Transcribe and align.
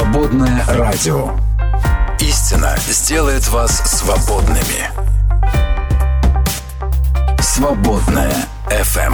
Свободное 0.00 0.64
радио. 0.66 1.32
Истина 2.20 2.74
сделает 2.88 3.46
вас 3.48 3.98
свободными. 3.98 4.88
Свободное 7.38 8.32
FM. 8.70 9.12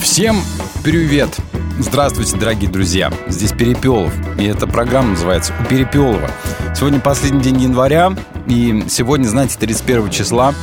Всем 0.00 0.40
привет! 0.84 1.36
Здравствуйте, 1.80 2.36
дорогие 2.36 2.70
друзья! 2.70 3.12
Здесь 3.26 3.50
Перепелов, 3.50 4.12
и 4.38 4.44
эта 4.44 4.68
программа 4.68 5.10
называется 5.10 5.52
«У 5.60 5.64
Перепелова». 5.64 6.30
Сегодня 6.76 7.00
последний 7.00 7.42
день 7.42 7.62
января, 7.62 8.14
и 8.46 8.84
сегодня, 8.88 9.26
знаете, 9.26 9.56
31 9.58 10.10
числа 10.10 10.54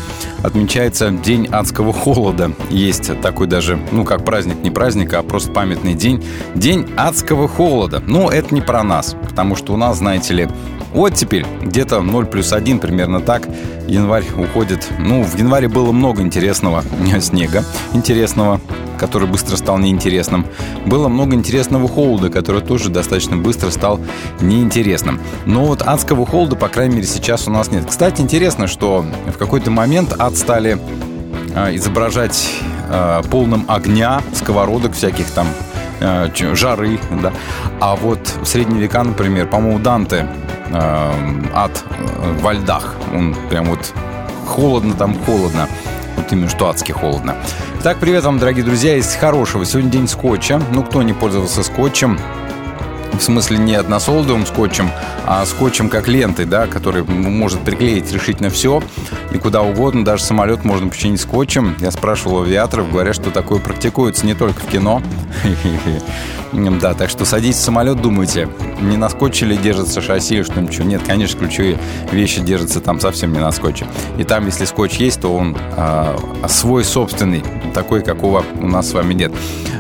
отмечается 0.44 1.12
День 1.12 1.48
адского 1.52 1.94
холода. 1.94 2.52
Есть 2.70 3.20
такой 3.22 3.48
даже, 3.48 3.80
ну, 3.92 4.04
как 4.04 4.26
праздник, 4.26 4.58
не 4.64 4.72
праздник, 4.72 5.14
а 5.14 5.24
просто 5.24 5.52
памятный 5.52 5.94
день. 5.94 6.24
День 6.56 6.90
адского 6.96 7.48
холода. 7.48 8.02
Но 8.06 8.30
это 8.30 8.54
не 8.54 8.62
про 8.62 8.84
нас, 8.84 9.16
потому 9.28 9.56
что 9.56 9.74
у 9.74 9.78
нас, 9.78 9.98
знаете 9.98 10.34
ли, 10.34 10.48
вот 10.94 11.16
теперь 11.16 11.46
где-то 11.62 12.02
0 12.02 12.26
плюс 12.28 12.54
1, 12.54 12.80
примерно 12.80 13.20
так. 13.20 13.48
Январь 13.88 14.26
уходит. 14.38 14.88
Ну, 15.00 15.24
в 15.24 15.38
январе 15.38 15.68
было 15.68 15.92
много 15.92 16.22
интересного 16.22 16.84
снега, 17.20 17.64
интересного, 17.94 18.62
который 19.04 19.28
быстро 19.28 19.58
стал 19.58 19.80
неинтересным. 19.80 20.46
Было 20.86 21.10
много 21.10 21.36
интересного 21.36 21.90
холода, 21.90 22.30
который 22.30 22.62
тоже 22.62 22.88
достаточно 22.88 23.36
быстро 23.36 23.70
стал 23.70 24.00
неинтересным. 24.40 25.20
Но 25.46 25.66
вот 25.66 25.82
адского 25.82 26.26
холода, 26.26 26.56
по 26.56 26.70
крайней 26.70 26.96
мере, 26.96 27.08
сейчас 27.08 27.46
у 27.50 27.52
нас 27.52 27.70
нет. 27.70 27.84
Кстати, 27.86 28.22
интересно, 28.22 28.66
что 28.66 29.06
в 29.28 29.38
какой-то 29.38 29.72
момент 29.72 30.16
ад 30.18 30.38
стали 30.38 30.80
э, 31.54 31.76
изображать 31.76 32.50
э, 32.90 33.24
полным 33.30 33.66
огня, 33.68 34.22
сковородок 34.34 34.94
всяких 34.94 35.30
там, 35.32 35.48
э, 36.00 36.30
жары, 36.54 36.98
да. 37.22 37.34
А 37.82 37.98
вот 37.98 38.22
в 38.42 38.46
средние 38.46 38.84
века, 38.84 39.04
например, 39.04 39.50
по-моему, 39.50 39.80
Данте 39.80 40.30
ад 40.72 41.84
во 42.42 42.54
льдах. 42.54 42.96
Он 43.14 43.36
прям 43.50 43.66
вот 43.66 43.94
холодно 44.48 44.94
там, 44.94 45.14
холодно. 45.26 45.68
Вот 46.16 46.32
именно 46.32 46.48
что 46.48 46.70
адски 46.70 46.94
холодно. 46.94 47.36
Так, 47.84 48.00
привет 48.00 48.24
вам, 48.24 48.40
дорогие 48.40 48.64
друзья, 48.64 48.96
из 48.96 49.14
хорошего. 49.14 49.66
Сегодня 49.66 49.92
день 49.92 50.08
скотча. 50.08 50.58
Ну, 50.72 50.86
кто 50.86 51.04
не 51.04 51.12
пользовался 51.12 51.64
скотчем, 51.64 52.18
в 53.14 53.22
смысле 53.22 53.58
не 53.58 53.76
односолодовым 53.76 54.46
скотчем, 54.46 54.90
а 55.26 55.46
скотчем 55.46 55.90
как 55.90 56.08
лентой, 56.08 56.46
да, 56.46 56.68
который 56.68 57.04
может 57.04 57.62
приклеить 57.62 58.12
решительно 58.12 58.50
все 58.50 58.82
и 59.32 59.38
куда 59.38 59.62
угодно, 59.62 60.06
даже 60.06 60.24
самолет 60.24 60.64
можно 60.64 60.90
починить 60.90 61.22
скотчем. 61.22 61.76
Я 61.80 61.92
спрашивал 61.92 62.44
авиаторов, 62.44 62.92
говорят, 62.92 63.16
что 63.16 63.32
такое 63.32 63.60
практикуется 63.60 64.26
не 64.26 64.34
только 64.34 64.60
в 64.60 64.68
кино. 64.68 65.02
Да, 66.54 66.94
так 66.94 67.10
что 67.10 67.26
садитесь 67.26 67.58
в 67.58 67.64
самолет, 67.64 68.00
думайте, 68.00 68.48
не 68.80 68.96
на 68.96 69.10
скотче 69.10 69.48
ли 69.48 69.58
держится 69.58 70.02
шасси 70.02 70.36
или 70.36 70.44
что-нибудь. 70.44 70.78
Нет, 70.80 71.02
конечно, 71.06 71.40
ключевые 71.40 71.80
вещи 72.12 72.42
держатся 72.42 72.80
там 72.80 73.00
совсем 73.00 73.34
не 73.34 73.40
на 73.40 73.52
скотче. 73.52 73.88
И 74.20 74.24
там, 74.24 74.46
если 74.46 74.66
скотч 74.66 74.98
есть, 74.98 75.22
то 75.22 75.36
он 75.36 75.58
а, 75.76 76.16
свой 76.48 76.84
собственный, 76.84 77.44
такой, 77.74 78.04
какого 78.04 78.46
у 78.62 78.68
нас 78.68 78.90
с 78.90 78.94
вами 78.94 79.16
нет. 79.16 79.32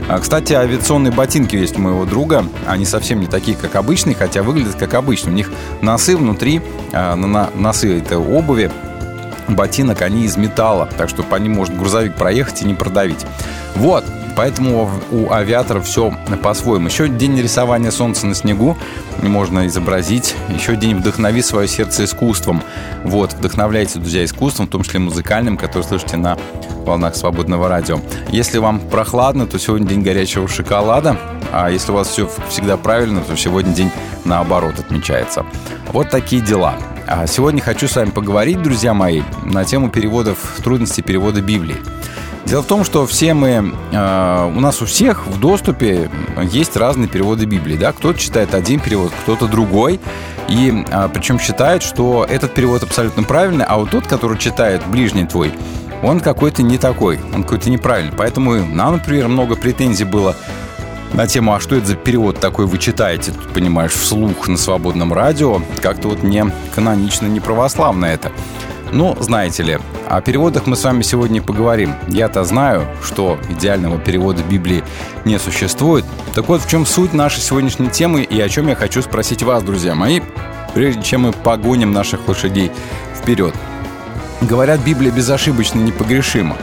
А, 0.09 0.19
кстати, 0.19 0.53
авиационные 0.53 1.13
ботинки 1.13 1.55
есть 1.55 1.77
у 1.77 1.81
моего 1.81 2.05
друга. 2.05 2.45
Они 2.65 2.85
совсем 2.85 3.21
не 3.23 3.27
такие, 3.27 3.57
как 3.57 3.75
обычные, 3.75 4.15
хотя 4.15 4.43
выглядят 4.43 4.75
как 4.75 4.93
обычные. 4.93 5.33
У 5.33 5.35
них 5.35 5.51
носы 5.81 6.15
внутри, 6.15 6.61
а, 6.91 7.15
на 7.15 7.49
носы 7.55 7.99
это 7.99 8.19
обуви, 8.19 8.71
ботинок, 9.47 10.01
они 10.01 10.25
из 10.25 10.37
металла, 10.37 10.89
так 10.97 11.09
что 11.09 11.23
по 11.23 11.35
ним 11.35 11.53
может 11.53 11.77
грузовик 11.77 12.15
проехать 12.15 12.61
и 12.61 12.65
не 12.65 12.73
продавить. 12.73 13.25
Вот, 13.75 14.05
Поэтому 14.35 14.89
у 15.11 15.31
авиаторов 15.31 15.85
все 15.85 16.13
по-своему. 16.41 16.87
Еще 16.87 17.07
день 17.07 17.39
рисования 17.39 17.91
солнца 17.91 18.25
на 18.25 18.35
снегу 18.35 18.77
можно 19.21 19.67
изобразить. 19.67 20.35
Еще 20.49 20.75
день 20.75 20.95
вдохнови 20.97 21.41
свое 21.41 21.67
сердце 21.67 22.05
искусством. 22.05 22.63
Вот, 23.03 23.33
вдохновляйте, 23.33 23.99
друзья, 23.99 24.23
искусством, 24.23 24.67
в 24.67 24.69
том 24.69 24.83
числе 24.83 24.99
музыкальным, 24.99 25.57
который 25.57 25.83
слышите 25.83 26.17
на 26.17 26.37
волнах 26.85 27.15
свободного 27.15 27.69
радио. 27.69 27.99
Если 28.29 28.57
вам 28.57 28.79
прохладно, 28.79 29.45
то 29.45 29.57
сегодня 29.59 29.87
день 29.87 30.01
горячего 30.01 30.47
шоколада. 30.47 31.17
А 31.51 31.69
если 31.69 31.91
у 31.91 31.95
вас 31.95 32.07
все 32.07 32.29
всегда 32.49 32.77
правильно, 32.77 33.21
то 33.21 33.37
сегодня 33.37 33.73
день 33.73 33.91
наоборот 34.25 34.79
отмечается. 34.79 35.45
Вот 35.91 36.09
такие 36.09 36.41
дела. 36.41 36.75
А 37.07 37.27
сегодня 37.27 37.61
хочу 37.61 37.87
с 37.87 37.95
вами 37.95 38.09
поговорить, 38.09 38.61
друзья 38.61 38.93
мои, 38.93 39.21
на 39.45 39.65
тему 39.65 39.89
переводов, 39.89 40.37
трудностей 40.63 41.01
перевода 41.01 41.41
Библии. 41.41 41.75
Дело 42.45 42.61
в 42.61 42.67
том, 42.67 42.83
что 42.83 43.07
все 43.07 43.33
мы, 43.33 43.73
э, 43.91 44.51
у 44.55 44.59
нас 44.59 44.81
у 44.81 44.85
всех 44.85 45.25
в 45.27 45.39
доступе 45.39 46.09
есть 46.51 46.75
разные 46.75 47.07
переводы 47.07 47.45
Библии. 47.45 47.77
Да? 47.77 47.93
Кто-то 47.93 48.19
читает 48.19 48.53
один 48.53 48.79
перевод, 48.79 49.11
кто-то 49.23 49.47
другой. 49.47 49.99
И 50.49 50.83
э, 50.87 51.09
причем 51.13 51.39
считает, 51.39 51.83
что 51.83 52.25
этот 52.29 52.53
перевод 52.53 52.83
абсолютно 52.83 53.23
правильный, 53.23 53.65
а 53.65 53.77
вот 53.77 53.91
тот, 53.91 54.07
который 54.07 54.37
читает 54.37 54.85
ближний 54.87 55.25
твой, 55.25 55.53
он 56.03 56.19
какой-то 56.19 56.63
не 56.63 56.77
такой, 56.77 57.17
он 57.33 57.43
какой-то 57.43 57.69
неправильный. 57.69 58.13
Поэтому 58.15 58.55
нам, 58.65 58.93
например, 58.93 59.29
много 59.29 59.55
претензий 59.55 60.03
было 60.03 60.35
на 61.13 61.27
тему, 61.27 61.53
а 61.53 61.59
что 61.59 61.75
это 61.75 61.87
за 61.87 61.95
перевод 61.95 62.39
такой 62.39 62.65
вы 62.65 62.77
читаете, 62.77 63.31
тут, 63.31 63.53
понимаешь, 63.53 63.91
вслух 63.91 64.47
на 64.47 64.57
свободном 64.57 65.13
радио. 65.13 65.61
Как-то 65.81 66.09
вот 66.09 66.23
не 66.23 66.45
канонично, 66.75 67.27
не 67.27 67.39
православно 67.39 68.05
это. 68.05 68.31
Ну, 68.93 69.17
знаете 69.19 69.63
ли, 69.63 69.79
о 70.07 70.21
переводах 70.21 70.67
мы 70.67 70.75
с 70.75 70.83
вами 70.83 71.01
сегодня 71.01 71.41
поговорим. 71.41 71.95
Я-то 72.09 72.43
знаю, 72.43 72.85
что 73.03 73.39
идеального 73.49 73.97
перевода 73.97 74.43
Библии 74.43 74.83
не 75.25 75.39
существует. 75.39 76.05
Так 76.35 76.47
вот, 76.47 76.61
в 76.61 76.69
чем 76.69 76.85
суть 76.85 77.11
нашей 77.11 77.39
сегодняшней 77.39 77.89
темы 77.89 78.21
и 78.21 78.39
о 78.39 78.47
чем 78.49 78.67
я 78.67 78.75
хочу 78.75 79.01
спросить 79.01 79.41
вас, 79.41 79.63
друзья 79.63 79.95
мои, 79.95 80.21
прежде 80.75 81.01
чем 81.01 81.21
мы 81.21 81.31
погоним 81.31 81.91
наших 81.91 82.27
лошадей 82.27 82.71
вперед. 83.15 83.55
Говорят, 84.41 84.79
Библия 84.81 85.11
безошибочно 85.11 85.79
непогрешима. 85.79 86.55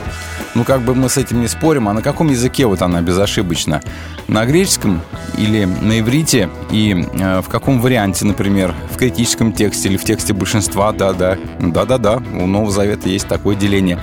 Ну, 0.53 0.65
как 0.65 0.81
бы 0.81 0.93
мы 0.93 1.07
с 1.09 1.17
этим 1.17 1.41
не 1.41 1.47
спорим, 1.47 1.87
а 1.87 1.93
на 1.93 2.01
каком 2.01 2.29
языке 2.29 2.65
вот 2.65 2.81
она 2.81 3.01
безошибочна? 3.01 3.81
На 4.27 4.45
греческом 4.45 5.01
или 5.37 5.63
на 5.63 5.99
иврите? 5.99 6.49
И 6.71 7.07
э, 7.13 7.41
в 7.41 7.47
каком 7.47 7.79
варианте, 7.79 8.25
например, 8.25 8.75
в 8.91 8.97
критическом 8.97 9.53
тексте 9.53 9.87
или 9.87 9.97
в 9.97 10.03
тексте 10.03 10.33
большинства? 10.33 10.91
Да-да, 10.91 11.37
да-да-да, 11.59 12.17
у 12.17 12.47
Нового 12.47 12.71
Завета 12.71 13.07
есть 13.07 13.27
такое 13.27 13.55
деление 13.55 13.99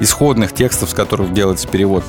исходных 0.00 0.52
текстов, 0.54 0.90
с 0.90 0.94
которых 0.94 1.34
делается 1.34 1.68
перевод. 1.68 2.02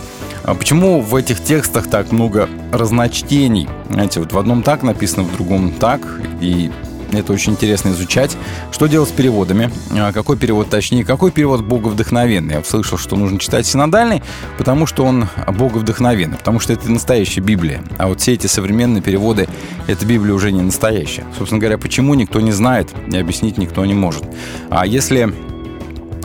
А 0.44 0.56
почему 0.56 1.02
в 1.02 1.14
этих 1.16 1.44
текстах 1.44 1.88
так 1.90 2.12
много 2.12 2.50
разночтений? 2.72 3.68
Знаете, 3.90 4.22
вот 4.22 4.32
в 4.32 4.38
одном 4.38 4.64
так 4.64 4.84
написано, 4.84 5.24
в 5.24 5.34
другом 5.34 5.72
так, 5.72 6.02
и 6.40 6.72
это 7.12 7.34
очень 7.34 7.54
интересно 7.54 7.90
изучать. 7.90 8.38
Что 8.72 8.88
делать 8.88 9.10
с 9.10 9.12
переводами? 9.12 9.72
А, 9.92 10.12
какой 10.12 10.38
перевод 10.38 10.70
точнее? 10.70 11.04
Какой 11.04 11.32
перевод 11.32 11.62
боговдохновенный? 11.62 12.56
Я 12.56 12.64
слышал, 12.64 12.98
что 12.98 13.16
нужно 13.16 13.40
читать 13.40 13.66
синодальный, 13.66 14.24
потому 14.58 14.86
что 14.86 15.04
он 15.04 15.28
боговдохновенный, 15.48 16.38
потому 16.38 16.60
что 16.60 16.74
это 16.74 16.92
настоящая 16.92 17.42
Библия. 17.42 17.84
А 17.98 18.08
вот 18.08 18.22
все 18.22 18.34
эти 18.34 18.48
современные 18.48 19.02
переводы, 19.02 19.48
эта 19.88 20.06
Библия 20.06 20.34
уже 20.34 20.52
не 20.52 20.62
настоящая. 20.62 21.26
Собственно 21.38 21.60
говоря, 21.60 21.78
почему 21.78 22.14
никто 22.14 22.40
не 22.40 22.52
знает 22.52 22.90
и 23.08 23.18
объяснить 23.18 23.58
никто 23.58 23.86
не 23.86 23.94
может. 23.94 24.24
А 24.70 24.86
если 24.86 25.34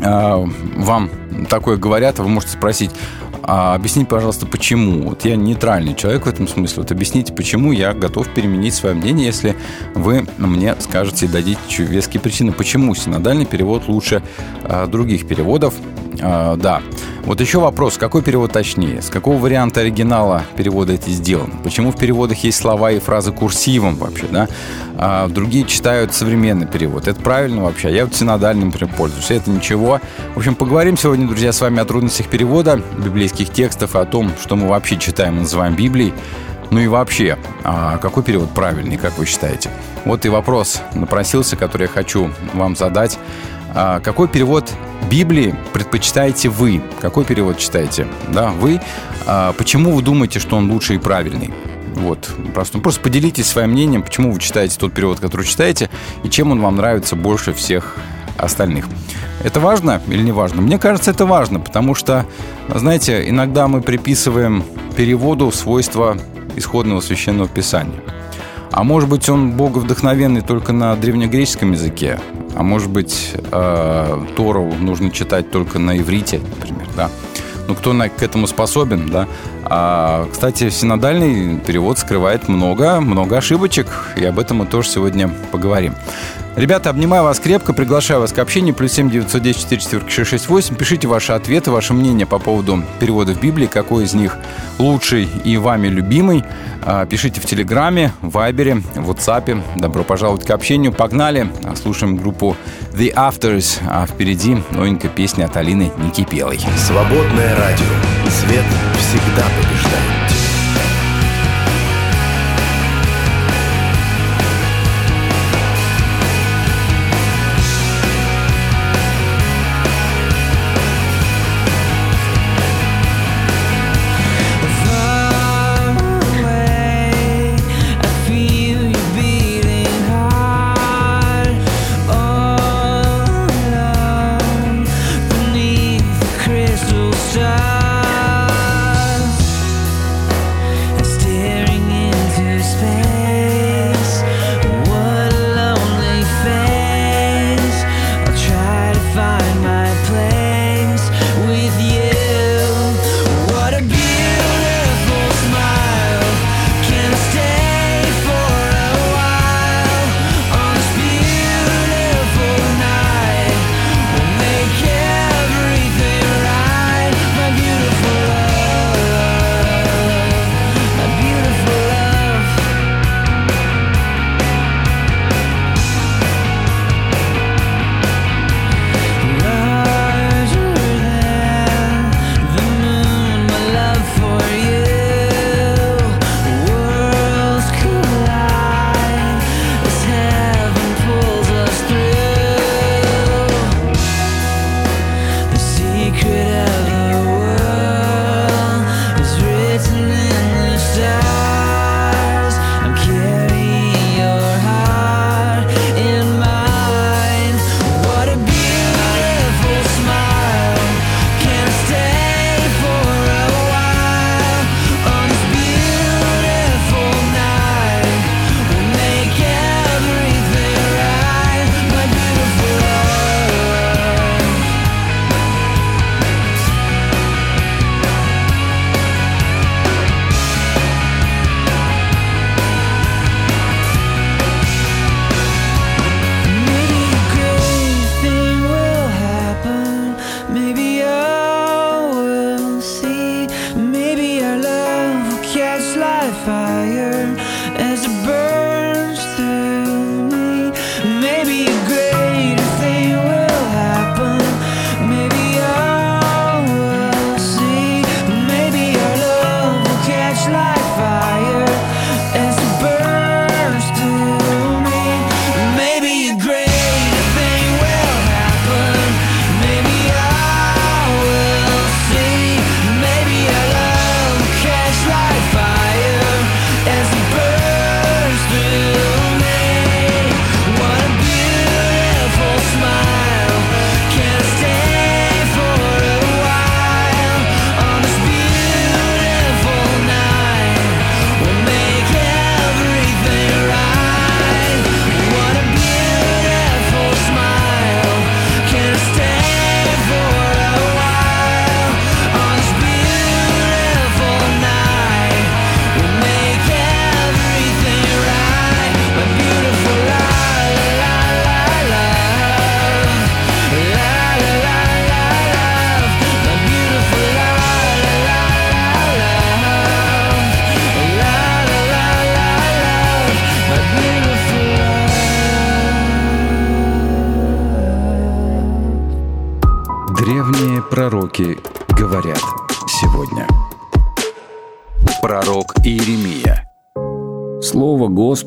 э, 0.00 0.46
вам 0.76 1.10
такое 1.48 1.76
говорят, 1.76 2.18
вы 2.18 2.28
можете 2.28 2.52
спросить, 2.54 2.90
а 3.46 3.74
объясните, 3.74 4.08
пожалуйста, 4.08 4.44
почему. 4.44 5.08
Вот 5.08 5.24
я 5.24 5.36
нейтральный 5.36 5.94
человек 5.94 6.26
в 6.26 6.28
этом 6.28 6.48
смысле. 6.48 6.82
Вот 6.82 6.90
объясните, 6.90 7.32
почему 7.32 7.70
я 7.70 7.94
готов 7.94 8.28
переменить 8.28 8.74
свое 8.74 8.94
мнение, 8.94 9.26
если 9.26 9.56
вы 9.94 10.26
мне 10.36 10.74
скажете 10.80 11.26
и 11.26 11.28
дадите 11.28 11.84
веские 11.84 12.20
причины, 12.20 12.52
почему 12.52 12.94
синодальный 12.94 13.46
перевод 13.46 13.86
лучше 13.86 14.22
а, 14.64 14.88
других 14.88 15.28
переводов. 15.28 15.74
А, 16.20 16.56
да. 16.56 16.82
Вот 17.24 17.40
еще 17.40 17.58
вопрос, 17.58 17.96
какой 17.96 18.22
перевод 18.22 18.52
точнее? 18.52 19.02
С 19.02 19.10
какого 19.10 19.38
варианта 19.38 19.80
оригинала 19.80 20.42
перевода 20.56 20.92
это 20.92 21.10
сделано? 21.10 21.54
Почему 21.64 21.90
в 21.90 21.96
переводах 21.96 22.38
есть 22.44 22.58
слова 22.58 22.92
и 22.92 23.00
фразы 23.00 23.32
курсивом 23.32 23.96
вообще, 23.96 24.26
да? 24.30 24.48
А 24.96 25.26
другие 25.28 25.64
читают 25.64 26.14
современный 26.14 26.66
перевод. 26.66 27.08
Это 27.08 27.20
правильно 27.20 27.64
вообще? 27.64 27.92
Я 27.94 28.04
вот 28.04 28.14
синодальным 28.14 28.72
пользуюсь. 28.72 29.30
Это 29.30 29.50
ничего. 29.50 30.00
В 30.34 30.38
общем, 30.38 30.54
поговорим 30.54 30.96
сегодня, 30.96 31.26
друзья, 31.26 31.52
с 31.52 31.60
вами 31.60 31.80
о 31.80 31.84
трудностях 31.84 32.28
перевода 32.28 32.80
библейских 32.98 33.50
текстов 33.50 33.96
и 33.96 33.98
о 33.98 34.04
том, 34.04 34.30
что 34.40 34.56
мы 34.56 34.68
вообще 34.68 34.96
читаем 34.96 35.38
и 35.38 35.40
называем 35.40 35.74
Библией. 35.74 36.14
Ну 36.70 36.80
и 36.80 36.88
вообще, 36.88 37.38
а 37.62 37.98
какой 37.98 38.22
перевод 38.22 38.50
правильный, 38.50 38.96
как 38.96 39.18
вы 39.18 39.26
считаете? 39.26 39.70
Вот 40.04 40.24
и 40.24 40.28
вопрос 40.28 40.80
напросился, 40.94 41.56
который 41.56 41.82
я 41.82 41.88
хочу 41.88 42.30
вам 42.54 42.76
задать. 42.76 43.18
А 43.78 44.00
какой 44.00 44.26
перевод 44.26 44.72
Библии 45.10 45.54
предпочитаете 45.74 46.48
вы? 46.48 46.80
Какой 46.98 47.26
перевод 47.26 47.58
читаете? 47.58 48.06
Да, 48.32 48.48
вы. 48.48 48.80
А 49.26 49.52
почему 49.52 49.92
вы 49.92 50.00
думаете, 50.00 50.38
что 50.38 50.56
он 50.56 50.72
лучший 50.72 50.96
и 50.96 50.98
правильный? 50.98 51.52
Вот, 51.94 52.30
просто, 52.54 52.78
просто 52.78 53.02
поделитесь 53.02 53.46
своим 53.46 53.72
мнением, 53.72 54.02
почему 54.02 54.32
вы 54.32 54.40
читаете 54.40 54.78
тот 54.78 54.94
перевод, 54.94 55.20
который 55.20 55.44
читаете, 55.46 55.90
и 56.24 56.30
чем 56.30 56.52
он 56.52 56.60
вам 56.62 56.76
нравится 56.76 57.16
больше 57.16 57.52
всех 57.52 57.96
остальных. 58.38 58.86
Это 59.44 59.60
важно 59.60 60.00
или 60.08 60.22
не 60.22 60.32
важно? 60.32 60.62
Мне 60.62 60.78
кажется, 60.78 61.10
это 61.10 61.26
важно, 61.26 61.60
потому 61.60 61.94
что, 61.94 62.24
знаете, 62.74 63.28
иногда 63.28 63.68
мы 63.68 63.82
приписываем 63.82 64.64
переводу 64.96 65.52
свойства 65.52 66.16
исходного 66.56 67.00
священного 67.00 67.48
писания. 67.48 68.00
А 68.70 68.84
может 68.84 69.08
быть, 69.08 69.28
он 69.28 69.52
боговдохновенный 69.52 70.42
только 70.42 70.72
на 70.72 70.94
древнегреческом 70.96 71.72
языке, 71.72 72.18
а 72.54 72.62
может 72.62 72.90
быть, 72.90 73.32
э, 73.34 74.24
Тору 74.36 74.72
нужно 74.80 75.10
читать 75.10 75.50
только 75.50 75.78
на 75.78 75.98
иврите, 75.98 76.40
например, 76.56 76.88
да. 76.96 77.10
Ну, 77.68 77.74
кто 77.74 77.92
на, 77.92 78.08
к 78.08 78.22
этому 78.22 78.46
способен, 78.46 79.10
да. 79.10 79.26
А, 79.64 80.28
кстати, 80.30 80.70
синодальный 80.70 81.58
перевод 81.58 81.98
скрывает 81.98 82.48
много, 82.48 83.00
много 83.00 83.38
ошибочек, 83.38 83.86
и 84.16 84.24
об 84.24 84.38
этом 84.38 84.58
мы 84.58 84.66
тоже 84.66 84.88
сегодня 84.88 85.28
поговорим. 85.50 85.94
Ребята, 86.56 86.88
обнимаю 86.88 87.22
вас 87.22 87.38
крепко, 87.38 87.74
приглашаю 87.74 88.20
вас 88.20 88.32
к 88.32 88.38
общению. 88.38 88.74
Плюс 88.74 88.92
7 88.92 89.10
910 89.10 89.82
44 89.82 90.10
668. 90.10 90.74
Пишите 90.74 91.06
ваши 91.06 91.32
ответы, 91.32 91.70
ваше 91.70 91.92
мнение 91.92 92.26
по 92.26 92.38
поводу 92.38 92.82
переводов 92.98 93.38
Библии, 93.38 93.66
какой 93.66 94.04
из 94.04 94.14
них 94.14 94.38
лучший 94.78 95.28
и 95.44 95.58
вами 95.58 95.88
любимый. 95.88 96.44
А, 96.82 97.04
пишите 97.04 97.42
в 97.42 97.44
Телеграме, 97.44 98.12
Вайбере, 98.22 98.76
в 98.94 99.10
WhatsApp. 99.10 99.62
Добро 99.76 100.02
пожаловать 100.02 100.46
к 100.46 100.50
общению. 100.50 100.92
Погнали. 100.92 101.46
Слушаем 101.74 102.16
группу 102.16 102.56
The 102.92 103.12
Afters. 103.12 103.78
А 103.86 104.06
впереди 104.06 104.56
новенькая 104.70 105.10
песня 105.10 105.44
от 105.44 105.58
Алины 105.58 105.92
Никипелой. 105.98 106.58
Свободное 106.78 107.54
радио. 107.54 107.84
Свет 108.30 108.64
всегда 108.98 109.44
побеждает. 109.60 110.25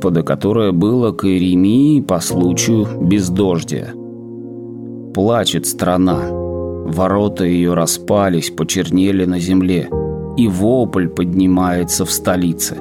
Господа, 0.09 0.23
которое 0.23 0.71
было 0.71 1.11
к 1.11 1.25
Иеремии 1.25 2.01
по 2.01 2.19
случаю 2.19 2.87
бездождия. 2.99 3.93
Плачет 5.13 5.67
страна, 5.67 6.29
ворота 6.31 7.45
ее 7.45 7.75
распались, 7.75 8.49
почернели 8.49 9.25
на 9.25 9.39
земле, 9.39 9.87
и 10.35 10.47
вопль 10.47 11.07
поднимается 11.07 12.05
в 12.05 12.11
столице. 12.11 12.77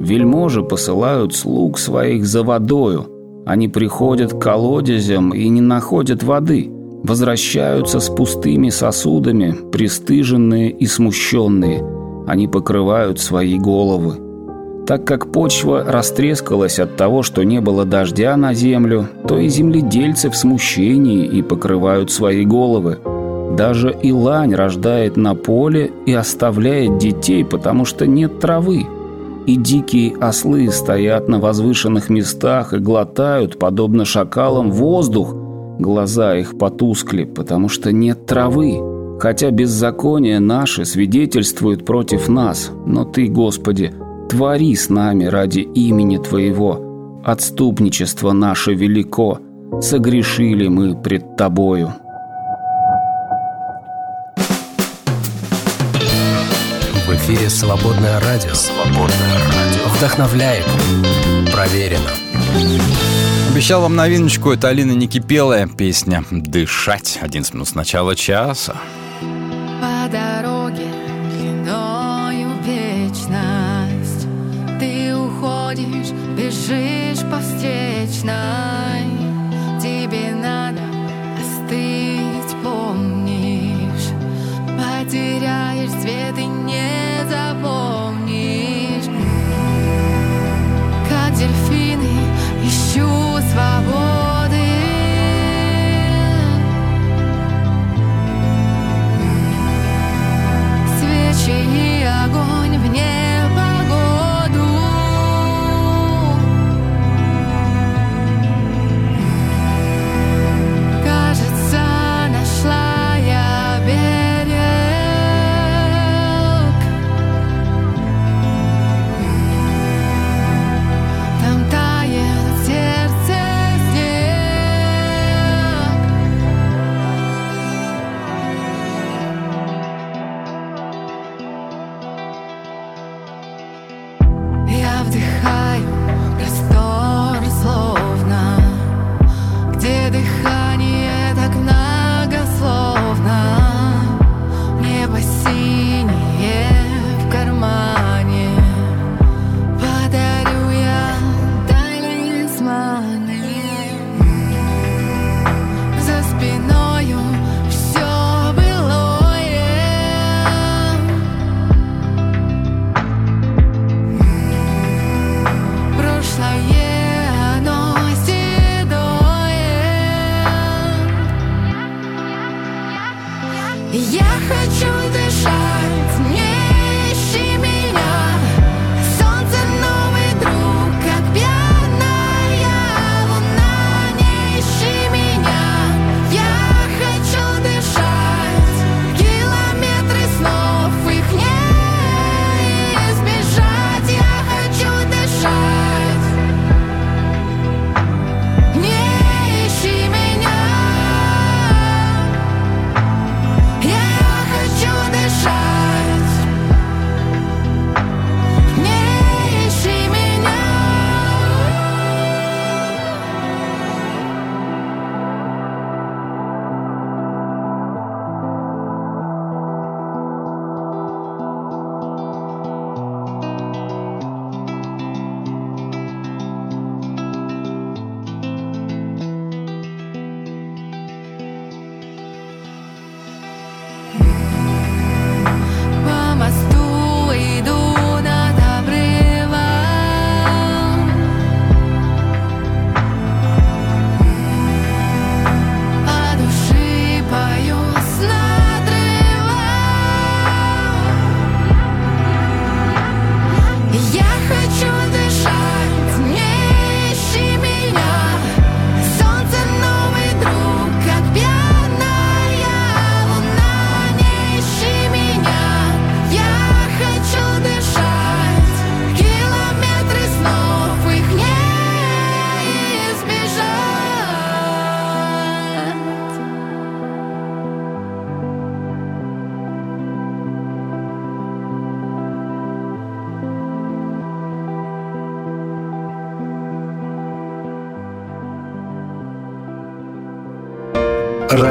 Вельможи 0.00 0.62
посылают 0.62 1.34
слуг 1.34 1.78
своих 1.78 2.24
за 2.24 2.42
водою, 2.42 3.06
они 3.44 3.68
приходят 3.68 4.32
к 4.32 4.38
колодезям 4.38 5.34
и 5.34 5.48
не 5.48 5.60
находят 5.60 6.22
воды– 6.22 6.70
возвращаются 7.04 8.00
с 8.00 8.08
пустыми 8.08 8.70
сосудами, 8.70 9.54
пристыженные 9.70 10.70
и 10.70 10.86
смущенные. 10.86 11.84
Они 12.26 12.48
покрывают 12.48 13.20
свои 13.20 13.58
головы. 13.58 14.25
Так 14.86 15.04
как 15.04 15.32
почва 15.32 15.84
растрескалась 15.84 16.78
от 16.78 16.96
того, 16.96 17.24
что 17.24 17.42
не 17.42 17.60
было 17.60 17.84
дождя 17.84 18.36
на 18.36 18.54
землю, 18.54 19.08
то 19.26 19.36
и 19.36 19.48
земледельцы 19.48 20.30
в 20.30 20.36
смущении 20.36 21.24
и 21.26 21.42
покрывают 21.42 22.12
свои 22.12 22.44
головы. 22.44 22.98
Даже 23.56 23.96
илань 24.00 24.54
рождает 24.54 25.16
на 25.16 25.34
поле 25.34 25.90
и 26.06 26.12
оставляет 26.12 26.98
детей, 26.98 27.44
потому 27.44 27.84
что 27.84 28.06
нет 28.06 28.38
травы. 28.38 28.86
И 29.46 29.56
дикие 29.56 30.14
ослы 30.20 30.70
стоят 30.70 31.28
на 31.28 31.40
возвышенных 31.40 32.08
местах 32.08 32.72
и 32.72 32.78
глотают, 32.78 33.58
подобно 33.58 34.04
шакалам, 34.04 34.70
воздух. 34.70 35.34
Глаза 35.80 36.36
их 36.36 36.58
потускли, 36.58 37.24
потому 37.24 37.68
что 37.68 37.92
нет 37.92 38.24
травы. 38.26 38.78
Хотя 39.18 39.50
беззаконие 39.50 40.38
наше 40.38 40.84
свидетельствует 40.84 41.84
против 41.84 42.28
нас, 42.28 42.70
но 42.84 43.04
Ты, 43.04 43.28
Господи, 43.28 43.92
Твори 44.28 44.74
с 44.74 44.88
нами 44.88 45.24
ради 45.26 45.60
имени 45.60 46.18
Твоего. 46.18 47.22
Отступничество 47.24 48.32
наше 48.32 48.74
велико. 48.74 49.38
Согрешили 49.80 50.66
мы 50.66 51.00
пред 51.00 51.36
Тобою. 51.36 51.92
В 57.06 57.14
эфире 57.14 57.48
«Свободное 57.48 58.20
радио». 58.20 58.52
«Свободное 58.54 59.34
радио». 59.34 59.88
Вдохновляет. 59.96 60.66
Проверено. 61.52 62.10
Обещал 63.52 63.80
вам 63.80 63.94
новиночку. 63.94 64.50
Это 64.50 64.68
Алина 64.68 64.92
Никипелая. 64.92 65.68
Песня 65.68 66.24
«Дышать». 66.32 67.18
11 67.22 67.54
минут 67.54 67.68
с 67.68 67.74
начала 67.76 68.16
часа. 68.16 68.76
По 69.80 70.10
дороге 70.10 70.55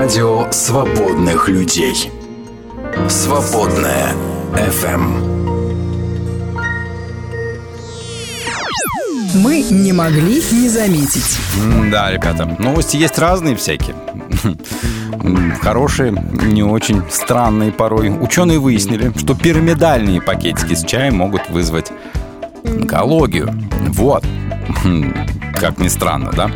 Радио 0.06 0.52
свободных 0.52 1.50
людей. 1.50 2.12
Свободная 3.10 4.14
FM. 4.54 5.02
Мы 9.34 9.64
не 9.64 9.94
могли 9.94 10.44
не 10.52 10.70
заметить. 10.70 11.40
Да, 11.92 12.12
ребята, 12.12 12.46
новости 12.60 12.98
есть 12.98 13.18
разные 13.18 13.56
всякие. 13.56 13.96
Хорошие, 15.60 16.12
не 16.12 16.62
очень 16.62 17.02
странные 17.10 17.72
порой. 17.72 18.10
Ученые 18.16 18.60
выяснили, 18.60 19.12
что 19.18 19.34
пирамидальные 19.34 20.22
пакетики 20.22 20.76
с 20.76 20.86
чаем 20.86 21.16
могут 21.16 21.50
вызвать 21.50 21.92
онкологию. 22.64 23.52
Вот. 23.90 24.24
Как 25.60 25.80
ни 25.80 25.88
странно, 25.88 26.32
да? 26.32 26.52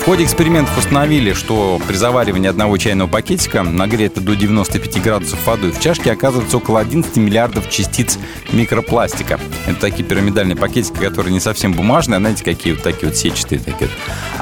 В 0.00 0.04
ходе 0.04 0.24
экспериментов 0.24 0.76
установили, 0.76 1.32
что 1.32 1.80
при 1.88 1.94
заваривании 1.94 2.48
одного 2.48 2.76
чайного 2.76 3.08
пакетика, 3.08 3.62
нагрето 3.62 4.20
до 4.20 4.36
95 4.36 5.02
градусов 5.02 5.46
водой, 5.46 5.72
в 5.72 5.80
чашке 5.80 6.12
оказывается 6.12 6.58
около 6.58 6.80
11 6.80 7.16
миллиардов 7.16 7.70
частиц 7.70 8.18
микропластика. 8.52 9.40
Это 9.66 9.80
такие 9.80 10.04
пирамидальные 10.04 10.56
пакетики, 10.56 10.98
которые 10.98 11.32
не 11.32 11.40
совсем 11.40 11.72
бумажные, 11.72 12.18
а 12.18 12.20
знаете, 12.20 12.44
какие 12.44 12.74
вот 12.74 12.82
такие 12.82 13.08
вот 13.08 13.16
сетчатые. 13.16 13.60
Такие. 13.60 13.88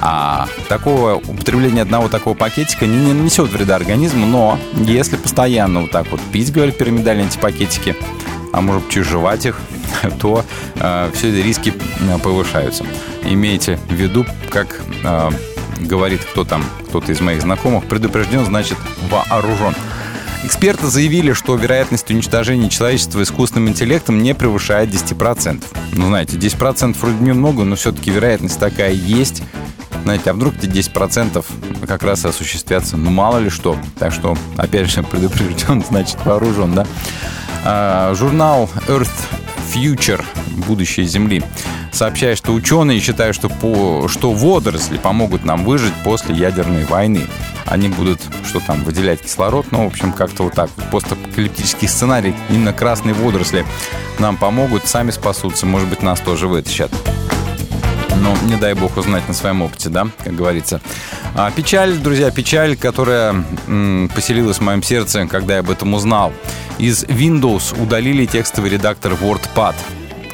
А 0.01 0.49
такого 0.69 1.15
употребление 1.15 1.83
одного 1.83 2.09
такого 2.09 2.35
пакетика 2.35 2.87
не, 2.87 2.97
не 2.97 3.13
нанесет 3.13 3.49
вреда 3.51 3.77
организму, 3.77 4.27
но 4.27 4.59
если 4.75 5.17
постоянно 5.17 5.83
вот 5.83 5.93
так 5.93 6.11
вот 6.11 6.21
пить, 6.33 6.53
говорят, 6.53 6.77
пирамидальные 6.77 7.29
эти 7.29 7.39
пакетики, 7.39 7.95
а 8.53 8.61
может 8.61 8.89
чуть 8.89 9.07
жевать 9.07 9.47
их, 9.47 9.59
то 10.21 10.45
э, 10.77 11.11
все 11.15 11.31
эти 11.31 11.47
риски 11.47 11.73
э, 12.01 12.19
повышаются. 12.19 12.85
Имейте 13.25 13.79
в 13.89 13.93
виду, 13.93 14.27
как 14.51 14.81
э, 15.03 15.31
говорит 15.81 16.21
кто 16.25 16.45
там, 16.45 16.65
кто-то 16.89 17.13
из 17.13 17.21
моих 17.21 17.43
знакомых, 17.43 17.85
предупрежден, 17.85 18.45
значит 18.45 18.79
вооружен. 19.11 19.75
Эксперты 20.45 20.89
заявили, 20.89 21.35
что 21.35 21.55
вероятность 21.55 22.11
уничтожения 22.11 22.69
человечества 22.69 23.23
искусственным 23.23 23.69
интеллектом 23.69 24.23
не 24.23 24.35
превышает 24.35 24.91
10%. 24.91 25.63
Ну, 25.93 26.09
знаете, 26.09 26.37
10% 26.37 26.97
вроде 27.01 27.19
немного, 27.19 27.63
но 27.63 27.77
все-таки 27.77 28.11
вероятность 28.11 28.59
такая 28.59 28.93
есть. 28.93 29.43
Знаете, 30.03 30.31
а 30.31 30.33
вдруг 30.33 30.55
эти 30.57 30.67
10% 30.67 31.45
как 31.87 32.03
раз 32.03 32.25
осуществятся, 32.25 32.97
ну, 32.97 33.11
мало 33.11 33.39
ли 33.39 33.51
что. 33.51 33.79
Так 34.01 34.13
что, 34.13 34.37
опять 34.57 34.91
же, 34.91 35.03
предупрежден, 35.11 35.85
значит 35.89 36.17
вооружен, 36.25 36.75
да? 36.75 36.87
А, 37.65 38.15
журнал 38.15 38.69
Earth 38.89 39.11
Future 39.73 40.25
«Будущее 40.67 41.07
Земли» 41.07 41.43
сообщает, 41.93 42.39
что 42.39 42.53
ученые 42.53 43.01
считают, 43.01 43.37
что, 43.37 43.49
по, 43.49 44.09
что 44.09 44.33
водоросли 44.33 44.99
помогут 44.99 45.45
нам 45.45 45.65
выжить 45.65 45.95
после 46.05 46.35
ядерной 46.35 46.85
войны. 46.85 47.27
Они 47.67 47.89
будут, 47.89 48.21
что 48.47 48.61
там, 48.61 48.83
выделять 48.83 49.23
кислород, 49.23 49.67
ну, 49.71 49.85
в 49.85 49.87
общем, 49.89 50.13
как-то 50.13 50.45
вот 50.45 50.55
так. 50.55 50.71
Постапокалиптический 50.91 51.89
сценарий, 51.89 52.35
именно 52.51 52.73
красные 52.73 53.15
водоросли 53.15 53.65
нам 54.19 54.37
помогут, 54.37 54.87
сами 54.87 55.11
спасутся, 55.11 55.67
может 55.67 55.89
быть, 55.89 56.03
нас 56.03 56.21
тоже 56.21 56.49
вытащат. 56.49 56.91
Но 58.21 58.37
не 58.45 58.57
дай 58.57 58.75
бог 58.75 58.97
узнать 58.97 59.27
на 59.29 59.35
своем 59.35 59.63
опыте, 59.63 59.89
да, 59.89 60.07
как 60.23 60.35
говорится. 60.35 60.81
А 61.35 61.51
печаль, 61.51 61.97
друзья, 61.97 62.31
печаль, 62.31 62.77
которая 62.77 63.45
м, 63.67 64.11
поселилась 64.15 64.59
в 64.59 64.63
моем 64.63 64.83
сердце, 64.83 65.27
когда 65.27 65.55
я 65.55 65.61
об 65.61 65.71
этом 65.71 65.95
узнал. 65.95 66.33
Из 66.79 67.05
Windows 67.05 67.81
удалили 67.81 68.27
текстовый 68.27 68.71
редактор 68.71 69.13
WordPad. 69.13 69.75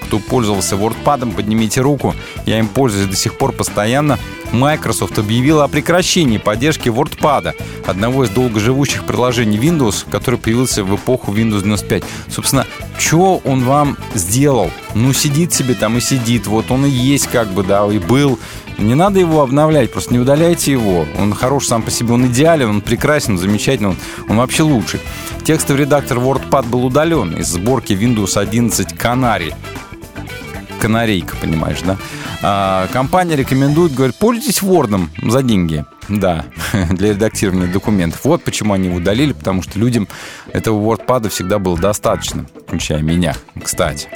Кто 0.06 0.18
пользовался 0.18 0.76
WordPad, 0.76 1.34
поднимите 1.34 1.80
руку. 1.80 2.14
Я 2.46 2.58
им 2.58 2.68
пользуюсь 2.68 3.08
до 3.08 3.16
сих 3.16 3.36
пор 3.36 3.52
постоянно. 3.52 4.18
Microsoft 4.52 5.18
объявила 5.18 5.64
о 5.64 5.68
прекращении 5.68 6.38
поддержки 6.38 6.88
WordPad, 6.88 7.54
одного 7.86 8.24
из 8.24 8.30
долгоживущих 8.30 9.04
приложений 9.04 9.58
Windows, 9.58 10.06
который 10.10 10.38
появился 10.38 10.84
в 10.84 10.94
эпоху 10.94 11.32
Windows 11.32 11.62
95. 11.62 12.04
Собственно, 12.28 12.66
что 12.98 13.40
он 13.44 13.64
вам 13.64 13.96
сделал? 14.14 14.70
Ну, 14.94 15.12
сидит 15.12 15.52
себе 15.52 15.74
там 15.74 15.98
и 15.98 16.00
сидит. 16.00 16.46
Вот 16.46 16.70
он 16.70 16.86
и 16.86 16.90
есть 16.90 17.28
как 17.28 17.48
бы, 17.48 17.62
да, 17.62 17.86
и 17.86 17.98
был. 17.98 18.38
Не 18.78 18.94
надо 18.94 19.18
его 19.18 19.42
обновлять, 19.42 19.90
просто 19.90 20.12
не 20.12 20.20
удаляйте 20.20 20.70
его. 20.70 21.04
Он 21.18 21.34
хорош 21.34 21.66
сам 21.66 21.82
по 21.82 21.90
себе, 21.90 22.14
он 22.14 22.26
идеален, 22.26 22.70
он 22.70 22.80
прекрасен, 22.80 23.36
замечательный, 23.36 23.90
он, 23.90 23.96
он 24.28 24.36
вообще 24.36 24.62
лучший. 24.62 25.00
Текстовый 25.44 25.82
редактор 25.82 26.18
WordPad 26.18 26.68
был 26.68 26.86
удален 26.86 27.34
из 27.34 27.48
сборки 27.48 27.92
Windows 27.92 28.38
11 28.38 28.92
Canary. 28.92 29.52
Канарейка, 30.78 31.36
понимаешь, 31.36 31.80
да? 31.82 31.96
А, 32.42 32.86
компания 32.92 33.36
рекомендует, 33.36 33.94
говорит, 33.94 34.16
пользуйтесь 34.16 34.62
Word 34.62 35.08
за 35.28 35.42
деньги. 35.42 35.84
Да, 36.08 36.46
для 36.90 37.10
редактирования 37.10 37.66
документов. 37.66 38.20
Вот 38.24 38.42
почему 38.42 38.72
они 38.72 38.88
удалили, 38.88 39.32
потому 39.32 39.62
что 39.62 39.78
людям 39.78 40.08
этого 40.52 40.80
WordPad 40.80 41.28
всегда 41.28 41.58
было 41.58 41.76
достаточно, 41.76 42.46
включая 42.66 43.02
меня, 43.02 43.34
кстати. 43.62 44.08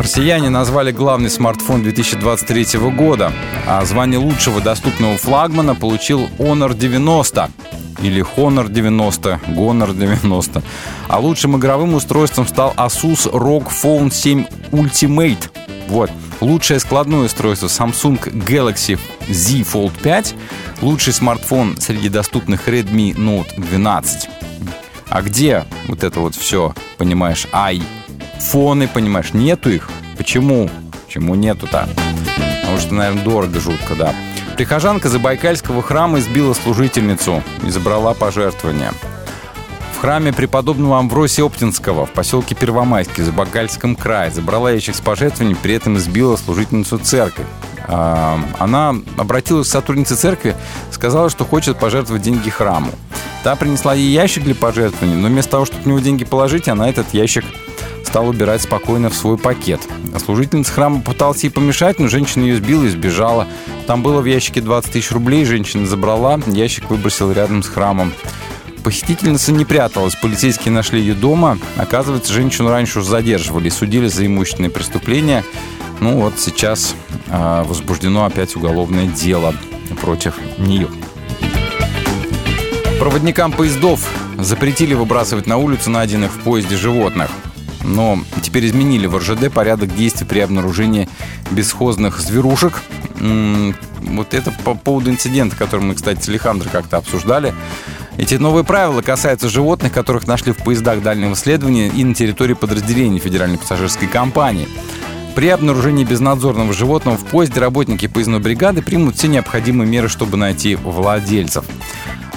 Россияне 0.00 0.48
назвали 0.48 0.92
главный 0.92 1.28
смартфон 1.28 1.82
2023 1.82 2.78
года, 2.88 3.34
а 3.66 3.84
звание 3.84 4.18
лучшего 4.18 4.62
доступного 4.62 5.18
флагмана 5.18 5.74
получил 5.74 6.26
Honor 6.38 6.74
90 6.74 7.50
или 8.00 8.24
Honor 8.34 8.70
90, 8.70 9.40
Honor 9.48 9.94
90. 9.94 10.62
А 11.06 11.18
лучшим 11.18 11.58
игровым 11.58 11.92
устройством 11.92 12.46
стал 12.46 12.72
Asus 12.78 13.30
ROG 13.30 13.68
Phone 13.68 14.10
7 14.10 14.46
Ultimate. 14.72 15.50
Вот. 15.88 16.10
Лучшее 16.40 16.80
складное 16.80 17.26
устройство 17.26 17.66
Samsung 17.66 18.18
Galaxy 18.46 18.98
Z 19.28 19.52
Fold 19.70 19.92
5. 20.02 20.34
Лучший 20.80 21.12
смартфон 21.12 21.76
среди 21.78 22.08
доступных 22.08 22.68
Redmi 22.68 23.14
Note 23.14 23.52
12. 23.60 24.30
А 25.10 25.20
где 25.20 25.66
вот 25.88 26.04
это 26.04 26.20
вот 26.20 26.34
все, 26.34 26.74
понимаешь, 26.96 27.46
ай, 27.52 27.82
фоны, 28.40 28.88
понимаешь, 28.88 29.32
нету 29.32 29.70
их? 29.70 29.90
Почему? 30.16 30.68
Почему 31.06 31.34
нету-то? 31.34 31.88
Потому 32.60 32.78
что, 32.78 32.94
наверное, 32.94 33.24
дорого 33.24 33.60
жутко, 33.60 33.94
да. 33.94 34.14
Прихожанка 34.56 35.08
Забайкальского 35.08 35.82
храма 35.82 36.18
избила 36.18 36.52
служительницу 36.54 37.42
и 37.66 37.70
забрала 37.70 38.14
пожертвования. 38.14 38.92
В 39.94 40.00
храме 40.00 40.32
преподобного 40.32 40.98
Амвросия 40.98 41.44
Оптинского 41.44 42.06
в 42.06 42.12
поселке 42.12 42.54
Первомайский 42.54 43.22
Забайкальском 43.22 43.96
крае 43.96 44.30
забрала 44.30 44.70
ящик 44.70 44.94
с 44.94 45.00
пожертвованием, 45.00 45.58
при 45.62 45.74
этом 45.74 45.96
избила 45.96 46.36
служительницу 46.36 46.98
церкви. 46.98 47.44
А, 47.86 48.40
она 48.58 48.94
обратилась 49.18 49.68
к 49.68 49.70
сотруднице 49.70 50.16
церкви, 50.16 50.56
сказала, 50.90 51.28
что 51.28 51.44
хочет 51.44 51.78
пожертвовать 51.78 52.22
деньги 52.22 52.48
храму. 52.50 52.92
Та 53.42 53.56
принесла 53.56 53.94
ей 53.94 54.10
ящик 54.10 54.44
для 54.44 54.54
пожертвований, 54.54 55.16
но 55.16 55.28
вместо 55.28 55.52
того, 55.52 55.64
чтобы 55.64 55.82
в 55.82 55.86
него 55.86 55.98
деньги 55.98 56.24
положить, 56.24 56.68
она 56.68 56.88
этот 56.88 57.12
ящик 57.12 57.44
стал 58.10 58.28
убирать 58.28 58.60
спокойно 58.60 59.08
в 59.08 59.14
свой 59.14 59.38
пакет. 59.38 59.80
Служительница 60.24 60.72
храма 60.72 61.00
пыталась 61.00 61.44
ей 61.44 61.50
помешать, 61.50 62.00
но 62.00 62.08
женщина 62.08 62.42
ее 62.42 62.56
сбила 62.56 62.82
и 62.82 62.88
сбежала. 62.88 63.46
Там 63.86 64.02
было 64.02 64.20
в 64.20 64.24
ящике 64.24 64.60
20 64.60 64.90
тысяч 64.90 65.12
рублей, 65.12 65.44
женщина 65.44 65.86
забрала, 65.86 66.40
ящик 66.48 66.90
выбросила 66.90 67.30
рядом 67.30 67.62
с 67.62 67.68
храмом. 67.68 68.12
Похитительница 68.82 69.52
не 69.52 69.64
пряталась, 69.64 70.16
полицейские 70.16 70.72
нашли 70.72 71.00
ее 71.00 71.14
дома. 71.14 71.56
Оказывается, 71.76 72.32
женщину 72.32 72.68
раньше 72.70 72.98
уже 72.98 73.08
задерживали 73.08 73.68
судили 73.68 74.08
за 74.08 74.26
имущественные 74.26 74.70
преступления. 74.70 75.44
Ну 76.00 76.20
вот 76.20 76.40
сейчас 76.40 76.96
э, 77.28 77.62
возбуждено 77.64 78.24
опять 78.24 78.56
уголовное 78.56 79.06
дело 79.06 79.54
против 80.00 80.34
нее. 80.58 80.88
Проводникам 82.98 83.52
поездов 83.52 84.04
запретили 84.36 84.94
выбрасывать 84.94 85.46
на 85.46 85.58
улицу 85.58 85.90
найденных 85.90 86.32
в 86.32 86.40
поезде 86.40 86.76
животных. 86.76 87.30
Но 87.82 88.18
теперь 88.42 88.66
изменили 88.66 89.06
в 89.06 89.16
РЖД 89.16 89.52
порядок 89.52 89.94
действий 89.94 90.26
при 90.26 90.40
обнаружении 90.40 91.08
бесхозных 91.50 92.20
зверушек. 92.20 92.82
Вот 93.18 94.34
это 94.34 94.52
по 94.64 94.74
поводу 94.74 95.10
инцидента, 95.10 95.56
который 95.56 95.82
мы, 95.82 95.94
кстати, 95.94 96.22
с 96.22 96.28
Александром 96.28 96.70
как-то 96.70 96.96
обсуждали. 96.98 97.54
Эти 98.16 98.34
новые 98.34 98.64
правила 98.64 99.02
касаются 99.02 99.48
животных, 99.48 99.92
которых 99.92 100.26
нашли 100.26 100.52
в 100.52 100.58
поездах 100.58 101.02
дальнего 101.02 101.34
следования 101.34 101.88
и 101.88 102.04
на 102.04 102.14
территории 102.14 102.54
подразделений 102.54 103.18
Федеральной 103.18 103.58
пассажирской 103.58 104.08
компании. 104.08 104.68
При 105.34 105.48
обнаружении 105.48 106.04
безнадзорного 106.04 106.72
животного 106.72 107.16
в 107.16 107.24
поезде 107.24 107.60
работники 107.60 108.08
поездной 108.08 108.40
бригады 108.40 108.82
примут 108.82 109.16
все 109.16 109.28
необходимые 109.28 109.88
меры, 109.88 110.08
чтобы 110.08 110.36
найти 110.36 110.74
владельцев. 110.74 111.64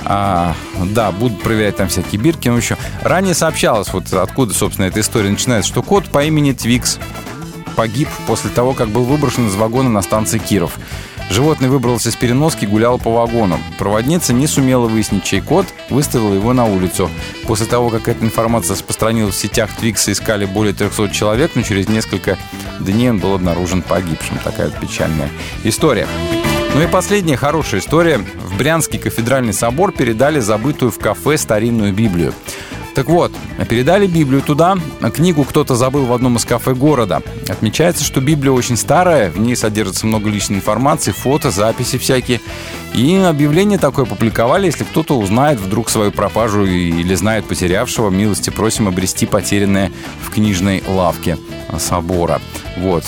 А, 0.05 0.55
да, 0.91 1.11
будут 1.11 1.41
проверять 1.41 1.77
там 1.77 1.87
всякие 1.87 2.21
бирки. 2.21 2.49
Ну, 2.49 2.57
еще 2.57 2.77
ранее 3.01 3.33
сообщалось, 3.33 3.91
вот 3.93 4.11
откуда, 4.13 4.53
собственно, 4.53 4.85
эта 4.85 4.99
история 4.99 5.29
начинается, 5.29 5.69
что 5.71 5.81
кот 5.81 6.05
по 6.05 6.23
имени 6.23 6.51
Твикс 6.51 6.99
погиб 7.75 8.09
после 8.27 8.49
того, 8.49 8.73
как 8.73 8.89
был 8.89 9.03
выброшен 9.03 9.47
из 9.47 9.55
вагона 9.55 9.89
на 9.89 10.01
станции 10.01 10.37
Киров. 10.37 10.77
Животное 11.29 11.69
выбрался 11.69 12.09
из 12.09 12.15
переноски 12.15 12.65
и 12.65 12.67
гулял 12.67 12.99
по 12.99 13.11
вагону. 13.11 13.57
Проводница 13.79 14.33
не 14.33 14.45
сумела 14.45 14.87
выяснить, 14.87 15.23
чей 15.23 15.41
кот, 15.41 15.65
выставила 15.89 16.33
его 16.33 16.53
на 16.53 16.65
улицу. 16.65 17.09
После 17.47 17.65
того, 17.65 17.89
как 17.89 18.07
эта 18.07 18.23
информация 18.23 18.75
распространилась 18.75 19.35
в 19.35 19.39
сетях 19.39 19.71
Твикса, 19.79 20.11
искали 20.11 20.45
более 20.45 20.73
300 20.73 21.09
человек, 21.09 21.51
но 21.55 21.61
через 21.61 21.87
несколько 21.87 22.37
дней 22.79 23.09
он 23.09 23.19
был 23.19 23.33
обнаружен 23.33 23.81
погибшим. 23.81 24.37
Такая 24.43 24.69
вот 24.69 24.79
печальная 24.79 25.29
история. 25.63 26.07
Ну 26.75 26.81
и 26.81 26.87
последняя 26.87 27.37
хорошая 27.37 27.81
история. 27.81 28.17
В 28.17 28.57
Брянский 28.57 28.97
кафедральный 28.97 29.53
собор 29.53 29.91
передали 29.91 30.39
забытую 30.39 30.89
в 30.89 30.97
кафе 30.97 31.37
старинную 31.37 31.93
Библию. 31.93 32.33
Так 32.95 33.07
вот, 33.07 33.31
передали 33.69 34.07
Библию 34.07 34.41
туда, 34.41 34.77
книгу 35.13 35.43
кто-то 35.43 35.75
забыл 35.75 36.05
в 36.05 36.13
одном 36.13 36.37
из 36.37 36.45
кафе 36.45 36.73
города. 36.73 37.21
Отмечается, 37.47 38.03
что 38.03 38.21
Библия 38.21 38.51
очень 38.51 38.77
старая, 38.77 39.29
в 39.29 39.39
ней 39.39 39.55
содержится 39.55 40.07
много 40.07 40.29
личной 40.29 40.57
информации, 40.57 41.11
фото, 41.11 41.51
записи 41.51 41.99
всякие. 41.99 42.41
И 42.93 43.15
объявление 43.15 43.79
такое 43.79 44.05
публиковали, 44.05 44.67
если 44.67 44.83
кто-то 44.83 45.17
узнает 45.17 45.59
вдруг 45.59 45.89
свою 45.89 46.11
пропажу 46.11 46.65
или 46.65 47.15
знает 47.15 47.45
потерявшего, 47.45 48.11
милости 48.11 48.51
просим 48.51 48.87
обрести 48.87 49.25
потерянное 49.25 49.91
в 50.21 50.29
книжной 50.29 50.83
лавке 50.87 51.37
собора. 51.79 52.39
Вот. 52.77 53.03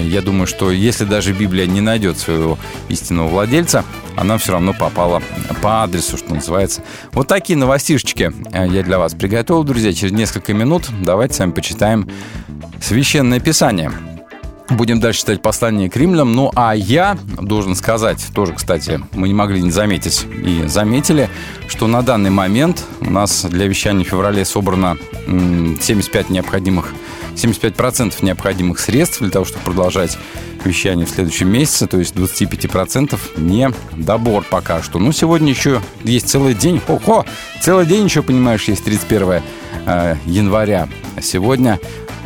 Я 0.00 0.22
думаю, 0.22 0.46
что 0.46 0.70
если 0.70 1.04
даже 1.04 1.34
Библия 1.34 1.66
не 1.66 1.82
найдет 1.82 2.18
своего 2.18 2.58
истинного 2.88 3.28
владельца, 3.28 3.84
она 4.16 4.38
все 4.38 4.52
равно 4.52 4.72
попала 4.72 5.22
по 5.60 5.82
адресу, 5.82 6.16
что 6.16 6.34
называется. 6.34 6.82
Вот 7.12 7.28
такие 7.28 7.58
новостишечки 7.58 8.32
я 8.54 8.82
для 8.82 8.98
вас 8.98 9.12
приготовил, 9.12 9.64
друзья. 9.64 9.92
Через 9.92 10.12
несколько 10.12 10.54
минут 10.54 10.88
давайте 11.02 11.34
с 11.34 11.38
вами 11.40 11.50
почитаем 11.50 12.08
Священное 12.80 13.40
Писание. 13.40 13.92
Будем 14.70 14.98
дальше 14.98 15.20
читать 15.20 15.42
послание 15.42 15.88
к 15.88 15.96
римлянам. 15.96 16.34
Ну, 16.34 16.50
а 16.56 16.74
я 16.74 17.16
должен 17.40 17.76
сказать, 17.76 18.26
тоже, 18.34 18.52
кстати, 18.52 19.00
мы 19.12 19.28
не 19.28 19.34
могли 19.34 19.62
не 19.62 19.70
заметить 19.70 20.26
и 20.44 20.64
заметили, 20.66 21.30
что 21.68 21.86
на 21.86 22.02
данный 22.02 22.30
момент 22.30 22.84
у 23.00 23.10
нас 23.10 23.44
для 23.44 23.66
вещания 23.66 24.04
в 24.04 24.08
феврале 24.08 24.44
собрано 24.44 24.96
75 25.26 26.30
необходимых 26.30 26.92
75% 27.36 28.14
необходимых 28.22 28.80
средств 28.80 29.20
для 29.20 29.30
того, 29.30 29.44
чтобы 29.44 29.64
продолжать 29.64 30.18
вещание 30.64 31.06
в 31.06 31.10
следующем 31.10 31.48
месяце, 31.48 31.86
то 31.86 31.98
есть 31.98 32.14
25% 32.14 33.18
не 33.36 33.70
добор 33.92 34.44
пока 34.48 34.82
что. 34.82 34.98
Ну, 34.98 35.12
сегодня 35.12 35.50
еще 35.50 35.80
есть 36.02 36.28
целый 36.28 36.54
день. 36.54 36.80
Ого! 36.88 37.24
Целый 37.60 37.86
день 37.86 38.04
еще, 38.04 38.22
понимаешь, 38.22 38.64
есть 38.64 38.84
31 38.84 39.30
э, 39.30 39.42
января. 40.26 40.88
Сегодня 41.20 41.78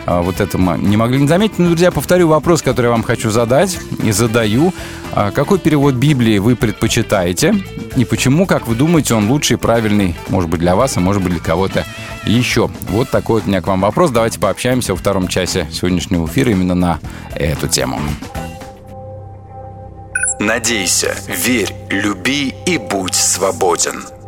а, 0.07 0.23
вот 0.23 0.41
это 0.41 0.59
мы 0.59 0.79
не 0.79 0.97
могли 0.97 1.21
не 1.21 1.29
заметить. 1.29 1.59
Но, 1.59 1.67
друзья, 1.67 1.91
повторю 1.91 2.29
вопрос, 2.29 2.63
который 2.63 2.87
я 2.87 2.93
вам 2.93 3.03
хочу 3.03 3.31
задать 3.31 3.79
и 4.03 4.13
задаю. 4.13 4.73
А, 5.13 5.31
какой 5.31 5.59
перевод 5.59 5.95
Библии 5.95 6.39
вы 6.39 6.57
предпочитаете? 6.57 7.55
И 7.97 8.05
почему, 8.05 8.47
как 8.47 8.67
вы 8.67 8.75
думаете, 8.75 9.15
он 9.15 9.31
лучший 9.31 9.55
и 9.55 9.59
правильный, 9.59 10.17
может 10.29 10.51
быть, 10.51 10.61
для 10.61 10.77
вас, 10.77 10.97
а 10.97 11.01
может 11.01 11.23
быть, 11.23 11.33
для 11.33 11.43
кого-то 11.43 11.85
еще? 12.25 12.71
Вот 12.89 13.11
такой 13.11 13.37
вот 13.37 13.47
у 13.47 13.49
меня 13.49 13.61
к 13.61 13.67
вам 13.67 13.81
вопрос. 13.81 14.11
Давайте 14.11 14.39
пообщаемся 14.39 14.93
во 14.93 14.99
втором 14.99 15.29
часе 15.29 15.69
сегодняшнего 15.71 16.27
эфира 16.27 16.51
именно 16.51 16.75
на 16.75 16.99
эту 17.35 17.69
тему. 17.69 18.01
Надейся, 20.39 21.15
верь, 21.29 21.73
люби 21.91 22.55
и 22.67 22.79
будь 22.79 23.15
свободен. 23.15 24.19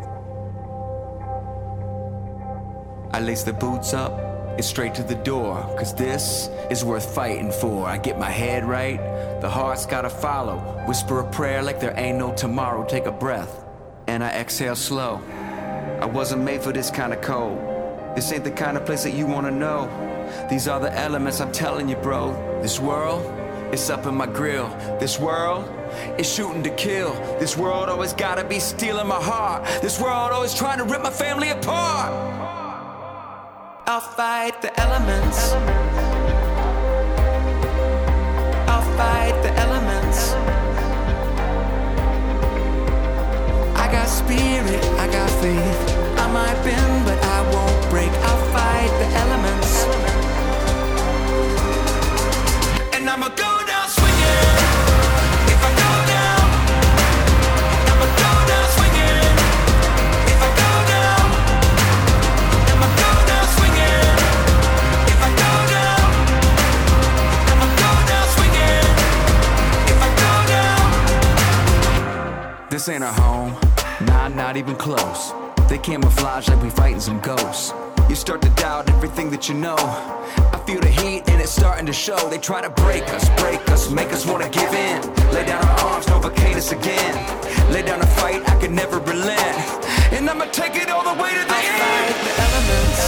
I 3.14 3.20
lace 3.20 3.42
the 3.42 3.52
boots 3.52 3.92
up. 3.92 4.18
It's 4.56 4.66
straight 4.66 4.94
to 4.94 5.02
the 5.02 5.14
door, 5.16 5.56
cause 5.78 5.94
this 5.94 6.48
is 6.70 6.82
worth 6.82 7.14
fighting 7.14 7.52
for. 7.52 7.86
I 7.86 7.98
get 7.98 8.18
my 8.18 8.30
head 8.30 8.64
right, 8.64 8.96
the 9.42 9.50
heart's 9.50 9.84
gotta 9.84 10.08
follow. 10.08 10.58
Whisper 10.86 11.20
a 11.20 11.30
prayer 11.30 11.62
like 11.62 11.78
there 11.78 11.92
ain't 11.98 12.16
no 12.16 12.32
tomorrow. 12.32 12.86
Take 12.86 13.04
a 13.04 13.12
breath, 13.12 13.64
and 14.06 14.24
I 14.24 14.28
exhale 14.28 14.76
slow. 14.76 15.20
I 16.00 16.06
wasn't 16.06 16.42
made 16.42 16.62
for 16.62 16.72
this 16.72 16.90
kind 16.90 17.12
of 17.12 17.20
cold. 17.20 17.58
This 18.16 18.32
ain't 18.32 18.44
the 18.44 18.50
kind 18.50 18.78
of 18.78 18.86
place 18.86 19.02
that 19.02 19.12
you 19.12 19.26
wanna 19.26 19.50
know. 19.50 19.90
These 20.48 20.66
are 20.66 20.80
the 20.80 20.92
elements 20.98 21.40
I'm 21.42 21.52
telling 21.52 21.90
you, 21.90 21.96
bro. 21.96 22.32
This 22.62 22.80
world, 22.80 23.22
it's 23.74 23.90
up 23.90 24.06
in 24.06 24.14
my 24.14 24.26
grill. 24.26 24.68
This 25.00 25.18
world, 25.18 25.70
it's 26.18 26.32
shooting 26.32 26.62
to 26.62 26.70
kill. 26.76 27.12
This 27.38 27.58
world 27.58 27.90
always 27.90 28.14
gotta 28.14 28.44
be 28.44 28.58
stealing 28.58 29.06
my 29.06 29.22
heart. 29.22 29.64
This 29.82 30.00
world 30.00 30.32
always 30.32 30.54
trying 30.54 30.78
to 30.78 30.84
rip 30.84 31.02
my 31.02 31.10
family 31.10 31.50
apart. 31.50 32.61
I'll 33.84 34.00
fight 34.00 34.62
the 34.62 34.70
elements. 34.80 35.52
I'll 38.70 38.86
fight 38.96 39.34
the 39.42 39.52
elements. 39.58 40.34
I 43.74 43.90
got 43.90 44.06
spirit, 44.06 44.84
I 45.00 45.06
got 45.10 45.30
faith. 45.42 45.80
I 46.16 46.32
might 46.32 46.62
bend, 46.62 47.04
but 47.04 47.18
I 47.24 47.42
won't 47.52 47.90
break. 47.90 48.10
I'll 48.10 48.44
fight 48.52 48.92
the 49.00 49.08
elements. 49.22 49.84
And 52.94 53.10
I'ma 53.10 53.30
go 53.30 53.51
This 72.82 72.88
ain't 72.88 73.04
our 73.04 73.12
home, 73.12 73.54
nah, 74.08 74.26
not 74.26 74.56
even 74.56 74.74
close. 74.74 75.32
They 75.68 75.78
camouflage 75.78 76.48
like 76.48 76.60
we 76.60 76.68
fighting 76.68 76.98
some 76.98 77.20
ghosts. 77.20 77.72
You 78.08 78.16
start 78.16 78.42
to 78.42 78.50
doubt 78.56 78.90
everything 78.90 79.30
that 79.30 79.48
you 79.48 79.54
know. 79.54 79.76
I 79.78 80.60
feel 80.66 80.80
the 80.80 80.88
heat 80.88 81.22
and 81.28 81.40
it's 81.40 81.52
starting 81.52 81.86
to 81.86 81.92
show. 81.92 82.18
They 82.28 82.38
try 82.38 82.60
to 82.60 82.70
break 82.70 83.04
us, 83.10 83.28
break 83.40 83.60
us, 83.70 83.88
make 83.88 84.12
us 84.12 84.26
wanna 84.26 84.48
give 84.48 84.74
in. 84.74 85.00
Lay 85.30 85.46
down 85.46 85.64
our 85.64 85.80
arms, 85.90 86.06
novocaine 86.06 86.56
us 86.56 86.72
again. 86.72 87.14
Lay 87.72 87.82
down 87.82 88.00
a 88.00 88.06
fight, 88.18 88.42
I 88.50 88.56
can 88.58 88.74
never 88.74 88.98
relent. 88.98 89.84
And 90.10 90.28
I'ma 90.28 90.46
take 90.46 90.74
it 90.74 90.90
all 90.90 91.04
the 91.04 91.22
way 91.22 91.30
to 91.30 91.38
the 91.38 91.54
I'll 91.54 91.62
end. 91.62 91.78
Fight 91.86 92.18
the 92.26 92.34
elements. 92.42 93.02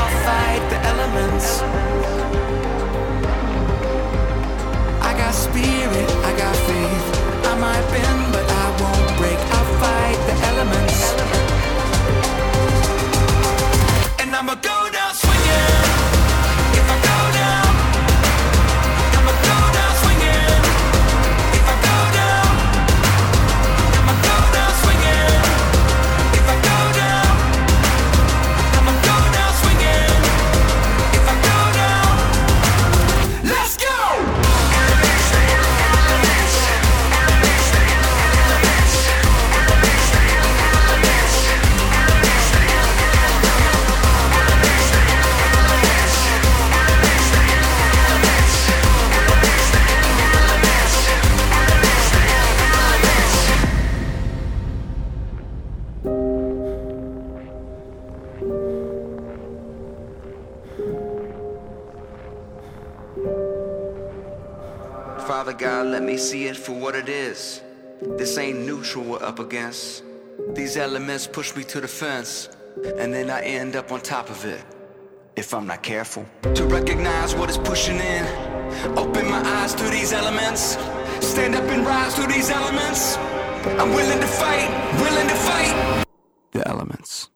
I'll 0.00 0.14
fight 0.24 0.64
the 0.70 0.78
elements. 0.88 1.97
I 5.64 6.32
got 6.36 6.56
faith. 6.68 7.06
I 7.50 7.54
might 7.58 7.86
bend, 7.92 8.32
but 8.32 8.46
I 8.48 8.66
won't 8.80 9.18
break. 9.18 9.38
I'll 9.56 9.70
fight 9.82 10.18
the 10.28 10.34
elements. 10.50 10.98
And 14.20 14.34
I'ma 14.34 14.54
go 14.56 14.87
for 66.68 66.74
what 66.74 66.94
it 66.94 67.08
is. 67.08 67.62
This 68.18 68.36
ain't 68.36 68.58
neutral 68.58 69.02
we're 69.02 69.22
up 69.22 69.38
against. 69.38 70.04
These 70.50 70.76
elements 70.76 71.26
push 71.26 71.56
me 71.56 71.64
to 71.64 71.80
the 71.80 71.88
fence, 71.88 72.50
and 72.98 73.08
then 73.10 73.30
I 73.30 73.40
end 73.40 73.74
up 73.74 73.90
on 73.90 74.02
top 74.02 74.28
of 74.28 74.44
it. 74.44 74.62
If 75.34 75.54
I'm 75.54 75.66
not 75.66 75.82
careful, 75.82 76.26
to 76.42 76.66
recognize 76.66 77.34
what 77.34 77.48
is 77.48 77.56
pushing 77.56 77.96
in, 77.96 78.24
open 78.98 79.30
my 79.30 79.42
eyes 79.56 79.74
to 79.76 79.84
these 79.84 80.12
elements, 80.12 80.76
stand 81.20 81.54
up 81.54 81.64
and 81.74 81.86
rise 81.86 82.12
to 82.16 82.26
these 82.26 82.50
elements. 82.50 83.16
I'm 83.80 83.94
willing 83.94 84.20
to 84.20 84.30
fight, 84.42 84.68
willing 85.00 85.28
to 85.34 85.38
fight 85.48 86.04
the 86.52 86.68
elements. 86.68 87.30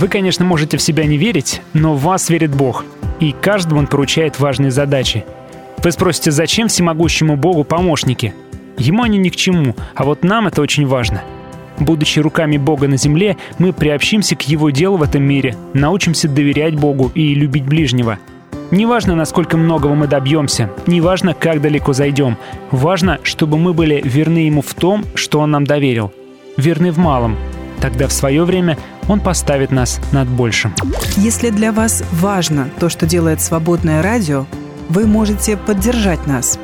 Вы, 0.00 0.08
конечно, 0.08 0.46
можете 0.46 0.78
в 0.78 0.82
себя 0.82 1.04
не 1.04 1.18
верить, 1.18 1.60
но 1.74 1.92
в 1.92 2.00
вас 2.00 2.30
верит 2.30 2.54
Бог, 2.56 2.86
и 3.20 3.32
каждому 3.32 3.80
Он 3.80 3.86
поручает 3.86 4.40
важные 4.40 4.70
задачи. 4.70 5.26
Вы 5.84 5.92
спросите, 5.92 6.30
зачем 6.30 6.68
всемогущему 6.68 7.36
Богу 7.36 7.64
помощники? 7.64 8.32
Ему 8.78 9.02
они 9.02 9.18
ни 9.18 9.28
к 9.28 9.36
чему, 9.36 9.76
а 9.94 10.04
вот 10.04 10.24
нам 10.24 10.46
это 10.46 10.62
очень 10.62 10.86
важно. 10.86 11.22
Будучи 11.78 12.18
руками 12.18 12.56
Бога 12.56 12.88
на 12.88 12.96
земле, 12.96 13.36
мы 13.58 13.74
приобщимся 13.74 14.36
к 14.36 14.48
Его 14.48 14.70
делу 14.70 14.96
в 14.96 15.02
этом 15.02 15.22
мире, 15.22 15.54
научимся 15.74 16.28
доверять 16.28 16.76
Богу 16.76 17.12
и 17.14 17.34
любить 17.34 17.66
ближнего. 17.66 18.18
Неважно, 18.70 19.14
насколько 19.14 19.58
многого 19.58 19.94
мы 19.94 20.06
добьемся, 20.06 20.70
неважно, 20.86 21.34
как 21.34 21.60
далеко 21.60 21.92
зайдем. 21.92 22.38
Важно, 22.70 23.18
чтобы 23.22 23.58
мы 23.58 23.74
были 23.74 24.00
верны 24.02 24.46
Ему 24.46 24.62
в 24.62 24.72
том, 24.72 25.04
что 25.14 25.40
Он 25.40 25.50
нам 25.50 25.66
доверил. 25.66 26.10
Верны 26.56 26.90
в 26.90 26.96
малом. 26.96 27.36
Тогда 27.82 28.08
в 28.08 28.12
свое 28.12 28.44
время 28.44 28.78
Он 29.10 29.18
поставит 29.18 29.72
нас 29.72 29.98
над 30.12 30.28
большим. 30.28 30.72
Если 31.16 31.50
для 31.50 31.72
вас 31.72 32.04
важно 32.12 32.70
то, 32.78 32.88
что 32.88 33.06
делает 33.06 33.40
свободное 33.40 34.02
радио, 34.02 34.46
вы 34.88 35.04
можете 35.04 35.56
поддержать 35.56 36.28
нас. 36.28 36.60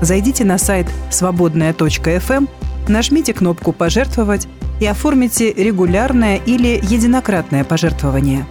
Зайдите 0.00 0.44
на 0.44 0.58
сайт 0.58 0.88
свободная.фм, 1.10 2.48
нажмите 2.88 3.32
кнопку 3.32 3.72
«Пожертвовать» 3.72 4.48
и 4.80 4.86
оформите 4.86 5.52
регулярное 5.52 6.38
или 6.38 6.80
единократное 6.82 7.62
пожертвование. 7.62 8.44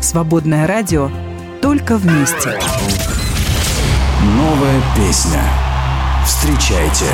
Свободное 0.00 0.66
радио 0.66 1.10
только 1.60 1.98
вместе. 1.98 2.58
Новая 4.22 4.80
песня. 4.96 5.42
Встречайте. 6.24 7.04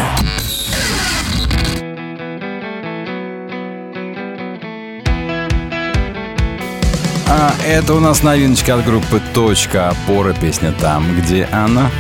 А 7.35 7.55
это 7.67 7.95
у 7.95 7.99
нас 7.99 8.23
новиночка 8.23 8.75
от 8.75 8.85
группы 8.85 9.19
«Точка 9.33 9.89
опора». 9.89 10.35
Песня 10.35 10.71
«Там, 10.73 11.17
где 11.17 11.49
она». 11.51 11.91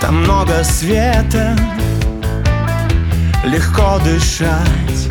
Там 0.00 0.22
много 0.22 0.62
света, 0.62 1.56
легко 3.44 3.98
дышать 4.04 5.08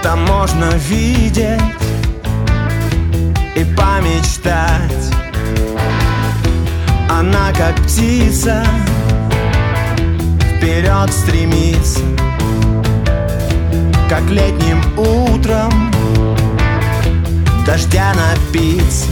Там 0.00 0.24
можно 0.26 0.70
видеть 0.76 1.60
и 3.56 3.64
помечтать 3.64 5.23
Она 7.16 7.52
как 7.52 7.76
птица 7.76 8.64
вперед 10.56 11.12
стремится 11.12 12.00
Как 14.08 14.22
летним 14.28 14.82
утром 14.98 15.94
дождя 17.64 18.12
напиться. 18.14 19.06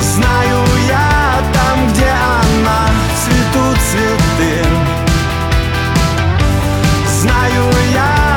Знаю 0.00 0.58
я 0.88 1.40
там, 1.52 1.88
где 1.92 2.10
она, 2.10 2.88
цветут 3.22 3.78
цветы. 3.90 4.66
Знаю 7.20 7.64
я 7.94 8.31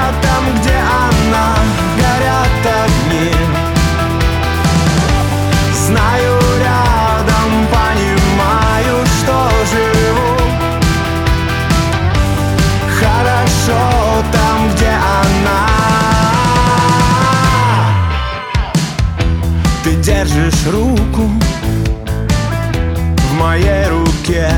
держишь 20.36 20.68
руку 20.68 21.30
в 23.18 23.40
моей 23.40 23.88
руке. 23.88 24.50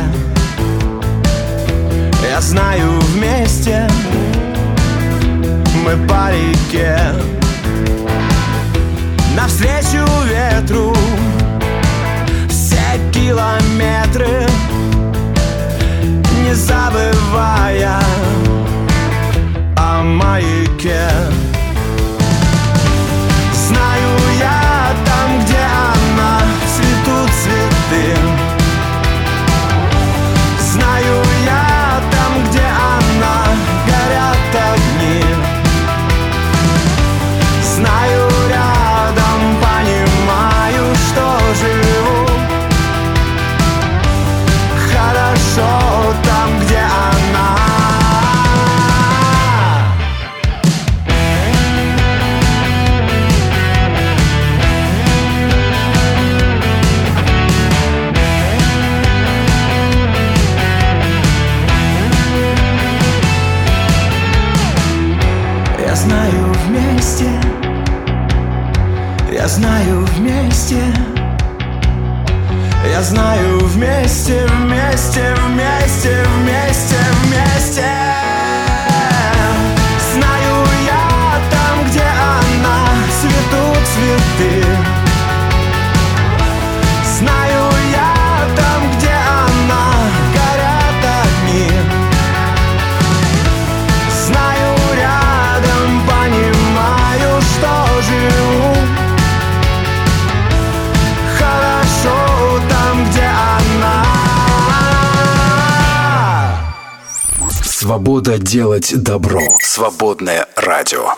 Я 2.30 2.42
знаю 2.42 3.00
вместе 3.14 3.88
мы 5.86 5.96
по 6.08 6.32
реке. 6.32 6.98
Навстречу 9.36 10.04
ветру 10.26 10.96
все 12.50 13.00
километры 13.14 14.48
Не 16.44 16.56
забывая 16.56 18.00
о 19.76 20.02
маяке 20.02 21.37
Свобода 108.18 108.40
делать 108.40 109.04
добро. 109.04 109.40
Свободное 109.60 110.48
радио. 110.56 111.10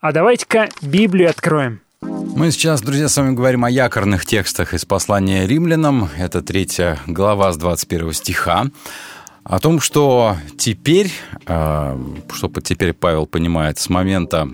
А 0.00 0.12
давайте-ка 0.12 0.68
Библию 0.80 1.28
откроем. 1.28 1.80
Мы 2.00 2.52
сейчас, 2.52 2.80
друзья, 2.80 3.08
с 3.08 3.16
вами 3.16 3.34
говорим 3.34 3.64
о 3.64 3.70
якорных 3.70 4.24
текстах 4.24 4.72
из 4.72 4.84
послания 4.84 5.48
римлянам. 5.48 6.08
Это 6.16 6.40
третья 6.40 7.00
глава 7.08 7.52
с 7.52 7.56
21 7.56 8.12
стиха. 8.12 8.66
О 9.42 9.58
том, 9.58 9.80
что 9.80 10.36
теперь, 10.56 11.10
э, 11.44 11.98
что 12.32 12.52
теперь 12.60 12.92
Павел 12.92 13.26
понимает 13.26 13.80
с 13.80 13.88
момента 13.88 14.48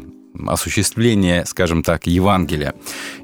осуществления, 0.47 1.45
скажем 1.45 1.83
так, 1.83 2.07
Евангелия 2.07 2.73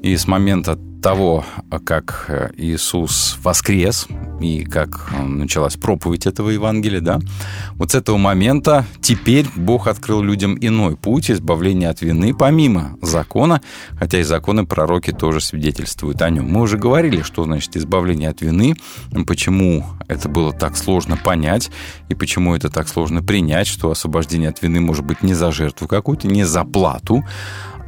и 0.03 0.15
с 0.15 0.27
момента 0.27 0.77
того, 1.05 1.45
как 1.85 2.25
э, 2.29 2.49
Иисус 2.57 3.37
воскрес 3.43 4.07
и 4.41 4.63
как 4.63 5.11
э, 5.13 5.21
началась 5.21 5.75
проповедь 5.75 6.25
этого 6.25 6.49
Евангелия, 6.49 6.99
да, 6.99 7.19
вот 7.73 7.91
с 7.91 7.95
этого 7.95 8.17
момента 8.17 8.87
теперь 9.01 9.45
Бог 9.55 9.85
открыл 9.85 10.23
людям 10.23 10.57
иной 10.59 10.97
путь 10.97 11.29
избавления 11.29 11.91
от 11.91 12.01
вины, 12.01 12.33
помимо 12.33 12.97
закона, 13.03 13.61
хотя 13.99 14.19
и 14.19 14.23
законы 14.23 14.65
пророки 14.65 15.11
тоже 15.11 15.41
свидетельствуют 15.41 16.23
о 16.23 16.29
нем. 16.31 16.51
Мы 16.51 16.61
уже 16.61 16.79
говорили, 16.79 17.21
что 17.21 17.43
значит 17.43 17.77
избавление 17.77 18.29
от 18.29 18.41
вины, 18.41 18.75
почему 19.27 19.85
это 20.07 20.27
было 20.27 20.53
так 20.53 20.75
сложно 20.75 21.17
понять 21.17 21.69
и 22.09 22.15
почему 22.15 22.55
это 22.55 22.71
так 22.71 22.87
сложно 22.87 23.21
принять, 23.21 23.67
что 23.67 23.91
освобождение 23.91 24.49
от 24.49 24.59
вины 24.63 24.81
может 24.81 25.05
быть 25.05 25.21
не 25.21 25.35
за 25.35 25.51
жертву 25.51 25.87
какую-то, 25.87 26.27
не 26.27 26.45
за 26.45 26.63
плату, 26.63 27.23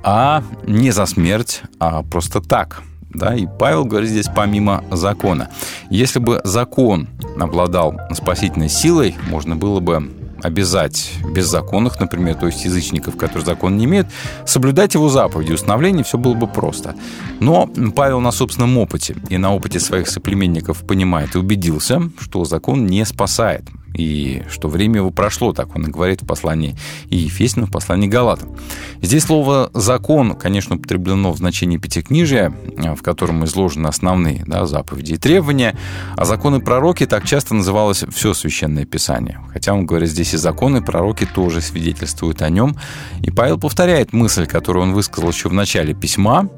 а 0.04 0.44
не 0.68 0.92
за 0.92 1.08
смерть, 1.08 1.64
а 1.80 2.04
просто 2.04 2.42
так. 2.42 2.84
Да, 3.10 3.36
и 3.36 3.48
Павел 3.60 3.86
говорит 3.86 4.10
здесь 4.10 4.28
помимо 4.34 4.84
закона. 4.92 5.50
Если 5.90 6.20
бы 6.20 6.42
закон 6.44 7.08
обладал 7.40 8.00
спасительной 8.14 8.70
силой, 8.70 9.16
можно 9.30 9.56
было 9.56 9.80
бы 9.80 10.12
обязать 10.44 11.14
беззаконных, 11.34 12.00
например, 12.00 12.36
то 12.36 12.48
есть 12.48 12.64
язычников, 12.64 13.18
которые 13.18 13.46
закон 13.46 13.78
не 13.78 13.86
имеют, 13.86 14.08
соблюдать 14.46 14.94
его 14.94 15.10
заповеди. 15.10 15.54
Установление 15.54 16.04
все 16.04 16.18
было 16.18 16.34
бы 16.34 16.48
просто. 16.48 16.96
Но 17.40 17.68
Павел 17.96 18.20
на 18.20 18.32
собственном 18.32 18.78
опыте 18.78 19.16
и 19.30 19.38
на 19.38 19.54
опыте 19.54 19.80
своих 19.80 20.08
соплеменников 20.08 20.86
понимает 20.86 21.36
и 21.36 21.40
убедился, 21.40 22.02
что 22.20 22.46
закон 22.46 22.86
не 22.86 23.06
спасает 23.06 23.64
и 23.98 24.44
что 24.50 24.70
время 24.70 24.98
его 24.98 25.12
прошло, 25.12 25.54
так 25.54 25.76
он 25.76 25.88
и 25.88 25.92
говорит 25.92 26.22
в 26.22 26.26
послании 26.26 26.76
и 27.10 27.18
Ефесину, 27.18 27.66
в 27.66 27.72
послании 27.72 28.08
Галатам. 28.08 28.56
Здесь 29.02 29.24
слово 29.24 29.72
«закон», 29.74 30.36
конечно, 30.36 30.76
употреблено 30.76 31.32
в 31.32 31.38
значении 31.38 31.78
пятикнижия, 31.78 32.54
в 32.96 33.02
котором 33.02 33.44
изложены 33.46 33.88
основные 33.88 34.44
да, 34.46 34.66
заповеди 34.66 35.14
и 35.14 35.18
требования, 35.18 35.78
а 36.16 36.26
законы 36.26 36.60
пророки 36.60 37.06
так 37.06 37.26
часто 37.26 37.56
называлось 37.56 38.04
все 38.14 38.34
Священное 38.34 38.86
Писание. 38.86 39.40
Хотя 39.52 39.74
он 39.74 39.86
говорит, 39.86 40.10
здесь 40.10 40.34
и 40.34 40.38
законы 40.38 40.82
пророки 40.82 41.26
тоже 41.26 41.62
свидетельствуют 41.62 42.42
о 42.42 42.50
нем. 42.50 42.76
И 43.22 43.32
Павел 43.32 43.60
повторяет 43.60 44.14
мысль, 44.14 44.46
которую 44.46 44.84
он 44.84 44.94
высказал 44.94 45.30
еще 45.30 45.50
в 45.50 45.54
начале 45.54 45.94
письма. 45.94 46.50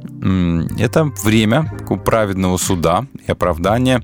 Это 0.78 1.06
время 1.24 1.72
праведного 2.06 2.58
суда 2.58 3.06
и 3.26 3.32
оправдания 3.32 4.02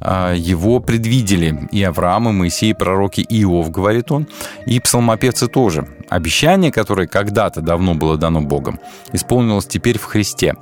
а, 0.00 0.34
его 0.34 0.80
предвидели 0.80 1.66
и 1.72 1.82
Авраам, 1.82 2.28
и 2.28 2.32
Моисей, 2.32 2.73
и 2.74 2.78
пророки 2.78 3.24
Иов, 3.28 3.70
говорит 3.70 4.10
он, 4.12 4.26
и 4.66 4.80
псалмопевцы 4.80 5.48
тоже. 5.48 5.88
Обещание, 6.08 6.70
которое 6.70 7.06
когда-то 7.06 7.60
давно 7.60 7.94
было 7.94 8.16
дано 8.16 8.40
Богом, 8.40 8.78
исполнилось 9.12 9.66
теперь 9.66 9.98
в 9.98 10.04
Христе. 10.04 10.54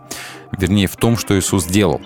Вернее, 0.56 0.86
в 0.86 0.96
том, 0.96 1.16
что 1.16 1.38
Иисус 1.38 1.64
сделал, 1.64 2.00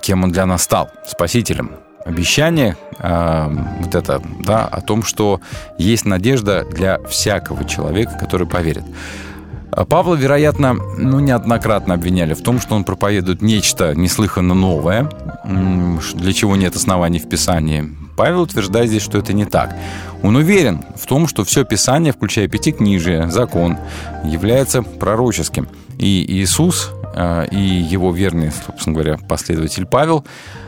кем 0.00 0.24
Он 0.24 0.30
для 0.30 0.46
нас 0.46 0.62
стал, 0.62 0.90
Спасителем. 1.06 1.72
Обещание 2.04 2.76
э, 2.98 3.48
вот 3.80 3.94
это, 3.94 4.22
да, 4.40 4.64
о 4.66 4.80
том, 4.80 5.02
что 5.02 5.40
есть 5.76 6.06
надежда 6.06 6.64
для 6.64 6.98
всякого 7.00 7.64
человека, 7.64 8.16
который 8.18 8.46
поверит. 8.46 8.84
А 9.70 9.84
Павла, 9.84 10.14
вероятно, 10.14 10.74
ну, 10.96 11.20
неоднократно 11.20 11.94
обвиняли 11.94 12.32
в 12.32 12.42
том, 12.42 12.60
что 12.60 12.74
он 12.74 12.84
проповедует 12.84 13.42
нечто 13.42 13.94
неслыханно 13.94 14.54
новое, 14.54 15.10
для 15.44 16.32
чего 16.32 16.56
нет 16.56 16.76
оснований 16.76 17.18
в 17.18 17.28
Писании. 17.28 18.07
Павел 18.18 18.42
утверждает 18.42 18.88
здесь, 18.88 19.02
что 19.02 19.16
это 19.16 19.32
не 19.32 19.44
так. 19.44 19.76
Он 20.24 20.34
уверен 20.34 20.84
в 20.96 21.06
том, 21.06 21.28
что 21.28 21.44
все 21.44 21.64
Писание, 21.64 22.12
включая 22.12 22.48
Пятикнижие, 22.48 23.30
закон, 23.30 23.78
является 24.24 24.82
пророческим. 24.82 25.68
И 25.98 26.26
Иисус 26.26 26.90
а, 27.14 27.44
и 27.44 27.60
его 27.60 28.10
верный, 28.12 28.50
собственно 28.50 28.94
говоря, 28.94 29.18
последователь 29.28 29.86
Павел 29.86 30.24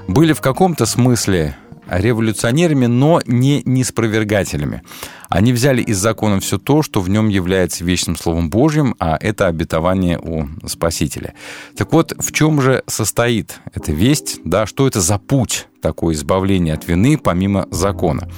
были 0.07 0.33
в 0.33 0.41
каком-то 0.41 0.87
смысле 0.87 1.57
революционерами, 1.91 2.87
но 2.87 3.21
не 3.27 3.63
неспровергателями. 3.65 4.83
Они 5.29 5.53
взяли 5.53 5.83
из 5.83 5.99
закона 5.99 6.41
все 6.41 6.59
то, 6.59 6.83
что 6.83 7.01
в 7.01 7.09
нем 7.09 7.29
является 7.29 7.85
вечным 7.85 8.17
Словом 8.17 8.51
Божьим, 8.51 8.95
а 8.99 9.17
это 9.21 9.47
обетование 9.47 10.19
у 10.19 10.47
Спасителя. 10.67 11.35
Так 11.77 11.93
вот, 11.93 12.13
в 12.19 12.33
чем 12.33 12.61
же 12.61 12.83
состоит 12.87 13.61
эта 13.75 13.93
весть? 13.93 14.41
Да, 14.45 14.67
что 14.67 14.87
это 14.87 15.01
за 15.01 15.19
путь 15.19 15.69
такое 15.83 16.15
избавление 16.15 16.75
от 16.75 16.87
вины 16.87 17.19
помимо 17.19 17.67
закона? 17.71 18.29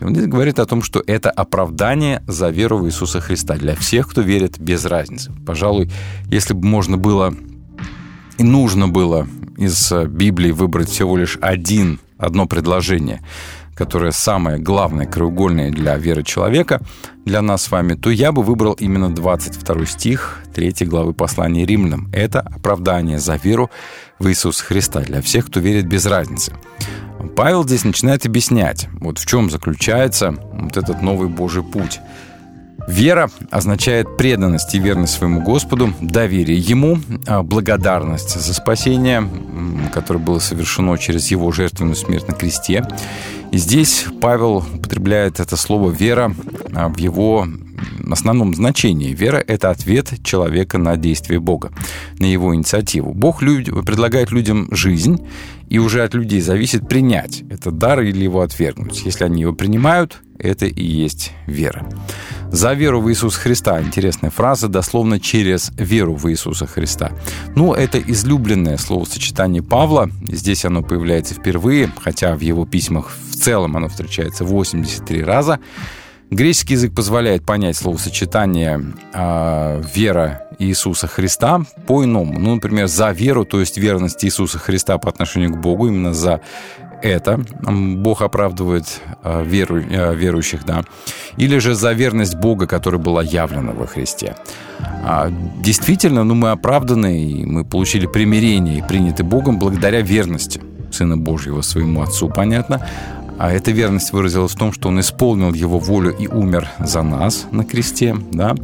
И 0.00 0.04
он 0.04 0.14
здесь 0.14 0.28
говорит 0.28 0.58
о 0.58 0.66
том, 0.66 0.82
что 0.82 1.02
это 1.06 1.30
оправдание 1.30 2.22
за 2.26 2.50
веру 2.50 2.78
в 2.78 2.86
Иисуса 2.86 3.20
Христа 3.20 3.56
для 3.56 3.74
всех, 3.74 4.08
кто 4.08 4.20
верит 4.20 4.58
без 4.58 4.84
разницы. 4.84 5.32
Пожалуй, 5.44 5.90
если 6.30 6.54
бы 6.54 6.66
можно 6.66 6.96
было 6.96 7.34
и 8.38 8.44
нужно 8.44 8.88
было 8.88 9.26
из 9.56 9.92
Библии 9.92 10.52
выбрать 10.52 10.88
всего 10.88 11.16
лишь 11.16 11.36
один, 11.40 11.98
одно 12.18 12.46
предложение, 12.46 13.22
которое 13.74 14.10
самое 14.10 14.58
главное, 14.58 15.06
краеугольное 15.06 15.70
для 15.70 15.96
веры 15.96 16.22
человека, 16.24 16.80
для 17.24 17.42
нас 17.42 17.64
с 17.64 17.70
вами, 17.70 17.94
то 17.94 18.10
я 18.10 18.32
бы 18.32 18.42
выбрал 18.42 18.72
именно 18.74 19.14
22 19.14 19.86
стих 19.86 20.40
3 20.54 20.74
главы 20.86 21.14
послания 21.14 21.64
римлянам. 21.64 22.10
Это 22.12 22.40
оправдание 22.40 23.18
за 23.18 23.36
веру 23.36 23.70
в 24.18 24.28
Иисуса 24.28 24.64
Христа 24.64 25.00
для 25.00 25.22
всех, 25.22 25.46
кто 25.46 25.60
верит 25.60 25.86
без 25.86 26.06
разницы. 26.06 26.52
Павел 27.36 27.64
здесь 27.64 27.84
начинает 27.84 28.26
объяснять, 28.26 28.88
вот 29.00 29.18
в 29.18 29.26
чем 29.26 29.50
заключается 29.50 30.32
вот 30.52 30.76
этот 30.76 31.02
новый 31.02 31.28
Божий 31.28 31.62
путь– 31.62 32.00
Вера 32.88 33.30
означает 33.50 34.16
преданность 34.16 34.74
и 34.74 34.78
верность 34.78 35.12
своему 35.12 35.42
Господу, 35.42 35.92
доверие 36.00 36.58
Ему, 36.58 36.98
а 37.26 37.42
благодарность 37.42 38.40
за 38.40 38.54
спасение, 38.54 39.28
которое 39.92 40.20
было 40.20 40.38
совершено 40.38 40.96
через 40.96 41.30
Его 41.30 41.52
жертвенную 41.52 41.96
смерть 41.96 42.26
на 42.28 42.34
кресте. 42.34 42.82
И 43.52 43.58
здесь 43.58 44.06
Павел 44.22 44.64
употребляет 44.74 45.38
это 45.38 45.56
слово 45.56 45.90
«вера» 45.90 46.34
а, 46.74 46.88
в 46.88 46.96
его 46.96 47.46
основном 48.10 48.54
значении. 48.54 49.12
Вера– 49.12 49.42
это 49.46 49.70
ответ 49.70 50.14
человека 50.24 50.78
на 50.78 50.96
действие 50.96 51.40
Бога, 51.40 51.70
на 52.18 52.24
его 52.24 52.54
инициативу. 52.54 53.12
Бог 53.12 53.40
предлагает 53.40 54.30
людям 54.30 54.68
жизнь, 54.70 55.26
и 55.68 55.78
уже 55.78 56.02
от 56.02 56.14
людей 56.14 56.40
зависит 56.40 56.88
принять 56.88 57.42
этот 57.50 57.78
дар 57.78 58.00
или 58.00 58.22
его 58.22 58.40
отвергнуть. 58.40 59.04
Если 59.04 59.24
они 59.24 59.42
его 59.42 59.52
принимают, 59.52 60.22
это 60.38 60.66
и 60.66 60.84
есть 60.84 61.32
вера. 61.46 61.88
За 62.50 62.72
веру 62.72 63.00
в 63.00 63.10
Иисуса 63.10 63.38
Христа. 63.38 63.80
Интересная 63.82 64.30
фраза, 64.30 64.68
дословно 64.68 65.20
через 65.20 65.70
веру 65.76 66.14
в 66.14 66.30
Иисуса 66.30 66.66
Христа. 66.66 67.12
Ну, 67.54 67.74
это 67.74 67.98
излюбленное 67.98 68.78
словосочетание 68.78 69.62
Павла. 69.62 70.10
Здесь 70.22 70.64
оно 70.64 70.82
появляется 70.82 71.34
впервые, 71.34 71.92
хотя 72.00 72.34
в 72.34 72.40
его 72.40 72.64
письмах 72.64 73.14
в 73.30 73.34
целом 73.36 73.76
оно 73.76 73.88
встречается 73.88 74.44
83 74.44 75.22
раза. 75.22 75.60
Греческий 76.30 76.74
язык 76.74 76.94
позволяет 76.94 77.44
понять 77.44 77.76
словосочетание 77.76 78.82
э, 79.14 79.82
«вера 79.94 80.42
Иисуса 80.58 81.06
Христа 81.06 81.62
по-иному. 81.86 82.38
Ну, 82.38 82.56
например, 82.56 82.86
за 82.86 83.10
веру, 83.12 83.44
то 83.44 83.60
есть 83.60 83.78
верность 83.78 84.24
Иисуса 84.24 84.58
Христа 84.58 84.98
по 84.98 85.08
отношению 85.08 85.54
к 85.54 85.58
Богу, 85.58 85.86
именно 85.86 86.12
за 86.12 86.40
это 87.00 87.40
Бог 87.62 88.22
оправдывает 88.22 89.00
э, 89.22 89.44
веру, 89.44 89.80
э, 89.80 90.14
верующих, 90.14 90.64
да, 90.66 90.82
или 91.36 91.58
же 91.58 91.74
за 91.74 91.92
верность 91.92 92.34
Бога, 92.34 92.66
которая 92.66 93.00
была 93.00 93.22
явлена 93.22 93.72
во 93.72 93.86
Христе. 93.86 94.34
А, 95.04 95.32
действительно, 95.62 96.24
ну, 96.24 96.34
мы 96.34 96.50
оправданы, 96.50 97.22
и 97.22 97.44
мы 97.46 97.64
получили 97.64 98.06
примирение 98.06 98.84
приняты 98.84 99.22
Богом 99.22 99.58
благодаря 99.58 100.00
верности 100.00 100.60
Сына 100.90 101.16
Божьего 101.16 101.60
своему 101.60 102.02
Отцу, 102.02 102.28
понятно, 102.28 102.86
а 103.38 103.52
эта 103.52 103.70
верность 103.70 104.12
выразилась 104.12 104.52
в 104.52 104.58
том, 104.58 104.72
что 104.72 104.88
он 104.88 105.00
исполнил 105.00 105.52
его 105.52 105.78
волю 105.78 106.14
и 106.16 106.26
умер 106.26 106.68
за 106.80 107.02
нас 107.02 107.46
на 107.50 107.64
кресте, 107.64 108.16
да. 108.32 108.54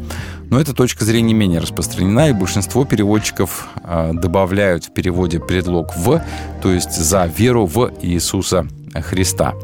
Но 0.51 0.61
эта 0.61 0.75
точка 0.75 1.05
зрения 1.05 1.35
менее 1.35 1.61
распространена, 1.61 2.31
и 2.31 2.33
большинство 2.33 2.85
переводчиков 2.85 3.69
а, 3.83 4.13
добавляют 4.13 4.87
в 4.87 4.93
переводе 4.93 5.41
предлог 5.41 5.97
«в», 5.97 6.23
то 6.63 6.73
есть 6.73 6.93
«за 6.93 7.27
веру 7.27 7.67
в 7.67 7.93
Иисуса 8.03 8.67
Христа». 8.95 9.55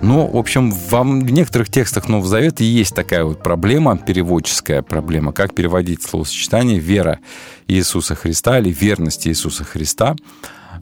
Но, 0.00 0.26
в 0.26 0.36
общем, 0.36 0.70
в 0.70 1.04
некоторых 1.04 1.70
текстах 1.70 2.08
Нового 2.08 2.28
Завета 2.28 2.62
есть 2.62 2.94
такая 2.94 3.24
вот 3.24 3.42
проблема, 3.42 3.98
переводческая 3.98 4.82
проблема, 4.82 5.32
как 5.32 5.54
переводить 5.54 6.02
словосочетание 6.02 6.78
«вера 6.78 7.18
Иисуса 7.66 8.14
Христа» 8.14 8.58
или 8.58 8.70
«верность 8.70 9.26
Иисуса 9.26 9.64
Христа» 9.64 10.14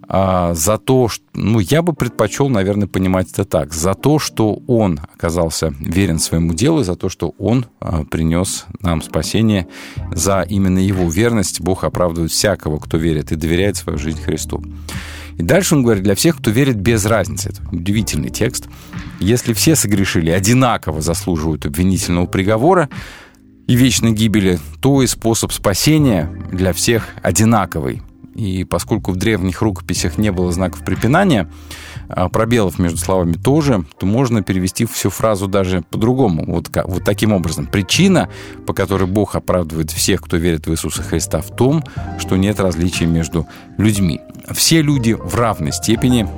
а, 0.08 0.54
за 0.54 0.78
то, 0.78 1.08
что, 1.08 1.24
ну, 1.34 1.58
я 1.58 1.82
бы 1.82 1.92
предпочел, 1.92 2.48
наверное, 2.48 2.86
понимать 2.86 3.30
это 3.32 3.44
так, 3.44 3.74
за 3.74 3.94
то, 3.94 4.18
что 4.18 4.60
он 4.66 5.00
оказался 5.14 5.74
верен 5.80 6.18
своему 6.18 6.54
делу, 6.54 6.84
за 6.84 6.94
то, 6.94 7.08
что 7.08 7.34
он 7.38 7.66
а, 7.80 8.04
принес 8.04 8.66
нам 8.80 9.02
спасение, 9.02 9.66
за 10.12 10.42
именно 10.42 10.78
его 10.78 11.08
верность 11.10 11.60
Бог 11.60 11.84
оправдывает 11.84 12.30
всякого, 12.30 12.78
кто 12.78 12.98
верит 12.98 13.32
и 13.32 13.36
доверяет 13.36 13.76
свою 13.76 13.98
жизнь 13.98 14.22
Христу. 14.22 14.62
И 15.38 15.42
дальше 15.42 15.74
он 15.74 15.82
говорит, 15.82 16.04
для 16.04 16.14
всех, 16.14 16.38
кто 16.38 16.50
верит 16.50 16.76
без 16.76 17.04
разницы. 17.04 17.50
Это 17.50 17.60
удивительный 17.70 18.30
текст. 18.30 18.68
Если 19.20 19.52
все 19.52 19.76
согрешили, 19.76 20.30
одинаково 20.30 21.00
заслуживают 21.00 21.66
обвинительного 21.66 22.26
приговора 22.26 22.88
и 23.66 23.74
вечной 23.74 24.12
гибели, 24.12 24.58
то 24.80 25.02
и 25.02 25.06
способ 25.06 25.52
спасения 25.52 26.30
для 26.52 26.72
всех 26.72 27.08
одинаковый. 27.22 28.02
И 28.36 28.64
поскольку 28.64 29.12
в 29.12 29.16
древних 29.16 29.62
рукописях 29.62 30.18
не 30.18 30.30
было 30.30 30.52
знаков 30.52 30.84
препинания, 30.84 31.50
а 32.08 32.28
пробелов 32.28 32.78
между 32.78 32.98
словами 32.98 33.32
тоже, 33.32 33.84
то 33.98 34.04
можно 34.04 34.42
перевести 34.42 34.84
всю 34.84 35.08
фразу 35.08 35.48
даже 35.48 35.82
по-другому. 35.90 36.44
Вот, 36.46 36.70
вот 36.84 37.02
таким 37.04 37.32
образом. 37.32 37.66
Причина, 37.66 38.28
по 38.66 38.74
которой 38.74 39.08
Бог 39.08 39.36
оправдывает 39.36 39.90
всех, 39.90 40.20
кто 40.20 40.36
верит 40.36 40.66
в 40.66 40.70
Иисуса 40.70 41.02
Христа, 41.02 41.40
в 41.40 41.56
том, 41.56 41.82
что 42.18 42.36
нет 42.36 42.60
различий 42.60 43.06
между 43.06 43.46
людьми. 43.78 44.20
Все 44.50 44.82
люди 44.82 45.14
в 45.14 45.34
равной 45.34 45.72
степени 45.72 46.28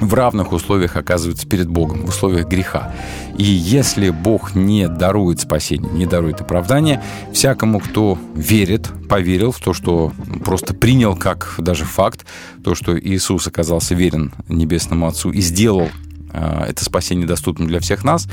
в 0.00 0.14
равных 0.14 0.52
условиях 0.52 0.96
оказываются 0.96 1.46
перед 1.46 1.68
Богом, 1.68 2.06
в 2.06 2.08
условиях 2.08 2.48
греха. 2.48 2.94
И 3.36 3.44
если 3.44 4.10
Бог 4.10 4.54
не 4.54 4.88
дарует 4.88 5.40
спасение, 5.40 5.90
не 5.92 6.06
дарует 6.06 6.40
оправдание, 6.40 7.02
всякому, 7.32 7.80
кто 7.80 8.18
верит, 8.34 8.90
поверил 9.08 9.52
в 9.52 9.60
то, 9.60 9.72
что 9.72 10.12
просто 10.44 10.74
принял 10.74 11.16
как 11.16 11.54
даже 11.58 11.84
факт, 11.84 12.26
то, 12.62 12.74
что 12.74 12.98
Иисус 12.98 13.46
оказался 13.46 13.94
верен 13.94 14.32
Небесному 14.48 15.06
Отцу 15.06 15.30
и 15.30 15.40
сделал 15.40 15.88
а, 16.34 16.66
это 16.66 16.84
спасение 16.84 17.26
доступным 17.26 17.68
для 17.68 17.80
всех 17.80 18.02
нас, 18.04 18.28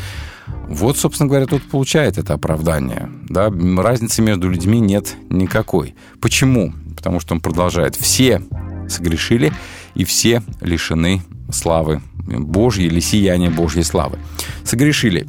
Вот, 0.68 0.98
собственно 0.98 1.30
говоря, 1.30 1.46
тот 1.46 1.62
получает 1.64 2.18
это 2.18 2.34
оправдание. 2.34 3.10
Да? 3.30 3.52
Разницы 3.52 4.22
между 4.22 4.50
людьми 4.50 4.80
нет 4.80 5.16
никакой. 5.30 5.96
Почему? 6.20 6.74
Потому 6.96 7.20
что 7.20 7.36
он 7.36 7.42
продолжает. 7.42 7.96
Все 7.96 8.42
согрешили, 8.90 9.54
и 9.94 10.04
все 10.04 10.42
лишены 10.62 11.22
славы 11.54 12.02
Божьей 12.26 12.88
или 12.88 13.00
сияния 13.00 13.50
Божьей 13.50 13.84
славы. 13.84 14.20
Согрешили 14.64 15.28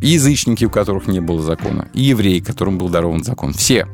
и 0.00 0.08
язычники, 0.08 0.64
у 0.64 0.70
которых 0.70 1.06
не 1.06 1.20
было 1.20 1.40
закона, 1.40 1.88
и 1.94 2.02
евреи, 2.02 2.40
которым 2.40 2.78
был 2.78 2.88
дарован 2.88 3.22
закон. 3.22 3.52
Все. 3.52 3.86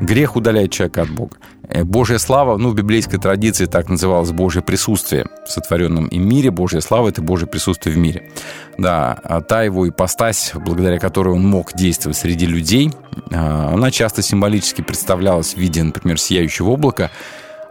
Грех 0.00 0.36
удаляет 0.36 0.72
человека 0.72 1.02
от 1.02 1.10
Бога. 1.10 1.36
Э, 1.68 1.84
Божья 1.84 2.18
слава, 2.18 2.56
ну, 2.56 2.70
в 2.70 2.74
библейской 2.74 3.18
традиции 3.18 3.66
так 3.66 3.88
называлось 3.88 4.30
Божье 4.30 4.62
присутствие 4.62 5.26
в 5.46 5.50
сотворенном 5.50 6.06
им 6.06 6.28
мире. 6.28 6.50
Божья 6.50 6.80
слава– 6.80 7.08
это 7.10 7.22
Божье 7.22 7.46
присутствие 7.46 7.94
в 7.94 7.98
мире. 7.98 8.30
Да, 8.78 9.18
а 9.22 9.40
та 9.40 9.62
его 9.62 9.88
ипостась, 9.88 10.52
благодаря 10.54 10.98
которой 10.98 11.34
он 11.34 11.46
мог 11.46 11.74
действовать 11.74 12.16
среди 12.16 12.46
людей, 12.46 12.92
а, 13.30 13.70
она 13.72 13.90
часто 13.90 14.22
символически 14.22 14.82
представлялась 14.82 15.54
в 15.54 15.58
виде, 15.58 15.82
например, 15.82 16.18
сияющего 16.18 16.72
облака, 16.72 17.10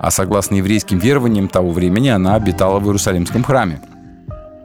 а 0.01 0.09
согласно 0.09 0.55
еврейским 0.55 0.97
верованиям 0.97 1.47
того 1.47 1.71
времени 1.71 2.09
она 2.09 2.33
обитала 2.33 2.79
в 2.79 2.85
Иерусалимском 2.85 3.43
храме. 3.43 3.81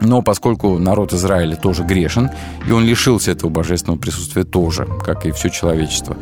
Но 0.01 0.23
поскольку 0.23 0.79
народ 0.79 1.13
Израиля 1.13 1.57
тоже 1.57 1.83
грешен, 1.83 2.31
и 2.67 2.73
он 2.73 2.85
лишился 2.85 3.33
этого 3.33 3.51
божественного 3.51 3.99
присутствия 3.99 4.45
тоже, 4.45 4.87
как 5.05 5.27
и 5.27 5.33
все 5.33 5.51
человечество. 5.51 6.17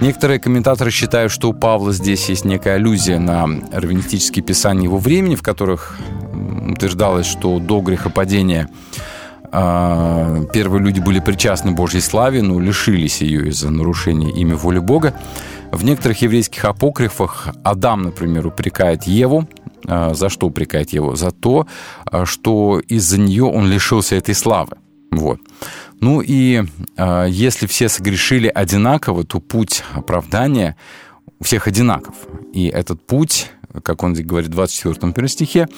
Некоторые 0.00 0.38
комментаторы 0.38 0.92
считают, 0.92 1.32
что 1.32 1.50
у 1.50 1.52
Павла 1.52 1.92
здесь 1.92 2.28
есть 2.28 2.44
некая 2.44 2.74
аллюзия 2.74 3.18
на 3.18 3.48
раввинистические 3.72 4.44
писания 4.44 4.84
его 4.84 4.98
времени, 4.98 5.34
в 5.34 5.42
которых 5.42 5.98
утверждалось, 6.70 7.26
что 7.26 7.58
до 7.58 7.80
грехопадения 7.80 8.68
первые 9.50 10.82
люди 10.82 11.00
были 11.00 11.20
причастны 11.20 11.72
Божьей 11.72 12.00
славе, 12.00 12.42
но 12.42 12.60
лишились 12.60 13.20
ее 13.20 13.48
из-за 13.48 13.70
нарушения 13.70 14.30
ими 14.30 14.54
воли 14.54 14.78
Бога. 14.78 15.14
В 15.72 15.84
некоторых 15.84 16.22
еврейских 16.22 16.64
апокрифах 16.64 17.48
Адам, 17.62 18.02
например, 18.02 18.46
упрекает 18.46 19.04
Еву 19.04 19.48
а, 19.86 20.14
за 20.14 20.28
что 20.28 20.46
упрекает 20.46 20.90
его? 20.90 21.16
За 21.16 21.30
то, 21.30 21.66
а, 22.04 22.26
что 22.26 22.80
из-за 22.80 23.18
нее 23.18 23.44
он 23.44 23.68
лишился 23.68 24.16
этой 24.16 24.34
славы. 24.34 24.76
Вот. 25.10 25.40
Ну 26.00 26.20
и 26.20 26.64
а, 26.96 27.26
если 27.26 27.66
все 27.66 27.88
согрешили 27.88 28.48
одинаково, 28.48 29.24
то 29.24 29.40
путь 29.40 29.82
оправдания 29.92 30.76
у 31.38 31.44
всех 31.44 31.66
одинаков. 31.66 32.14
И 32.52 32.66
этот 32.66 33.04
путь, 33.06 33.50
как 33.82 34.02
он 34.02 34.14
говорит 34.14 34.50
в 34.50 34.52
24 34.52 35.28
стихе, 35.28 35.68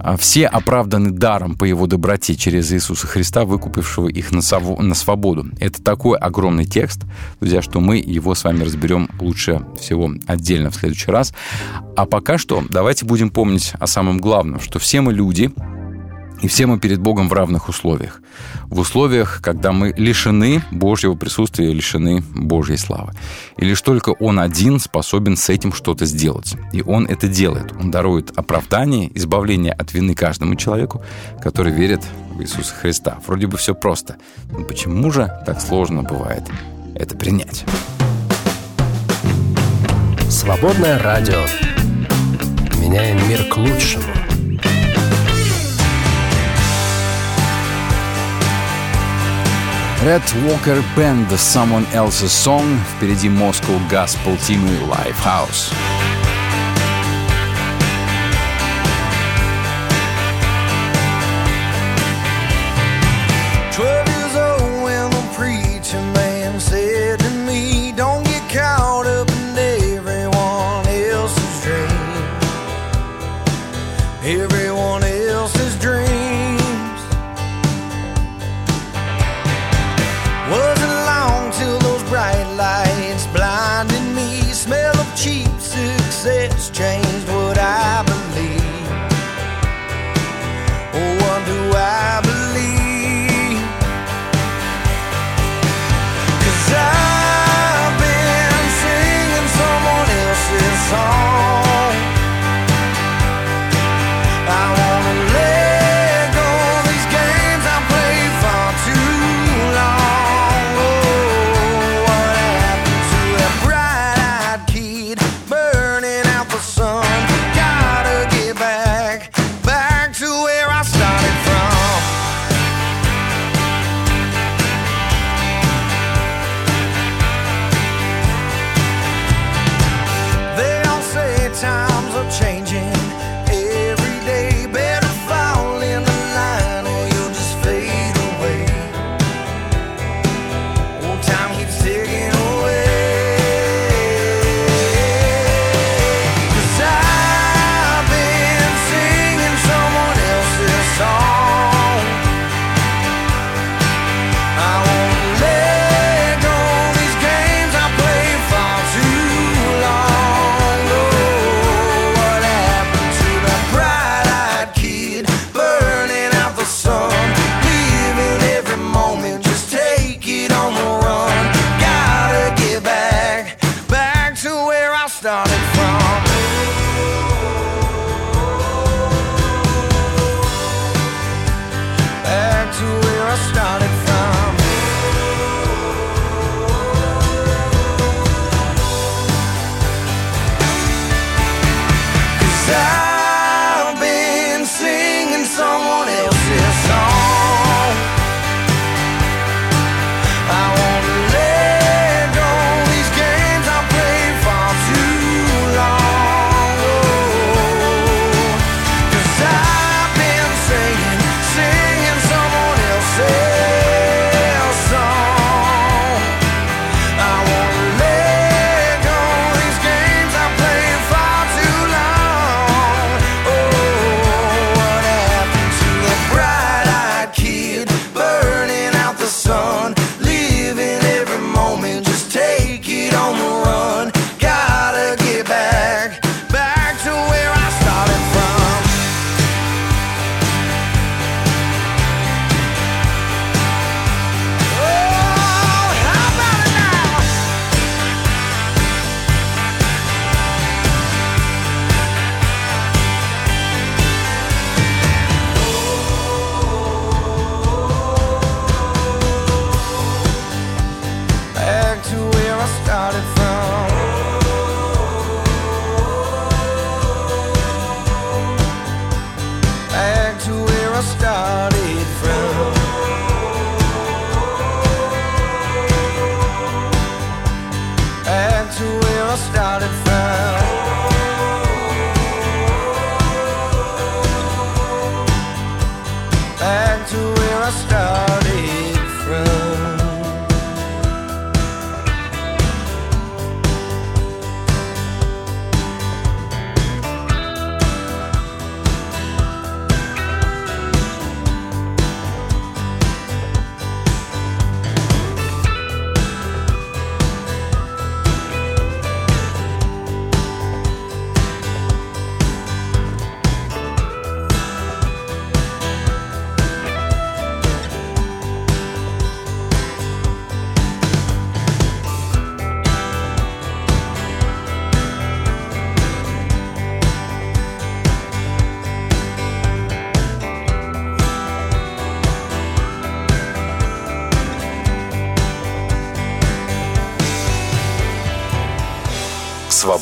а 0.00 0.16
все 0.16 0.46
оправданы 0.46 1.10
даром 1.10 1.56
по 1.56 1.64
его 1.64 1.86
доброте 1.86 2.36
через 2.36 2.72
Иисуса 2.72 3.06
Христа, 3.06 3.44
выкупившего 3.44 4.08
их 4.08 4.30
на, 4.32 4.40
на 4.80 4.94
свободу. 4.94 5.46
Это 5.58 5.82
такой 5.82 6.18
огромный 6.18 6.64
текст, 6.64 7.02
друзья, 7.40 7.62
что 7.62 7.80
мы 7.80 7.96
его 7.96 8.34
с 8.34 8.44
вами 8.44 8.62
разберем 8.62 9.08
лучше 9.18 9.64
всего 9.78 10.12
отдельно 10.26 10.70
в 10.70 10.76
следующий 10.76 11.10
раз. 11.10 11.32
А 11.96 12.06
пока 12.06 12.38
что 12.38 12.64
давайте 12.68 13.04
будем 13.04 13.30
помнить 13.30 13.72
о 13.78 13.86
самом 13.86 14.18
главном, 14.18 14.60
что 14.60 14.78
все 14.78 15.00
мы 15.00 15.12
люди, 15.12 15.50
и 16.40 16.48
все 16.48 16.66
мы 16.66 16.78
перед 16.78 17.00
Богом 17.00 17.28
в 17.28 17.32
равных 17.32 17.68
условиях. 17.68 18.20
В 18.66 18.78
условиях, 18.78 19.40
когда 19.42 19.72
мы 19.72 19.92
лишены 19.96 20.62
Божьего 20.70 21.14
присутствия, 21.14 21.72
лишены 21.72 22.22
Божьей 22.34 22.76
славы. 22.76 23.12
И 23.56 23.64
лишь 23.64 23.80
только 23.82 24.10
Он 24.10 24.38
один 24.38 24.78
способен 24.78 25.36
с 25.36 25.48
этим 25.48 25.72
что-то 25.72 26.06
сделать. 26.06 26.54
И 26.72 26.82
Он 26.82 27.06
это 27.06 27.28
делает. 27.28 27.72
Он 27.78 27.90
дарует 27.90 28.36
оправдание, 28.36 29.10
избавление 29.16 29.72
от 29.72 29.92
вины 29.92 30.14
каждому 30.14 30.54
человеку, 30.54 31.02
который 31.42 31.72
верит 31.72 32.04
в 32.34 32.40
Иисуса 32.40 32.74
Христа. 32.74 33.18
Вроде 33.26 33.46
бы 33.46 33.56
все 33.56 33.74
просто. 33.74 34.16
Но 34.50 34.64
почему 34.64 35.10
же 35.10 35.32
так 35.44 35.60
сложно 35.60 36.02
бывает 36.02 36.44
это 36.94 37.16
принять? 37.16 37.64
Свободное 40.30 41.02
радио. 41.02 41.40
Меняем 42.80 43.28
мир 43.28 43.44
к 43.44 43.56
лучшему. 43.56 44.17
Red 50.03 50.23
Walker 50.45 50.83
Band 50.95 51.31
Someone 51.39 51.85
Else's 51.93 52.31
Song. 52.31 52.77
Впереди 52.97 53.29
Moscow 53.29 53.79
Gospel 53.89 54.37
Team 54.37 54.67
и 54.67 54.79
Lifehouse. 54.85 55.71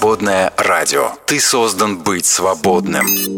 «Свободное 0.07 0.53
радио». 0.57 1.11
Ты 1.27 1.41
создан 1.41 1.99
быть 1.99 2.27
свободным. 2.27 3.36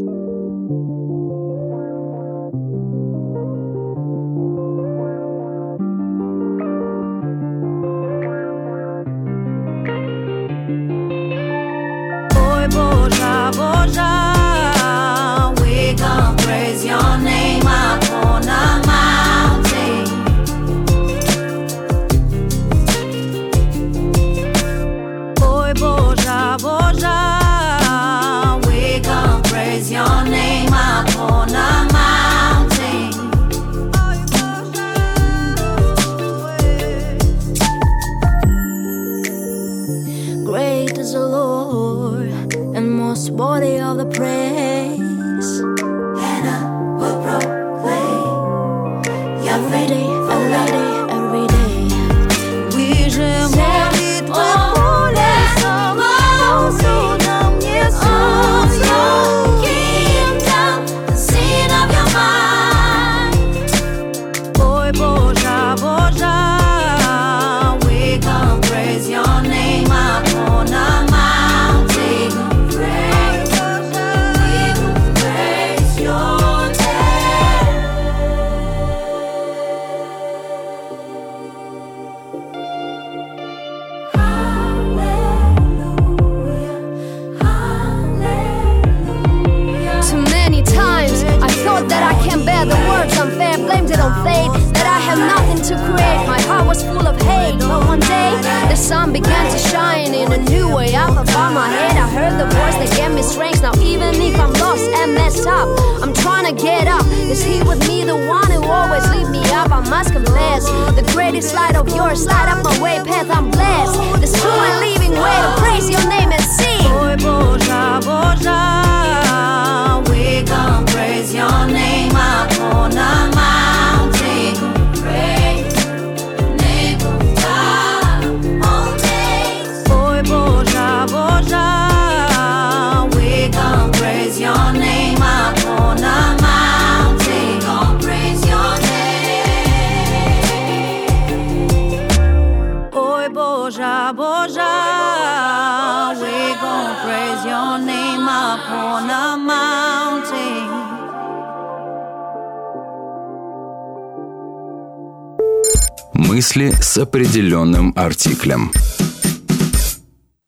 Мысли 156.19 156.73
с 156.81 156.99
определенным 156.99 157.93
артиклем. 157.95 158.73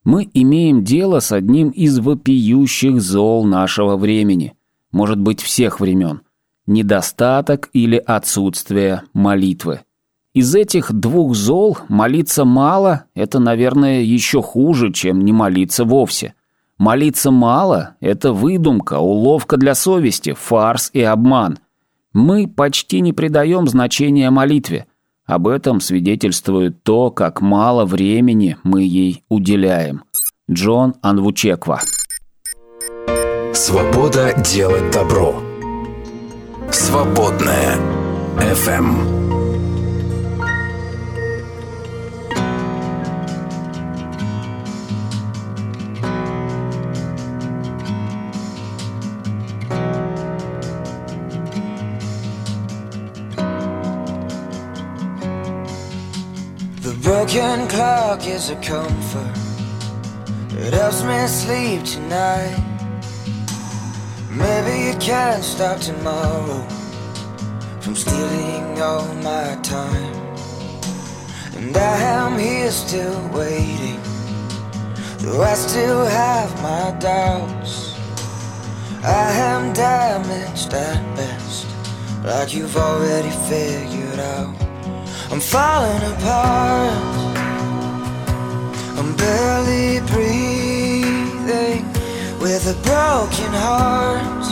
Мы 0.03 0.29
имеем 0.35 0.83
дело 0.83 1.21
с 1.21 1.31
одним 1.31 1.68
из 1.68 2.01
вопиющих 2.01 3.01
зол 3.01 3.45
нашего 3.45 3.97
времени, 3.97 4.55
может 4.91 5.21
быть, 5.21 5.41
всех 5.41 5.79
времен. 5.79 6.23
Недостаток 6.66 7.71
или 7.73 8.03
отсутствие 8.05 9.05
молитвы. 9.12 9.83
Из 10.35 10.53
этих 10.57 10.93
двух 10.93 11.37
зол 11.37 11.79
молиться 11.89 12.45
мало– 12.45 13.05
это, 13.14 13.39
наверное, 13.39 14.01
еще 14.01 14.43
хуже, 14.43 14.93
чем 14.93 15.25
не 15.25 15.33
молиться 15.33 15.85
вовсе. 15.85 16.35
Молиться 16.79 17.31
мало– 17.31 17.95
это 18.01 18.33
выдумка, 18.33 18.99
уловка 18.99 19.57
для 19.57 19.77
совести, 19.77 20.33
фарс 20.33 20.91
и 20.93 21.01
обман. 21.03 21.61
Мы 22.12 22.49
почти 22.49 23.01
не 23.03 23.12
придаем 23.12 23.68
значения 23.68 24.31
молитве. 24.31 24.87
Об 25.31 25.47
этом 25.47 25.81
свидетельствует 25.81 26.83
то, 26.83 27.12
как 27.12 27.41
мало 27.41 27.85
времени 27.85 28.57
мы 28.64 28.83
ей 28.83 29.22
уделяем. 29.28 30.03
Джон 30.51 30.97
Анвучеква. 31.03 31.83
Свобода 33.53 34.35
делать 34.43 34.91
добро. 34.93 35.41
Свободная 36.72 37.76
FM. 38.39 39.39
broken 57.33 57.68
clock 57.68 58.26
is 58.26 58.51
a 58.51 58.57
comfort. 58.57 59.37
It 60.59 60.74
helps 60.74 61.05
me 61.05 61.26
sleep 61.28 61.85
tonight. 61.85 62.59
Maybe 64.31 64.87
you 64.87 64.95
can't 64.99 65.45
stop 65.45 65.78
tomorrow 65.78 66.66
from 67.81 67.95
stealing 67.95 68.83
all 68.83 69.14
my 69.22 69.57
time. 69.62 70.14
And 71.55 71.76
I 71.76 71.99
am 72.18 72.37
here 72.37 72.70
still 72.72 73.20
waiting, 73.28 74.01
though 75.18 75.43
I 75.43 75.55
still 75.55 76.05
have 76.07 76.51
my 76.62 76.99
doubts. 76.99 77.95
I 79.05 79.31
am 79.51 79.72
damaged 79.72 80.74
at 80.74 81.16
best, 81.16 81.66
like 82.24 82.53
you've 82.53 82.76
already 82.76 83.31
figured 83.49 84.18
out. 84.18 84.70
I'm 85.33 85.39
falling 85.39 86.03
apart, 86.12 86.93
I'm 88.99 89.14
barely 89.14 90.01
breathing 90.11 91.83
with 92.41 92.66
a 92.66 92.74
broken 92.83 93.53
heart 93.53 94.45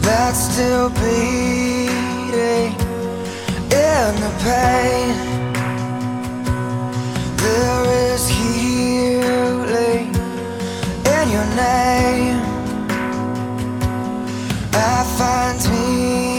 that's 0.00 0.38
still 0.52 0.88
beating 0.88 2.72
in 3.70 4.10
the 4.24 4.32
pain. 4.48 5.14
There 7.36 7.84
is 8.12 8.22
healing 8.28 10.06
in 11.04 11.24
your 11.34 11.48
name. 11.54 12.40
I 14.72 15.04
find 15.18 15.58
meaning, 15.70 16.29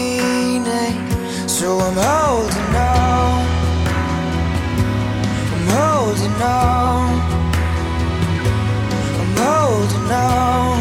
so 1.62 1.78
I'm 1.78 1.94
holding 1.94 2.74
on. 2.74 3.46
I'm 5.54 5.66
holding 5.78 6.38
on. 6.42 7.12
I'm 9.20 9.32
holding 9.46 10.10
on. 10.10 10.78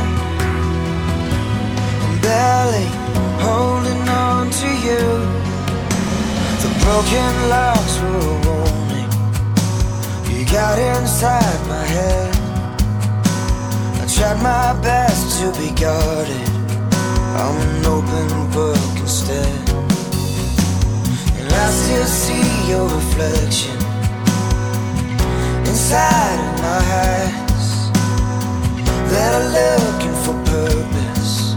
I'm 2.03 2.15
barely 2.25 2.87
holding 3.45 4.03
on 4.25 4.49
to 4.61 4.69
you. 4.87 5.05
The 6.63 6.71
broken 6.83 7.31
locks 7.53 7.95
were 8.01 8.23
a 8.25 8.37
warning. 8.47 9.11
You 10.31 10.41
got 10.57 10.79
inside 10.79 11.61
my 11.73 11.85
head. 11.95 12.33
I 14.01 14.05
tried 14.15 14.39
my 14.41 14.81
best 14.81 15.41
to 15.41 15.47
be 15.59 15.69
guarded. 15.79 16.49
I'm 17.41 17.55
an 17.67 17.85
open 17.85 18.51
book 18.51 18.99
instead. 18.99 19.90
I 21.53 21.69
still 21.69 22.05
see 22.05 22.69
your 22.69 22.87
reflection 22.87 23.75
inside 25.67 26.39
of 26.47 26.61
my 26.61 26.81
eyes 27.07 27.67
that 29.11 29.31
are 29.39 29.49
looking 29.59 30.15
for 30.23 30.35
purpose. 30.55 31.55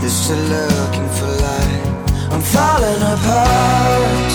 They're 0.00 0.10
still 0.10 0.44
looking 0.56 1.08
for 1.16 1.28
light. 1.46 1.86
I'm 2.32 2.42
falling 2.42 3.02
apart. 3.14 4.32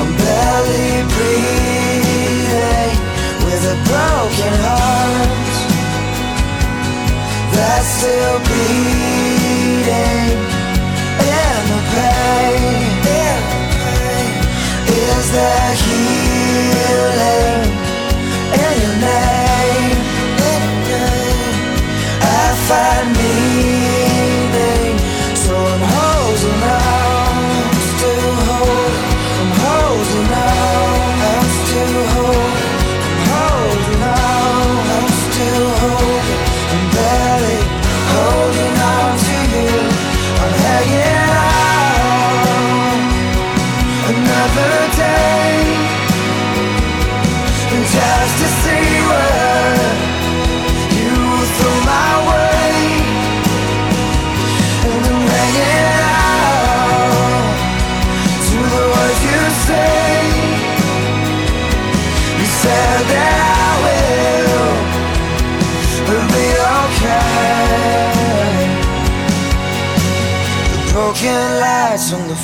I'm 0.00 0.10
barely 0.22 0.90
breathing 1.14 2.96
with 3.46 3.62
a 3.74 3.76
broken 3.88 4.54
heart 4.66 5.54
that's 7.54 7.88
still 7.98 8.38
bleeding 8.48 10.38
find 22.68 23.12
me 23.16 23.73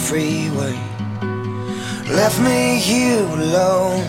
freeway 0.09 0.76
left 2.09 2.40
me 2.40 2.78
here 2.78 3.24
alone. 3.24 4.05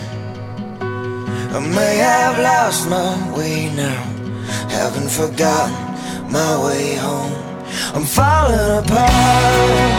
I 1.56 1.60
may 1.60 1.96
have 1.98 2.38
lost 2.38 2.88
my 2.88 3.12
way 3.36 3.70
now, 3.76 4.02
haven't 4.78 5.10
forgotten 5.10 5.74
my 6.30 6.52
way 6.64 6.94
home. 6.96 7.34
I'm 7.94 8.04
falling 8.04 8.70
apart, 8.82 9.92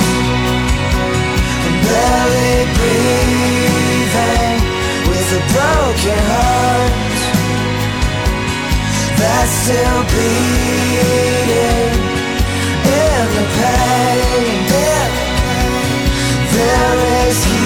I'm 1.65 1.75
barely 1.87 2.55
breathing 2.77 4.59
with 5.09 5.39
a 5.39 5.43
broken 5.53 6.19
heart 6.31 7.13
that's 9.19 9.51
still 9.63 10.01
bleeding 10.11 11.93
in 13.01 13.25
the 13.37 13.45
pain 13.57 14.52
there 16.73 17.27
is 17.27 17.62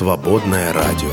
Свободное 0.00 0.72
радио. 0.72 1.09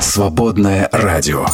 Свободное 0.00 0.88
радио. 0.92 1.44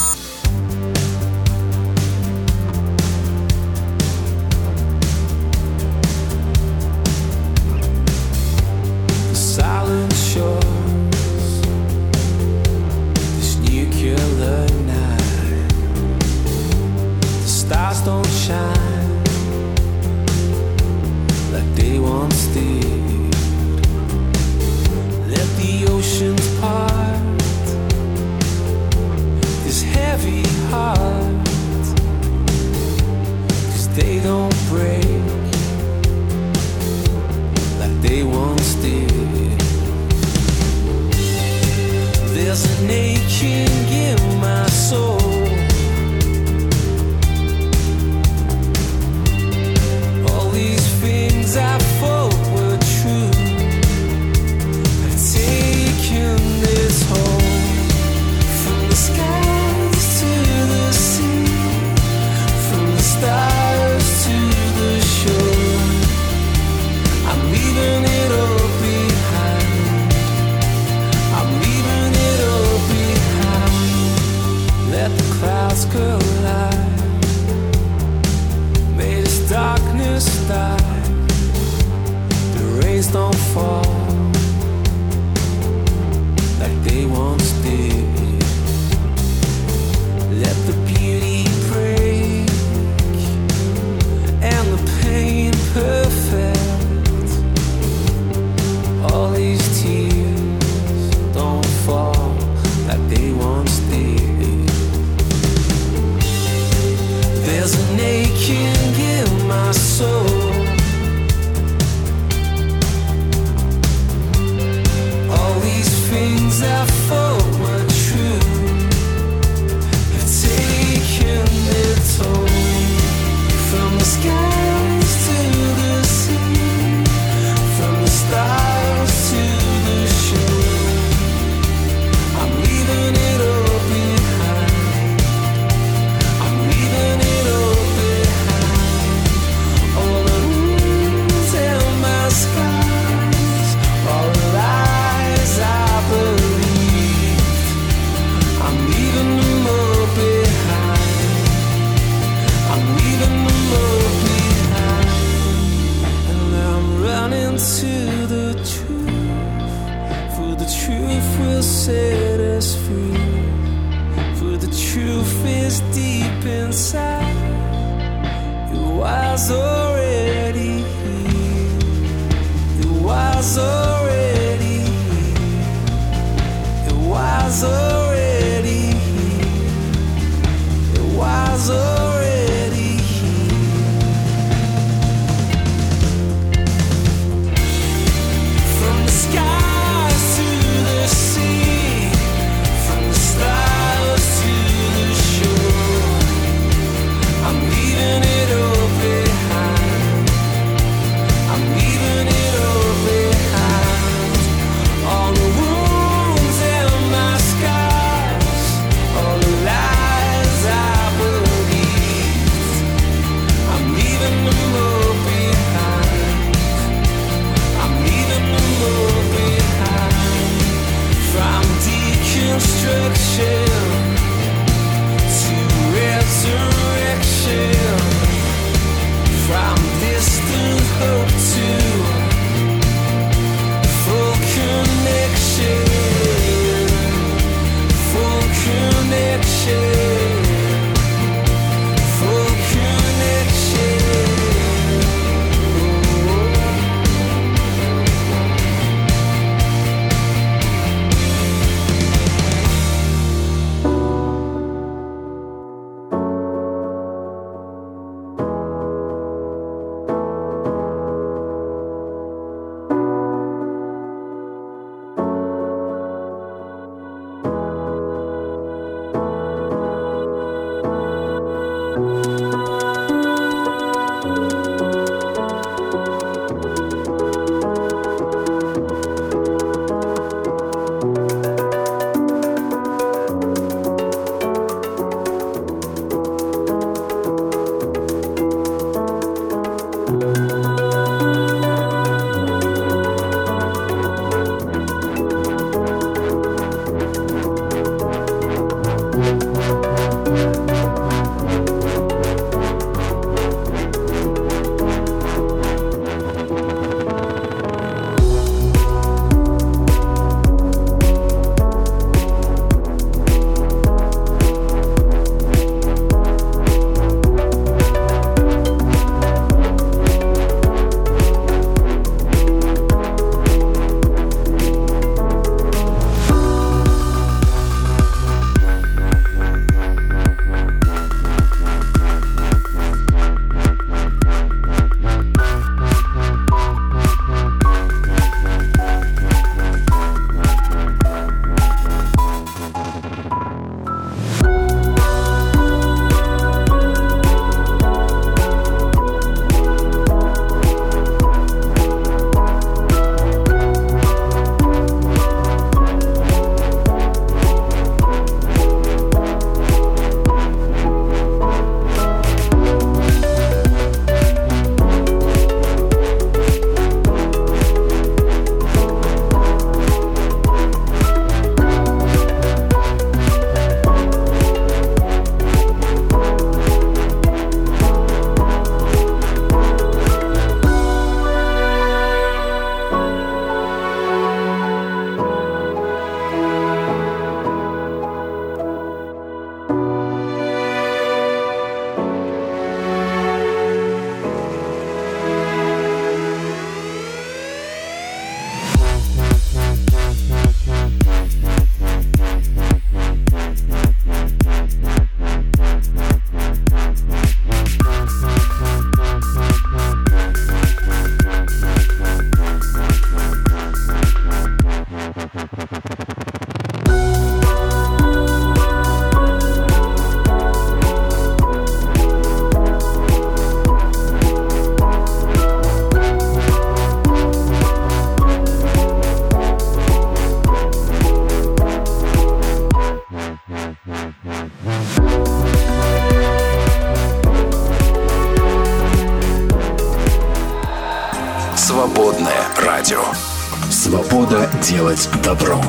Делать 444.68 445.08
добро. 445.22 445.62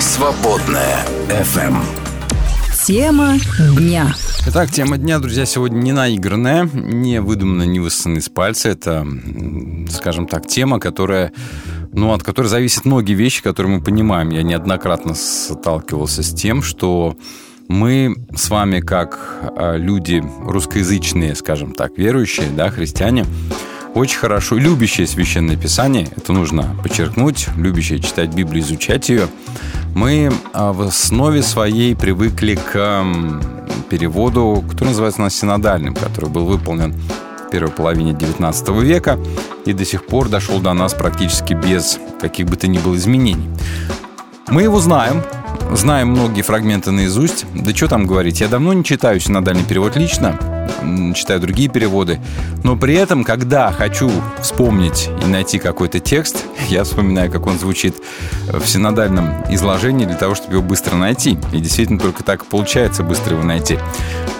Свободное 0.00 1.06
FM. 1.28 1.76
Тема 2.84 3.34
дня. 3.76 4.12
Итак, 4.48 4.70
тема 4.70 4.98
дня, 4.98 5.20
друзья, 5.20 5.46
сегодня 5.46 5.78
не 5.78 5.92
наигранная, 5.92 6.68
не 6.72 7.20
выдуманная, 7.20 7.66
не 7.66 7.78
высосанная 7.78 8.18
из 8.18 8.28
пальца. 8.28 8.70
Это, 8.70 9.06
скажем 9.90 10.26
так, 10.26 10.48
тема, 10.48 10.80
которая, 10.80 11.32
ну, 11.92 12.12
от 12.12 12.24
которой 12.24 12.48
зависят 12.48 12.84
многие 12.84 13.12
вещи, 13.12 13.44
которые 13.44 13.76
мы 13.76 13.84
понимаем. 13.84 14.30
Я 14.30 14.42
неоднократно 14.42 15.14
сталкивался 15.14 16.24
с 16.24 16.34
тем, 16.34 16.62
что 16.62 17.16
мы 17.68 18.16
с 18.34 18.50
вами, 18.50 18.80
как 18.80 19.52
а, 19.56 19.76
люди 19.76 20.20
русскоязычные, 20.42 21.36
скажем 21.36 21.74
так, 21.74 21.96
верующие, 21.96 22.48
да, 22.50 22.70
христиане, 22.70 23.24
очень 23.94 24.18
хорошо, 24.18 24.56
любящие 24.56 25.06
Священное 25.06 25.56
Писание, 25.56 26.08
это 26.16 26.32
нужно 26.32 26.76
подчеркнуть, 26.82 27.48
любящие 27.56 28.00
читать 28.00 28.34
Библию, 28.34 28.62
изучать 28.62 29.08
ее, 29.08 29.28
мы 29.94 30.32
а, 30.52 30.72
в 30.72 30.82
основе 30.82 31.42
своей 31.42 31.96
привыкли 31.96 32.54
к 32.54 33.04
переводу, 33.90 34.64
который 34.70 34.90
называется 34.90 35.22
у 35.22 35.28
синодальным, 35.28 35.94
который 35.94 36.30
был 36.30 36.46
выполнен 36.46 36.92
в 36.92 37.50
первой 37.50 37.72
половине 37.72 38.12
XIX 38.12 38.82
века 38.82 39.18
и 39.66 39.72
до 39.72 39.84
сих 39.84 40.06
пор 40.06 40.28
дошел 40.28 40.60
до 40.60 40.72
нас 40.72 40.94
практически 40.94 41.54
без 41.54 41.98
каких 42.20 42.46
бы 42.46 42.56
то 42.56 42.68
ни 42.68 42.78
было 42.78 42.94
изменений. 42.94 43.48
Мы 44.48 44.62
его 44.62 44.78
знаем, 44.80 45.22
знаем 45.72 46.08
многие 46.10 46.42
фрагменты 46.42 46.92
наизусть. 46.92 47.46
Да 47.54 47.74
что 47.74 47.88
там 47.88 48.06
говорить, 48.06 48.40
я 48.40 48.48
давно 48.48 48.72
не 48.72 48.84
читаю 48.84 49.18
синодальный 49.20 49.64
перевод 49.64 49.96
лично, 49.96 50.38
читаю 51.14 51.40
другие 51.40 51.68
переводы, 51.68 52.20
но 52.64 52.76
при 52.76 52.94
этом, 52.94 53.24
когда 53.24 53.72
хочу 53.72 54.10
вспомнить 54.40 55.08
и 55.22 55.26
найти 55.26 55.58
какой-то 55.58 56.00
текст, 56.00 56.44
я 56.68 56.84
вспоминаю, 56.84 57.30
как 57.30 57.46
он 57.46 57.58
звучит 57.58 57.96
в 58.52 58.66
синодальном 58.66 59.44
изложении 59.50 60.04
для 60.04 60.16
того, 60.16 60.34
чтобы 60.34 60.54
его 60.54 60.62
быстро 60.62 60.96
найти. 60.96 61.38
И 61.52 61.60
действительно 61.60 61.98
только 61.98 62.24
так 62.24 62.46
получается 62.46 63.02
быстро 63.02 63.34
его 63.34 63.44
найти. 63.44 63.78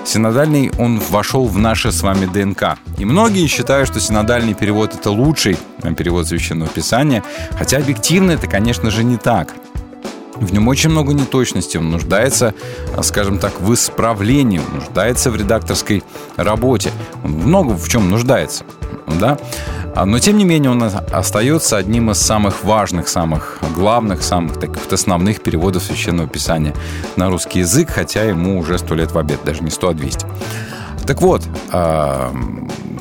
Синодальный, 0.05 0.73
он 0.79 0.99
вошел 1.11 1.47
в 1.47 1.59
наше 1.59 1.93
с 1.93 2.03
вами 2.03 2.27
ДНК. 2.27 2.79
И 2.99 3.05
многие 3.05 3.47
считают, 3.47 3.89
что 3.89 4.01
синодальный 4.01 4.55
перевод– 4.55 4.95
это 4.95 5.11
лучший 5.11 5.57
перевод 5.97 6.27
Священного 6.27 6.69
Писания, 6.69 7.23
хотя 7.57 7.79
объективно 7.79 8.33
это, 8.33 8.47
конечно 8.47 8.91
же, 8.91 9.05
не 9.05 9.19
так. 9.19 9.55
В 10.41 10.53
нем 10.53 10.69
очень 10.69 10.91
много 10.91 11.13
неточностей, 11.13 11.79
он 11.79 11.91
нуждается, 11.91 12.55
а, 12.97 13.03
скажем 13.03 13.39
так, 13.39 13.61
в 13.61 13.73
исправлении, 13.75 14.61
нуждается 14.73 15.31
в 15.31 15.37
редакторской 15.37 16.03
работе. 16.37 16.91
Он 17.23 17.33
много 17.33 17.75
в 17.75 17.89
чем 17.89 18.09
нуждается, 18.09 18.65
да? 19.21 19.39
А, 19.95 20.07
Но, 20.07 20.19
тем 20.19 20.39
не 20.39 20.45
менее, 20.45 20.71
он 20.71 20.83
остается 20.83 21.77
одним 21.77 22.11
из 22.11 22.19
самых 22.19 22.65
важных, 22.65 23.09
самых 23.09 23.59
главных, 23.75 24.23
самых 24.23 24.59
таких 24.59 24.91
основных 24.91 25.43
переводов 25.43 25.83
Священного 25.83 26.29
Писания 26.29 26.75
на 27.17 27.29
русский 27.29 27.59
язык, 27.61 27.91
хотя 27.91 28.23
ему 28.25 28.59
уже 28.59 28.79
сто 28.79 28.95
лет 28.95 29.13
в 29.13 29.19
обед, 29.19 29.41
даже 29.45 29.63
не 29.63 29.71
сто, 29.71 29.91
а 29.91 29.95
200. 29.95 30.27
Так 31.07 31.21
вот, 31.21 31.43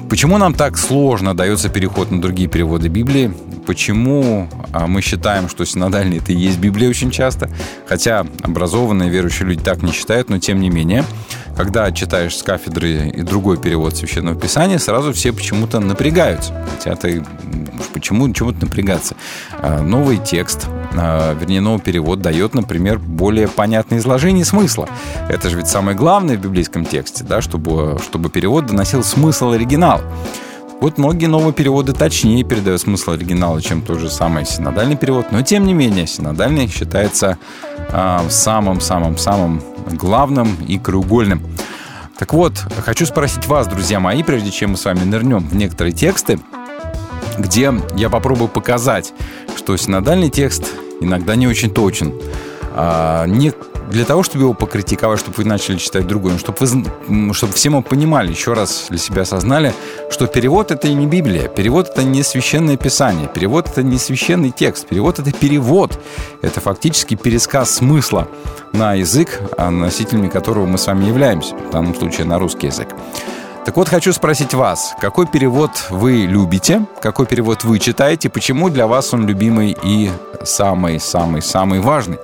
почему 0.09 0.37
нам 0.37 0.53
так 0.53 0.77
сложно 0.77 1.35
дается 1.35 1.69
переход 1.69 2.11
на 2.11 2.21
другие 2.21 2.49
переводы 2.49 2.87
Библии? 2.87 3.31
Почему 3.65 4.49
а, 4.73 4.87
мы 4.87 5.01
считаем, 5.01 5.47
что 5.47 5.63
синодальный 5.65 6.17
это 6.17 6.33
и 6.33 6.35
есть 6.35 6.57
Библия 6.57 6.89
очень 6.89 7.11
часто? 7.11 7.49
Хотя 7.87 8.25
образованные 8.41 9.09
верующие 9.09 9.47
люди 9.47 9.63
так 9.63 9.83
не 9.83 9.91
считают, 9.91 10.29
но 10.29 10.39
тем 10.39 10.59
не 10.59 10.69
менее, 10.69 11.05
когда 11.55 11.91
читаешь 11.91 12.35
с 12.35 12.41
кафедры 12.41 13.09
и 13.09 13.21
другой 13.21 13.57
перевод 13.57 13.95
Священного 13.95 14.35
Писания, 14.35 14.79
сразу 14.79 15.13
все 15.13 15.31
почему-то 15.31 15.79
напрягаются. 15.79 16.53
Хотя 16.71 16.95
ты 16.95 17.23
почему 17.93 18.31
чему-то 18.33 18.65
напрягаться? 18.65 19.15
А, 19.61 19.81
Новый 19.81 20.17
текст, 20.17 20.67
вернее, 21.39 21.61
новый 21.61 21.79
перевод 21.79 22.21
дает, 22.21 22.53
например, 22.53 22.99
более 22.99 23.47
понятное 23.47 23.99
изложение 23.99 24.45
смысла. 24.45 24.87
Это 25.29 25.49
же 25.49 25.57
ведь 25.57 25.67
самое 25.67 25.95
главное 25.95 26.37
в 26.37 26.41
библейском 26.41 26.85
тексте, 26.85 27.23
да, 27.23 27.41
чтобы, 27.41 27.99
чтобы 28.03 28.29
перевод 28.29 28.65
доносил 28.65 29.03
смысл 29.03 29.51
оригинала. 29.51 30.01
Вот 30.81 30.97
многие 30.97 31.25
новые 31.25 31.51
переводы 31.51 31.91
точнее 31.91 32.43
передают 32.43 32.81
смысл 32.81 33.11
оригинала, 33.11 33.61
чем 33.61 33.81
тот 33.81 33.99
же 33.99 34.09
самый 34.09 34.45
синодальный 34.45 34.95
перевод, 34.95 35.31
но 35.31 35.41
тем 35.41 35.65
не 35.65 35.73
менее 35.73 36.07
синодальный 36.07 36.67
считается 36.67 37.37
а, 37.91 38.25
самым-самым-самым 38.29 39.61
главным 39.91 40.55
и 40.67 40.79
краеугольным. 40.79 41.41
Так 42.17 42.33
вот, 42.33 42.53
хочу 42.85 43.05
спросить 43.05 43.45
вас, 43.47 43.67
друзья 43.67 43.99
мои, 43.99 44.23
прежде 44.23 44.51
чем 44.51 44.71
мы 44.71 44.77
с 44.77 44.85
вами 44.85 45.03
нырнем 45.03 45.39
в 45.39 45.55
некоторые 45.55 45.93
тексты, 45.93 46.39
где 47.37 47.73
я 47.95 48.09
попробую 48.09 48.47
показать, 48.47 49.13
что 49.57 49.75
синодальный 49.75 50.29
текст 50.29 50.65
иногда 50.99 51.35
не 51.35 51.47
очень 51.47 51.71
точен. 51.71 52.13
А, 52.75 53.25
не 53.25 53.53
для 53.89 54.05
того, 54.05 54.21
чтобы 54.23 54.45
его 54.45 54.53
покритиковать, 54.53 55.19
чтобы 55.19 55.37
вы 55.37 55.45
начали 55.45 55.77
читать 55.77 56.05
другой, 56.05 56.33
но 56.33 56.37
чтобы, 56.37 56.57
вы, 56.59 57.33
чтобы 57.33 57.53
все 57.53 57.69
мы 57.69 57.81
понимали, 57.81 58.29
еще 58.29 58.53
раз 58.53 58.85
для 58.89 58.99
себя 58.99 59.23
осознали, 59.23 59.73
что 60.11 60.27
перевод 60.27 60.71
это 60.71 60.91
не 60.93 61.07
Библия, 61.07 61.47
перевод 61.47 61.89
это 61.89 62.03
не 62.03 62.21
священное 62.21 62.77
писание, 62.77 63.27
перевод 63.27 63.67
это 63.67 63.81
не 63.81 63.97
священный 63.97 64.51
текст, 64.51 64.87
перевод 64.87 65.17
это 65.19 65.31
перевод, 65.31 65.99
это 66.41 66.61
фактически 66.61 67.15
пересказ 67.15 67.75
смысла 67.75 68.27
на 68.73 68.93
язык, 68.93 69.41
а 69.57 69.71
носителями 69.71 70.27
которого 70.27 70.67
мы 70.67 70.77
с 70.77 70.85
вами 70.85 71.05
являемся, 71.05 71.55
в 71.55 71.71
данном 71.71 71.95
случае 71.95 72.27
на 72.27 72.37
русский 72.37 72.67
язык. 72.67 72.89
Так 73.69 73.77
вот, 73.77 73.87
хочу 73.87 74.11
спросить 74.13 74.55
вас, 74.55 74.95
какой 74.99 75.27
перевод 75.27 75.69
вы 75.91 76.25
любите, 76.25 76.87
какой 77.03 77.27
перевод 77.27 77.63
вы 77.63 77.77
читаете, 77.77 78.27
почему 78.27 78.71
для 78.71 78.87
вас 78.87 79.13
он 79.13 79.27
любимый 79.27 79.77
и 79.83 80.09
самый-самый-самый 80.43 81.79
важный? 81.79 82.17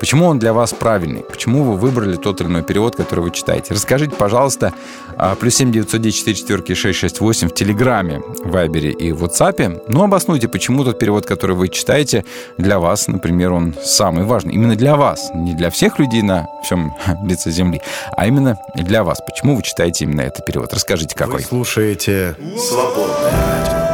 Почему 0.00 0.26
он 0.26 0.38
для 0.38 0.54
вас 0.54 0.72
правильный? 0.72 1.20
Почему 1.20 1.64
вы 1.64 1.76
выбрали 1.76 2.16
тот 2.16 2.40
или 2.40 2.48
иной 2.48 2.62
перевод, 2.62 2.96
который 2.96 3.20
вы 3.20 3.30
читаете? 3.30 3.74
Расскажите, 3.74 4.14
пожалуйста, 4.16 4.72
а, 5.18 5.34
плюс 5.34 5.56
7 5.56 5.70
910 5.70 6.16
4 6.16 6.34
четверки 6.36 6.74
668 6.74 7.48
в 7.48 7.54
Телеграме, 7.54 8.22
Вайбере 8.44 8.92
и 8.92 9.10
WhatsApp. 9.10 9.82
Ну, 9.88 10.02
обоснуйте, 10.02 10.48
почему 10.48 10.84
тот 10.84 10.98
перевод, 10.98 11.26
который 11.26 11.56
вы 11.56 11.68
читаете, 11.68 12.24
для 12.56 12.78
вас, 12.78 13.08
например, 13.08 13.52
он 13.52 13.74
самый 13.82 14.24
важный. 14.24 14.54
Именно 14.54 14.76
для 14.76 14.96
вас, 14.96 15.30
не 15.34 15.54
для 15.54 15.70
всех 15.70 15.98
людей 15.98 16.22
на 16.22 16.46
всем 16.62 16.94
лице 17.24 17.50
Земли, 17.50 17.80
а 18.16 18.26
именно 18.26 18.58
для 18.74 19.02
вас. 19.04 19.20
Почему 19.20 19.56
вы 19.56 19.62
читаете 19.62 20.04
именно 20.04 20.22
этот 20.22 20.44
перевод? 20.44 20.72
Расскажите, 20.86 21.16
какой. 21.16 21.38
Вы 21.38 21.42
слушаете 21.42 22.36
«Свободное 22.56 23.32
радио». 23.32 23.85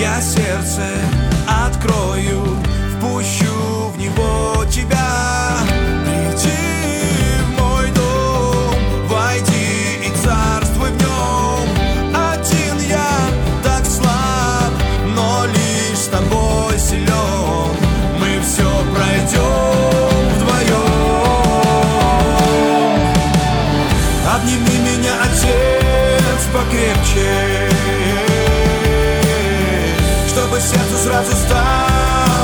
Я 0.00 0.18
сердце 0.22 0.88
открою, 1.46 2.56
впущу 2.96 3.59
Сердцу 30.60 30.96
сразу 30.98 31.32
стало 31.36 32.39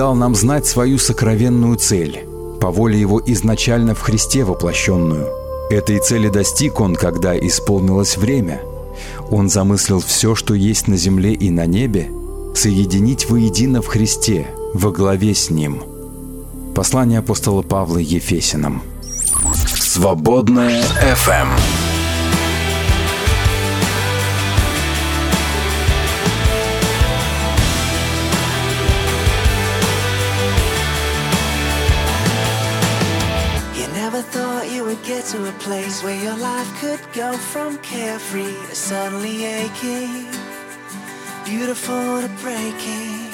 дал 0.00 0.14
нам 0.14 0.34
знать 0.34 0.64
свою 0.64 0.96
сокровенную 0.96 1.76
цель, 1.76 2.24
по 2.58 2.70
воле 2.70 2.98
Его 2.98 3.20
изначально 3.26 3.94
в 3.94 4.00
Христе 4.00 4.44
воплощенную. 4.44 5.28
Этой 5.68 5.98
цели 5.98 6.30
достиг 6.30 6.80
Он, 6.80 6.96
когда 6.96 7.38
исполнилось 7.38 8.16
время. 8.16 8.62
Он 9.30 9.50
замыслил 9.50 10.00
все, 10.00 10.34
что 10.34 10.54
есть 10.54 10.88
на 10.88 10.96
земле 10.96 11.34
и 11.34 11.50
на 11.50 11.66
небе, 11.66 12.10
соединить 12.54 13.28
воедино 13.28 13.82
в 13.82 13.88
Христе, 13.88 14.46
во 14.72 14.90
главе 14.90 15.34
с 15.34 15.50
Ним. 15.50 15.82
Послание 16.74 17.18
апостола 17.18 17.60
Павла 17.60 17.98
Ефесиным. 17.98 18.80
Свободная 19.66 20.82
FM. 21.14 21.48
Suddenly 38.90 39.44
aching, 39.44 40.26
beautiful 41.44 42.20
to 42.22 42.28
breaking. 42.42 43.30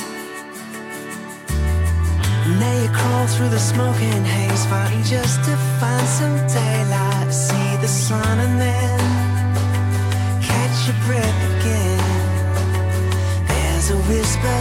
Now 2.61 2.75
you 2.83 2.91
crawl 2.91 3.27
through 3.27 3.49
the 3.49 3.59
smoke 3.59 3.97
and 3.97 4.27
haze, 4.27 4.67
fighting 4.67 5.03
just 5.03 5.43
to 5.45 5.57
find 5.81 6.07
some 6.19 6.37
daylight, 6.47 7.33
see 7.33 7.71
the 7.81 7.89
sun, 7.89 8.39
and 8.39 8.61
then 8.61 8.99
catch 10.43 10.77
your 10.89 10.99
breath 11.07 11.41
again. 11.53 12.05
There's 13.49 13.89
a 13.93 13.99
whisper 14.11 14.61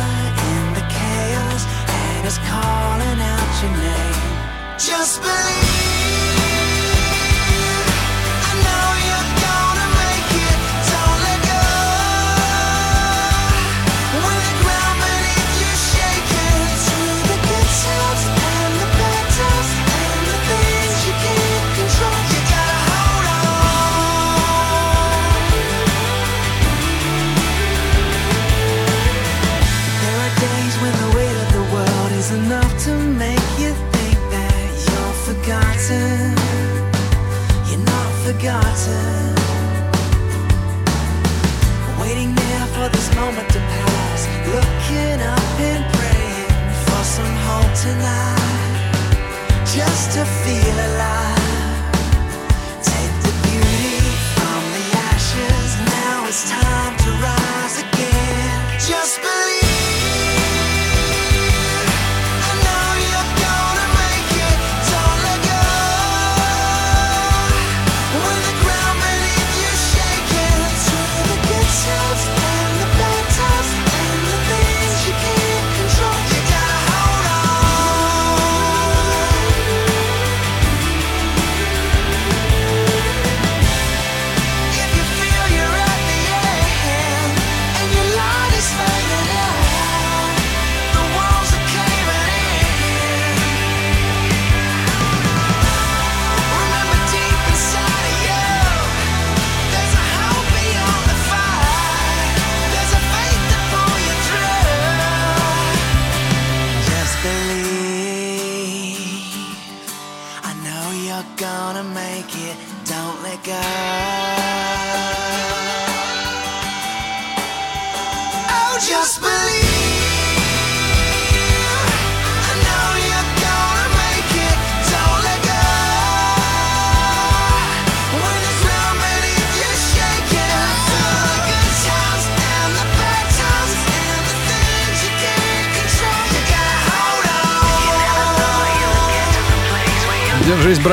in 0.51 0.63
the 0.79 0.85
chaos, 0.97 1.63
and 1.99 2.25
it's 2.25 2.39
calling 2.47 3.19
out 3.33 3.51
your 3.61 3.75
name. 3.83 4.77
Just 4.79 5.21
believe. 5.21 5.94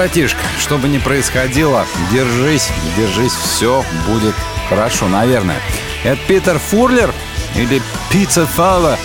Братишка. 0.03 0.41
Что 0.59 0.79
бы 0.79 0.89
ни 0.89 0.99
происходило, 0.99 1.87
держись, 2.11 2.71
держись, 2.97 3.33
все 3.33 3.85
будет 4.09 4.35
хорошо, 4.69 5.07
наверное. 5.07 5.61
Это 6.03 6.19
Питер 6.27 6.59
Фурлер 6.59 7.15
или 7.55 7.81
Пицца 8.11 8.45
Фава, 8.45 8.99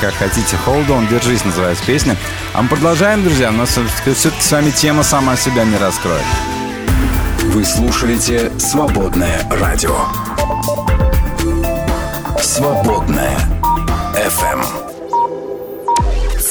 как 0.00 0.12
хотите. 0.14 0.58
Hold 0.66 0.88
on, 0.88 1.08
держись, 1.08 1.44
называется 1.44 1.84
песня. 1.84 2.16
А 2.52 2.62
мы 2.62 2.68
продолжаем, 2.68 3.22
друзья. 3.22 3.50
У 3.50 3.52
нас 3.52 3.68
все-таки 3.68 4.42
с 4.42 4.50
вами 4.50 4.70
тема 4.70 5.04
сама 5.04 5.36
себя 5.36 5.62
не 5.62 5.76
раскроет. 5.76 6.24
Вы 7.52 7.64
слушаете 7.64 8.50
«Свободное 8.58 9.40
радио». 9.50 9.96
«Свободное 12.42 13.38
FM». 14.16 14.83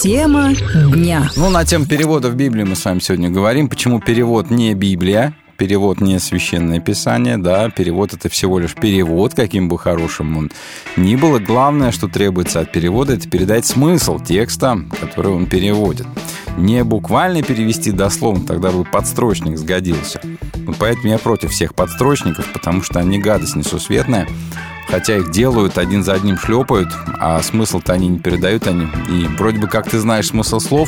Тема 0.03 0.51
дня. 0.91 1.31
Ну, 1.37 1.49
на 1.49 1.63
тему 1.63 1.85
в 1.85 2.35
Библии 2.35 2.63
мы 2.63 2.75
с 2.75 2.83
вами 2.83 2.99
сегодня 2.99 3.29
говорим. 3.29 3.69
Почему 3.69 4.01
перевод 4.01 4.49
не 4.49 4.73
Библия, 4.73 5.33
перевод 5.55 6.01
не 6.01 6.19
Священное 6.19 6.81
Писание, 6.81 7.37
да, 7.37 7.69
перевод 7.69 8.13
это 8.13 8.27
всего 8.27 8.59
лишь 8.59 8.75
перевод, 8.75 9.33
каким 9.33 9.69
бы 9.69 9.79
хорошим 9.79 10.37
он 10.37 10.51
ни 10.97 11.15
был. 11.15 11.37
И 11.37 11.39
Главное, 11.39 11.93
что 11.93 12.09
требуется 12.09 12.59
от 12.59 12.73
перевода, 12.73 13.13
это 13.13 13.29
передать 13.29 13.65
смысл 13.65 14.19
текста, 14.19 14.77
который 14.99 15.31
он 15.31 15.45
переводит. 15.45 16.05
Не 16.57 16.83
буквально 16.83 17.41
перевести 17.41 17.91
дословно, 17.93 18.45
тогда 18.45 18.73
бы 18.73 18.83
подстрочник 18.83 19.57
сгодился. 19.57 20.19
Вот 20.65 20.75
поэтому 20.79 21.13
я 21.13 21.17
против 21.17 21.51
всех 21.51 21.75
подстрочников, 21.75 22.51
потому 22.51 22.81
что 22.81 22.99
они 22.99 23.19
гадость 23.19 23.55
несусветная. 23.55 24.27
Хотя 24.93 25.17
их 25.17 25.31
делают, 25.31 25.79
один 25.79 26.03
за 26.03 26.13
одним 26.13 26.37
шлепают, 26.37 26.87
а 27.19 27.41
смысл-то 27.41 27.93
они 27.93 28.09
не 28.09 28.19
передают 28.19 28.67
они. 28.67 28.87
И 29.09 29.25
вроде 29.39 29.57
бы 29.57 29.65
как 29.65 29.89
ты 29.89 29.97
знаешь 29.97 30.27
смысл 30.27 30.59
слов, 30.59 30.87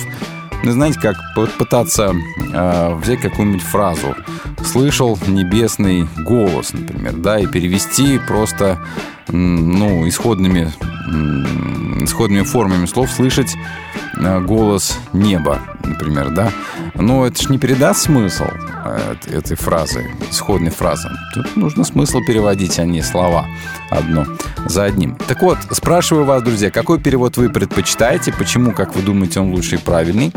ну, 0.64 0.72
знаете, 0.74 1.00
как 1.00 1.16
пытаться 1.58 2.14
э, 2.54 2.96
взять 3.02 3.22
какую-нибудь 3.22 3.64
фразу. 3.64 4.16
Слышал 4.64 5.18
небесный 5.26 6.08
голос, 6.20 6.72
например, 6.74 7.14
да, 7.14 7.40
и 7.40 7.48
перевести 7.48 8.20
просто, 8.20 8.78
ну, 9.30 10.08
исходными, 10.08 10.72
исходными 12.04 12.44
формами 12.44 12.86
слов 12.86 13.12
слышать 13.12 13.56
э, 14.18 14.40
голос 14.42 15.00
неба. 15.14 15.62
например, 15.84 16.30
да, 16.30 16.52
но 16.96 17.26
это 17.26 17.42
ж 17.42 17.50
не 17.50 17.58
передаст 17.58 18.04
смысл 18.04 18.46
э, 18.86 19.16
этой 19.32 19.56
фразы, 19.56 20.12
исходной 20.32 20.72
фразы. 20.72 21.10
Тут 21.34 21.56
нужно 21.56 21.84
смысл 21.84 22.20
переводить, 22.26 22.80
а 22.80 22.86
не 22.86 23.02
слова 23.02 23.46
одно 23.90 24.26
за 24.66 24.84
одним. 24.84 25.16
Так 25.28 25.42
вот, 25.42 25.58
спрашиваю 25.72 26.26
вас, 26.26 26.44
друзья, 26.44 26.72
какой 26.72 27.00
перевод 27.00 27.38
вы 27.38 27.50
предпочитаете, 27.50 28.34
почему, 28.34 28.72
как 28.72 28.96
вы 28.96 29.02
думаете, 29.02 29.40
он 29.40 29.52
лучший 29.52 29.78
и 29.78 29.82
правильный? 29.82 30.34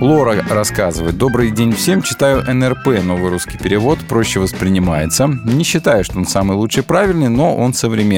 Лора 0.00 0.44
рассказывает. 0.48 1.18
Добрый 1.18 1.50
день 1.50 1.72
всем. 1.72 2.02
Читаю 2.02 2.44
НРП, 2.46 3.02
новый 3.02 3.30
русский 3.30 3.58
перевод. 3.58 3.98
Проще 4.08 4.38
воспринимается. 4.38 5.26
Не 5.26 5.64
считаю, 5.64 6.04
что 6.04 6.18
он 6.18 6.26
самый 6.26 6.56
лучший 6.56 6.84
правильный, 6.84 7.28
но 7.28 7.56
он 7.56 7.74
современный. 7.74 8.17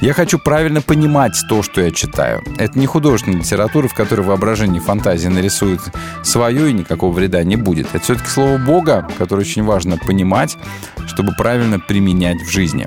Я 0.00 0.14
хочу 0.14 0.38
правильно 0.38 0.80
понимать 0.80 1.36
то, 1.48 1.62
что 1.62 1.80
я 1.80 1.90
читаю. 1.90 2.42
Это 2.58 2.78
не 2.78 2.86
художественная 2.86 3.40
литература, 3.40 3.88
в 3.88 3.94
которой 3.94 4.22
воображение 4.22 4.80
и 4.80 4.84
фантазия 4.84 5.28
нарисуют 5.28 5.80
свое, 6.22 6.70
и 6.70 6.72
никакого 6.72 7.12
вреда 7.12 7.42
не 7.42 7.56
будет. 7.56 7.88
Это 7.92 8.04
все-таки 8.04 8.28
слово 8.28 8.58
Бога, 8.58 9.08
которое 9.18 9.42
очень 9.42 9.64
важно 9.64 9.96
понимать, 9.96 10.56
чтобы 11.06 11.32
правильно 11.36 11.78
применять 11.78 12.40
в 12.42 12.50
жизни. 12.50 12.86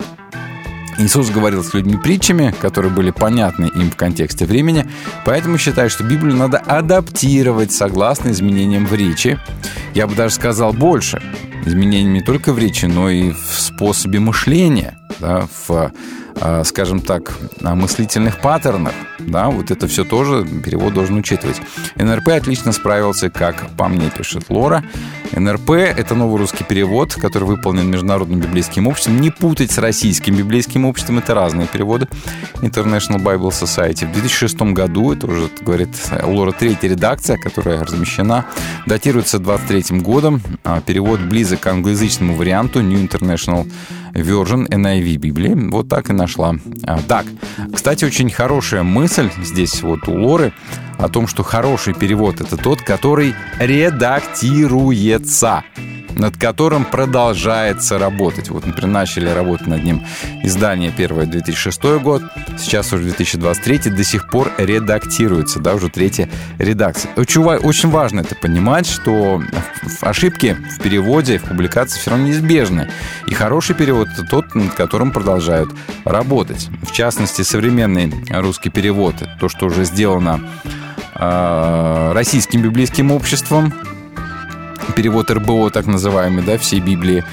Иисус 0.97 1.29
говорил 1.29 1.63
с 1.63 1.73
людьми 1.73 1.97
притчами, 1.97 2.53
которые 2.61 2.91
были 2.91 3.11
понятны 3.11 3.65
им 3.65 3.91
в 3.91 3.97
контексте 3.97 4.45
времени, 4.45 4.87
поэтому 5.25 5.57
считаю, 5.57 5.89
что 5.89 6.03
Библию 6.03 6.35
надо 6.35 6.57
адаптировать 6.57 7.73
согласно 7.73 8.29
изменениям 8.29 8.85
в 8.85 8.93
речи. 8.93 9.37
Я 9.93 10.07
бы 10.07 10.15
даже 10.15 10.35
сказал 10.35 10.71
больше. 10.71 11.21
Изменениям 11.65 12.13
не 12.13 12.21
только 12.21 12.53
в 12.53 12.59
речи, 12.59 12.85
но 12.85 13.09
и 13.09 13.31
в 13.31 13.59
способе 13.59 14.19
мышления, 14.19 14.97
да, 15.19 15.47
в 15.67 15.91
э, 16.35 16.63
скажем 16.63 16.99
так, 16.99 17.33
мыслительных 17.61 18.39
паттернах. 18.39 18.93
Да, 19.19 19.49
вот 19.49 19.71
это 19.71 19.87
все 19.87 20.03
тоже 20.03 20.45
перевод 20.45 20.93
должен 20.93 21.17
учитывать. 21.17 21.61
НРП 21.95 22.29
отлично 22.29 22.71
справился, 22.71 23.29
как 23.29 23.69
по 23.71 23.87
мне 23.87 24.09
пишет 24.09 24.45
Лора. 24.49 24.83
НРП– 25.31 25.71
это 25.71 26.15
новый 26.15 26.37
русский 26.37 26.63
перевод, 26.63 27.15
который 27.15 27.45
выполнен 27.45 27.89
Международным 27.89 28.39
библейским 28.39 28.87
обществом. 28.87 29.19
Не 29.19 29.31
путать 29.31 29.71
с 29.71 29.77
российским 29.77 30.35
библейским 30.35 30.85
обществом, 30.85 31.19
это 31.19 31.33
разные 31.33 31.67
переводы. 31.67 32.07
International 32.55 33.21
Bible 33.21 33.49
Society. 33.49 34.07
В 34.07 34.13
2006 34.13 34.61
году, 34.73 35.13
это 35.13 35.27
уже, 35.27 35.49
говорит 35.61 35.89
Лора, 36.23 36.51
третья 36.51 36.89
редакция, 36.89 37.37
которая 37.37 37.83
размещена, 37.83 38.45
датируется 38.85 39.39
23 39.39 39.99
годом. 39.99 40.41
А 40.63 40.81
Перевод 40.81 41.19
близок 41.19 41.54
к 41.57 41.67
англоязычному 41.67 42.35
варианту 42.35 42.81
New 42.81 43.01
International 43.01 43.69
Version 44.13 44.69
NIV 44.69 45.17
Библии. 45.17 45.53
Вот 45.69 45.89
так 45.89 46.09
и 46.09 46.13
нашла. 46.13 46.55
А, 46.83 46.99
так, 47.07 47.25
кстати, 47.73 48.05
очень 48.05 48.29
хорошая 48.29 48.83
мысль 48.83 49.29
здесь 49.43 49.81
вот 49.81 50.07
у 50.07 50.13
Лоры 50.13 50.53
о 50.97 51.09
том, 51.09 51.27
что 51.27 51.43
хороший 51.43 51.93
перевод 51.93 52.39
это 52.41 52.57
тот, 52.57 52.81
который 52.81 53.35
редактируется 53.59 55.63
над 56.15 56.37
которым 56.37 56.85
продолжается 56.85 57.97
работать. 57.99 58.49
Вот, 58.49 58.65
например, 58.65 58.91
начали 58.91 59.29
работать 59.29 59.67
над 59.67 59.83
ним 59.83 60.01
издание 60.43 60.91
первое 60.95 61.25
2006 61.25 61.81
год, 62.01 62.23
сейчас 62.57 62.93
уже 62.93 63.03
2023, 63.03 63.91
до 63.91 64.03
сих 64.03 64.29
пор 64.29 64.51
редактируется, 64.57 65.59
да, 65.59 65.75
уже 65.75 65.89
третья 65.89 66.29
редакция. 66.57 67.11
Очень, 67.15 67.89
важно 67.89 68.21
это 68.21 68.35
понимать, 68.35 68.87
что 68.87 69.41
ошибки 70.01 70.57
в 70.77 70.81
переводе, 70.81 71.37
в 71.37 71.43
публикации 71.43 71.99
все 71.99 72.11
равно 72.11 72.27
неизбежны. 72.27 72.89
И 73.27 73.33
хороший 73.33 73.75
перевод– 73.75 74.07
это 74.13 74.23
тот, 74.23 74.55
над 74.55 74.73
которым 74.73 75.11
продолжают 75.11 75.69
работать. 76.03 76.69
В 76.81 76.91
частности, 76.91 77.41
современный 77.41 78.13
русский 78.29 78.69
перевод, 78.69 79.15
то, 79.39 79.49
что 79.49 79.67
уже 79.67 79.85
сделано 79.85 80.41
э, 81.15 82.11
российским 82.13 82.61
библейским 82.61 83.11
обществом, 83.11 83.73
перевод 84.95 85.31
РБО, 85.31 85.69
так 85.69 85.85
называемый, 85.87 86.43
да, 86.43 86.57
всей 86.57 86.79
Библии, 86.79 87.23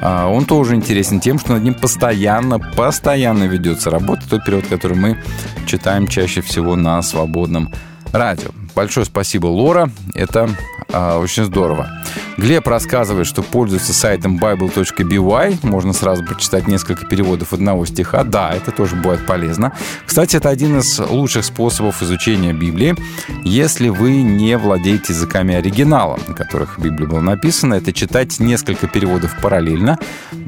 а, 0.00 0.28
он 0.28 0.44
тоже 0.44 0.74
интересен 0.74 1.20
тем, 1.20 1.38
что 1.38 1.52
над 1.52 1.62
ним 1.62 1.74
постоянно, 1.74 2.58
постоянно 2.58 3.44
ведется 3.44 3.90
работа. 3.90 4.28
Тот 4.28 4.44
перевод, 4.44 4.66
который 4.66 4.96
мы 4.96 5.18
читаем 5.66 6.06
чаще 6.06 6.40
всего 6.42 6.76
на 6.76 7.00
свободном 7.02 7.70
радио. 8.12 8.50
Большое 8.74 9.06
спасибо, 9.06 9.46
Лора. 9.46 9.90
Это 10.14 10.50
а, 10.92 11.18
очень 11.18 11.44
здорово. 11.44 11.88
Глеб 12.36 12.66
рассказывает, 12.66 13.26
что 13.26 13.42
пользуется 13.42 13.92
сайтом 13.92 14.38
bible.by. 14.38 15.58
Можно 15.62 15.92
сразу 15.92 16.24
прочитать 16.24 16.66
несколько 16.66 17.06
переводов 17.06 17.52
одного 17.52 17.86
стиха. 17.86 18.24
Да, 18.24 18.52
это 18.52 18.72
тоже 18.72 18.96
бывает 18.96 19.24
полезно. 19.26 19.72
Кстати, 20.04 20.36
это 20.36 20.48
один 20.48 20.78
из 20.78 20.98
лучших 20.98 21.44
способов 21.44 22.02
изучения 22.02 22.52
Библии. 22.52 22.96
Если 23.44 23.88
вы 23.88 24.22
не 24.22 24.56
владеете 24.58 25.12
языками 25.12 25.54
оригинала, 25.54 26.18
на 26.26 26.34
которых 26.34 26.78
Библия 26.78 27.08
была 27.08 27.20
написана, 27.20 27.74
это 27.74 27.92
читать 27.92 28.40
несколько 28.40 28.88
переводов 28.88 29.36
параллельно. 29.40 29.98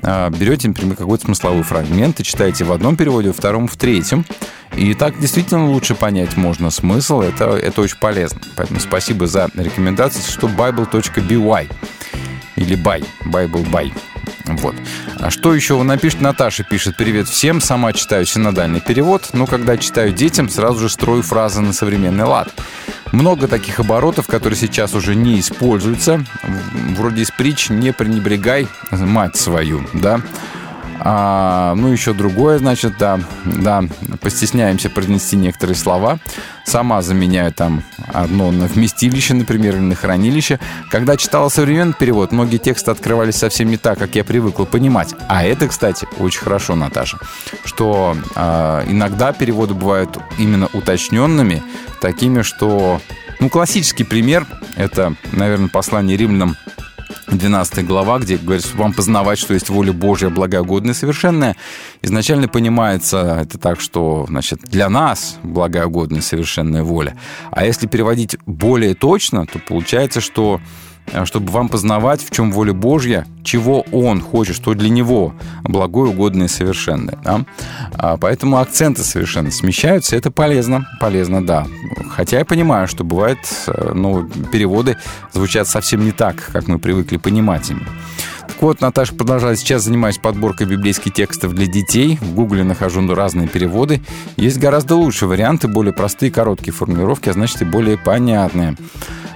А, 0.03 0.31
берете, 0.31 0.69
например, 0.69 0.97
какой-то 0.97 1.27
смысловой 1.27 1.63
фрагмент 1.63 2.19
и 2.19 2.25
читаете 2.25 2.65
в 2.65 2.73
одном 2.73 2.97
переводе, 2.97 3.29
во 3.29 3.35
втором, 3.35 3.69
в 3.69 3.77
третьем. 3.77 4.25
И 4.75 4.93
так 4.95 5.19
действительно 5.19 5.71
лучше 5.71 5.95
понять 5.95 6.37
можно 6.37 6.71
смысл. 6.71 7.21
Это, 7.21 7.57
это 7.57 7.81
очень 7.81 7.99
полезно. 7.99 8.16
Поэтому 8.57 8.81
спасибо 8.81 9.27
за 9.27 9.51
рекомендации, 9.55 10.21
что 10.21 10.49
bible.by 10.49 11.71
или 12.57 12.77
by, 12.77 13.05
Bible 13.25 13.71
by. 13.71 13.93
Вот. 14.47 14.75
А 15.19 15.31
что 15.31 15.55
еще 15.55 15.75
вы 15.75 15.85
напишите? 15.85 16.23
Наташа 16.23 16.63
пишет 16.63 16.97
«Привет 16.97 17.29
всем, 17.29 17.61
сама 17.61 17.93
читаю 17.93 18.25
синодальный 18.27 18.81
перевод, 18.81 19.31
но 19.33 19.47
когда 19.47 19.77
читаю 19.77 20.13
детям, 20.13 20.49
сразу 20.49 20.81
же 20.81 20.89
строю 20.89 21.23
фразы 21.23 21.61
на 21.61 21.73
современный 21.73 22.25
лад. 22.25 22.53
Много 23.13 23.49
таких 23.49 23.81
оборотов, 23.81 24.27
которые 24.27 24.59
сейчас 24.59 24.95
уже 24.95 25.15
не 25.15 25.41
используются. 25.41 26.25
Вроде 26.97 27.23
из 27.23 27.31
притч 27.31 27.71
«Не 27.71 27.93
пренебрегай 27.93 28.69
мать 28.91 29.37
свою», 29.37 29.85
да? 29.93 30.21
А, 31.09 31.77
ну, 31.77 31.93
еще 31.93 32.15
другое, 32.15 32.59
значит, 32.59 32.99
да, 32.99 33.21
да, 33.45 33.85
постесняемся 34.21 34.91
произнести 34.91 35.37
некоторые 35.37 35.77
слова. 35.77 36.19
Сама 36.65 37.01
заменяю 37.01 37.53
там 37.53 37.85
одно 38.13 38.51
на 38.51 38.67
вместилище, 38.67 39.35
например, 39.35 39.77
или 39.77 39.83
на 39.83 39.95
хранилище. 39.95 40.59
Когда 40.91 41.17
читала 41.17 41.49
современный 41.49 41.95
перевод, 41.95 42.33
многие 42.33 42.57
тексты 42.57 42.91
открывались 42.91 43.37
совсем 43.37 43.71
не 43.71 43.77
так, 43.77 44.01
как 44.01 44.17
я 44.17 44.25
привыкла 44.25 44.65
понимать. 44.65 45.15
А 45.29 45.45
это, 45.45 45.69
кстати, 45.69 46.09
очень 46.19 46.41
хорошо, 46.41 46.75
Наташа, 46.75 47.19
что 47.65 48.17
а, 48.35 48.85
иногда 48.89 49.33
переводы 49.33 49.75
бывают 49.75 50.19
именно 50.39 50.69
уточненными, 50.73 51.63
такими, 52.01 52.43
что... 52.43 53.01
Ну, 53.39 53.49
классический 53.49 54.03
пример— 54.03 54.45
это, 54.77 55.15
наверное, 55.31 55.69
послание 55.69 56.17
римлянам 56.17 56.57
12 57.29 57.87
глава, 57.87 58.19
где 58.19 58.37
говорится, 58.37 58.77
вам 58.77 58.93
познавать, 58.93 59.39
что 59.39 59.55
есть 59.55 59.69
воля 59.69 59.93
Божья, 59.93 60.29
благогодная 60.29 60.95
совершенная. 60.95 61.57
Изначально 62.03 62.49
понимается 62.49 63.41
это 63.43 63.59
так, 63.59 63.81
что 63.81 64.27
значит, 64.29 64.61
для 64.65 64.89
нас 64.89 65.39
благогодная 65.43 66.23
совершенная 66.23 66.83
воля. 66.83 67.17
А 67.51 67.65
если 67.65 67.87
переводить 67.87 68.37
более 68.47 68.95
точно, 68.95 69.47
то 69.47 69.59
получается, 69.59 70.21
что 70.21 70.61
чтобы 71.25 71.53
вам 71.53 71.69
познавать, 71.69 72.23
в 72.23 72.31
чем 72.31 72.53
воля 72.53 72.73
Божья, 72.73 73.27
чего 73.43 73.83
Он 73.93 74.21
хочет, 74.21 74.57
что 74.57 74.75
для 74.75 74.89
Него 74.89 75.35
благое, 75.63 76.11
угодное 76.11 76.47
и 76.47 76.51
совершенное. 76.51 77.19
Да? 77.23 77.45
А 77.95 78.17
поэтому 78.17 78.59
акценты 78.59 79.03
совершенно 79.03 79.51
смещаются, 79.51 80.17
это 80.17 80.31
полезно, 80.31 80.87
полезно, 81.01 81.45
да. 81.45 81.67
Хотя 82.11 82.39
я 82.39 82.45
понимаю, 82.45 82.89
что 82.89 83.05
бывает, 83.05 83.39
э, 83.67 83.93
ну, 83.95 84.29
переводы 84.53 84.97
звучат 85.33 85.69
совсем 85.69 86.05
не 86.05 86.13
так, 86.13 86.51
как 86.53 86.67
мы 86.69 86.79
привыкли 86.79 87.17
понимать 87.17 87.71
ими. 87.71 87.87
Так 88.57 88.63
вот, 88.63 88.81
Наташа 88.81 89.15
продолжает. 89.15 89.59
Сейчас 89.59 89.83
занимаюсь 89.83 90.19
подборкой 90.19 90.67
библейских 90.67 91.13
текстов 91.13 91.53
для 91.53 91.67
детей. 91.67 92.19
В 92.21 92.35
Гугле 92.35 92.65
нахожу 92.65 93.07
разные 93.15 93.49
переводы. 93.49 94.01
Есть 94.37 94.59
гораздо 94.59 94.95
лучшие 94.95 95.29
варианты, 95.29 95.69
более 95.69 95.93
простые, 95.93 96.31
короткие 96.31 96.73
формулировки, 96.73 97.29
а 97.29 97.35
значит 97.35 97.61
и 97.61 97.65
более 97.65 97.99
понятные. 97.99 98.77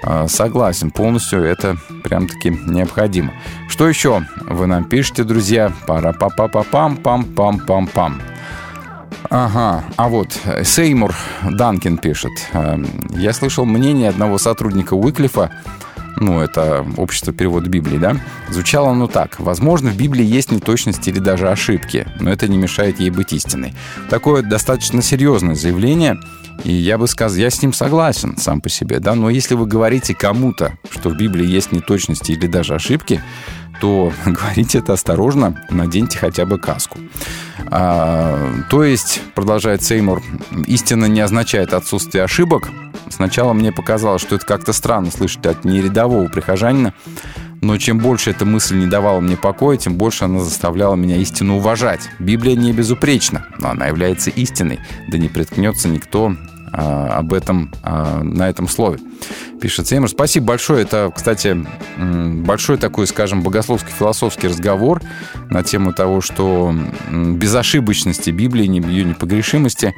А, 0.02 0.28
согласен, 0.28 0.90
полностью 0.90 1.42
это 1.42 1.76
прям-таки 2.04 2.50
необходимо. 2.50 3.32
Что 3.68 3.88
еще 3.88 4.24
вы 4.46 4.66
нам 4.66 4.84
пишете, 4.84 5.24
друзья? 5.24 5.72
пара 5.86 6.12
па 6.12 6.28
па 6.28 6.48
па 6.48 6.62
пам 6.62 6.96
пам 6.96 7.24
пам 7.24 7.58
пам 7.60 7.86
пам 7.86 8.22
Ага, 9.28 9.84
а 9.96 10.08
вот 10.08 10.36
Сеймур 10.64 11.14
Данкин 11.48 11.98
пишет. 11.98 12.32
«Эм, 12.52 12.86
я 13.10 13.32
слышал 13.32 13.64
мнение 13.64 14.08
одного 14.08 14.38
сотрудника 14.38 14.94
Уиклифа, 14.94 15.52
ну, 16.16 16.40
это 16.40 16.84
общество 16.96 17.32
перевода 17.32 17.68
Библии, 17.68 17.96
да, 17.96 18.16
звучало 18.50 18.90
оно 18.90 19.06
так. 19.06 19.38
Возможно, 19.38 19.90
в 19.90 19.96
Библии 19.96 20.24
есть 20.24 20.50
неточности 20.50 21.10
или 21.10 21.18
даже 21.18 21.48
ошибки, 21.48 22.06
но 22.18 22.30
это 22.30 22.48
не 22.48 22.58
мешает 22.58 22.98
ей 22.98 23.10
быть 23.10 23.32
истиной. 23.32 23.74
Такое 24.08 24.42
достаточно 24.42 25.00
серьезное 25.00 25.54
заявление– 25.54 26.18
и 26.64 26.72
я 26.72 26.98
бы 26.98 27.06
сказал, 27.06 27.38
я 27.38 27.50
с 27.50 27.62
ним 27.62 27.72
согласен 27.72 28.36
сам 28.36 28.60
по 28.60 28.68
себе, 28.68 28.98
да, 29.00 29.14
но 29.14 29.30
если 29.30 29.54
вы 29.54 29.66
говорите 29.66 30.14
кому-то, 30.14 30.78
что 30.90 31.10
в 31.10 31.16
Библии 31.16 31.46
есть 31.46 31.72
неточности 31.72 32.32
или 32.32 32.46
даже 32.46 32.74
ошибки, 32.74 33.22
то 33.80 34.12
говорите 34.26 34.78
это 34.78 34.92
осторожно, 34.92 35.64
наденьте 35.70 36.18
хотя 36.18 36.44
бы 36.44 36.58
каску. 36.58 36.98
А, 37.66 38.52
то 38.68 38.84
есть, 38.84 39.20
продолжает 39.34 39.82
Сеймур, 39.82 40.22
истина 40.66 41.06
не 41.06 41.20
означает 41.20 41.72
отсутствие 41.72 42.24
ошибок, 42.24 42.68
Сначала 43.10 43.52
мне 43.52 43.72
показалось, 43.72 44.22
что 44.22 44.36
это 44.36 44.46
как-то 44.46 44.72
странно 44.72 45.10
слышать 45.10 45.44
от 45.44 45.64
нерядового 45.64 46.28
прихожанина, 46.28 46.94
но 47.60 47.76
чем 47.78 47.98
больше 47.98 48.30
эта 48.30 48.44
мысль 48.44 48.76
не 48.76 48.86
давала 48.86 49.20
мне 49.20 49.36
покоя, 49.36 49.76
тем 49.76 49.96
больше 49.96 50.24
она 50.24 50.40
заставляла 50.40 50.94
меня 50.94 51.16
истину 51.16 51.56
уважать. 51.56 52.08
Библия 52.18 52.56
не 52.56 52.72
безупречна, 52.72 53.46
но 53.58 53.70
она 53.70 53.86
является 53.86 54.30
истиной, 54.30 54.80
да 55.08 55.18
не 55.18 55.28
приткнется 55.28 55.88
никто 55.88 56.34
а, 56.72 57.18
об 57.18 57.32
этом 57.32 57.72
а, 57.82 58.22
на 58.22 58.48
этом 58.48 58.68
слове. 58.68 58.98
Пишет 59.60 59.88
Сеймер. 59.88 60.08
Спасибо 60.08 60.46
большое. 60.46 60.82
Это, 60.82 61.12
кстати, 61.14 61.56
большой 61.98 62.78
такой, 62.78 63.06
скажем, 63.06 63.42
богословский-философский 63.42 64.48
разговор 64.48 65.02
на 65.50 65.62
тему 65.62 65.92
того, 65.92 66.20
что 66.20 66.74
безошибочности 67.10 68.30
Библии, 68.30 68.64
ее 68.64 69.04
непогрешимости. 69.04 69.94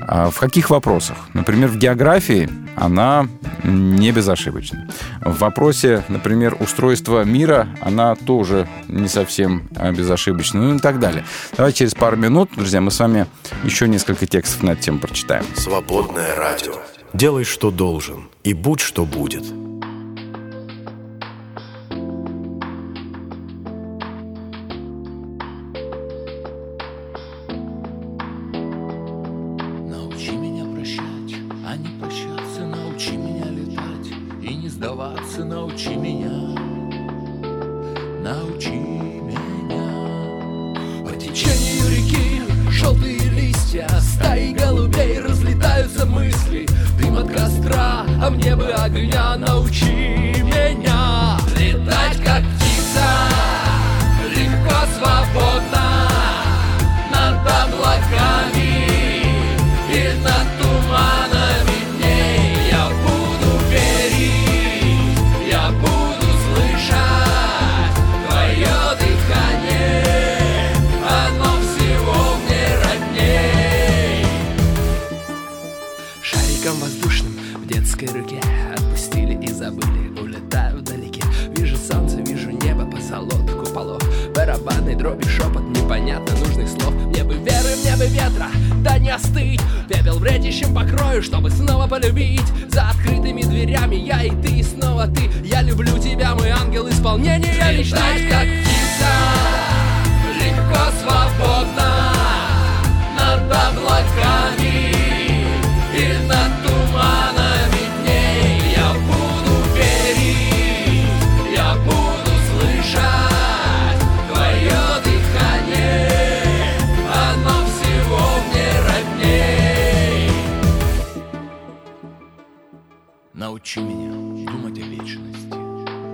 А 0.00 0.30
в 0.30 0.38
каких 0.38 0.70
вопросах? 0.70 1.16
Например, 1.34 1.68
в 1.68 1.76
географии 1.76 2.48
она 2.74 3.28
не 3.64 4.10
безошибочна. 4.12 4.88
В 5.20 5.38
вопросе, 5.38 6.02
например, 6.08 6.56
устройства 6.58 7.24
мира 7.24 7.68
она 7.80 8.14
тоже 8.14 8.66
не 8.88 9.08
совсем 9.08 9.68
а, 9.76 9.92
безошибочна. 9.92 10.60
Ну 10.60 10.76
и 10.76 10.78
так 10.78 10.98
далее. 10.98 11.24
Давайте 11.56 11.80
через 11.80 11.94
пару 11.94 12.16
минут, 12.16 12.50
друзья, 12.56 12.80
мы 12.80 12.90
с 12.90 12.98
вами 12.98 13.26
еще 13.62 13.86
несколько 13.86 14.26
текстов 14.26 14.62
на 14.62 14.70
эту 14.70 14.82
тему 14.82 14.98
прочитаем. 14.98 15.44
Свободное 16.12 16.36
радио. 16.36 16.74
Делай, 17.14 17.44
что 17.44 17.70
должен, 17.70 18.28
и 18.44 18.52
будь, 18.52 18.80
что 18.80 19.06
будет. 19.06 19.44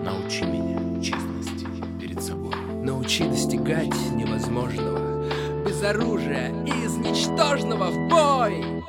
Научи 0.09 0.43
меня 0.43 1.03
честности 1.03 1.67
перед 2.01 2.23
собой. 2.23 2.55
Научи 2.83 3.29
достигать 3.29 3.95
невозможного 4.15 5.29
Без 5.67 5.83
оружия 5.83 6.49
и 6.65 6.71
из 6.71 6.97
ничтожного 6.97 7.91
в 7.91 8.09
бой. 8.09 8.83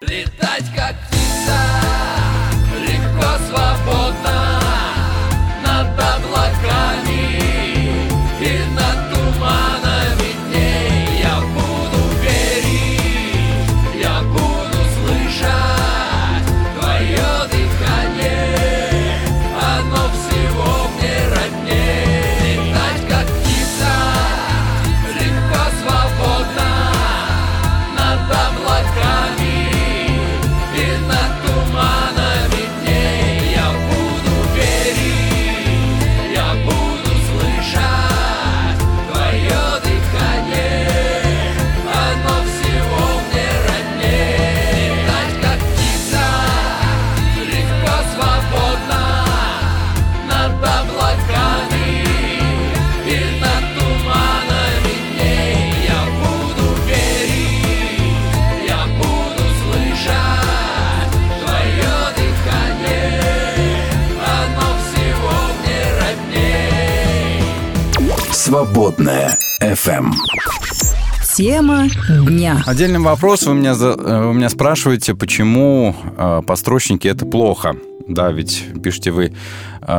Летать 0.00 0.64
как 0.74 0.96
Свободное 68.72 69.36
FM. 69.62 70.12
Тема 71.36 71.88
дня. 72.26 72.62
Отдельный 72.66 73.00
вопрос. 73.00 73.42
Вы 73.42 73.54
меня, 73.54 73.74
за- 73.74 73.90
э, 73.98 74.26
вы 74.26 74.32
меня 74.32 74.48
спрашиваете, 74.48 75.14
почему 75.14 75.94
э, 76.16 76.40
построчники 76.46 77.06
это 77.06 77.26
плохо. 77.26 77.76
Да, 78.08 78.32
ведь 78.32 78.64
пишите 78.82 79.10
вы, 79.10 79.32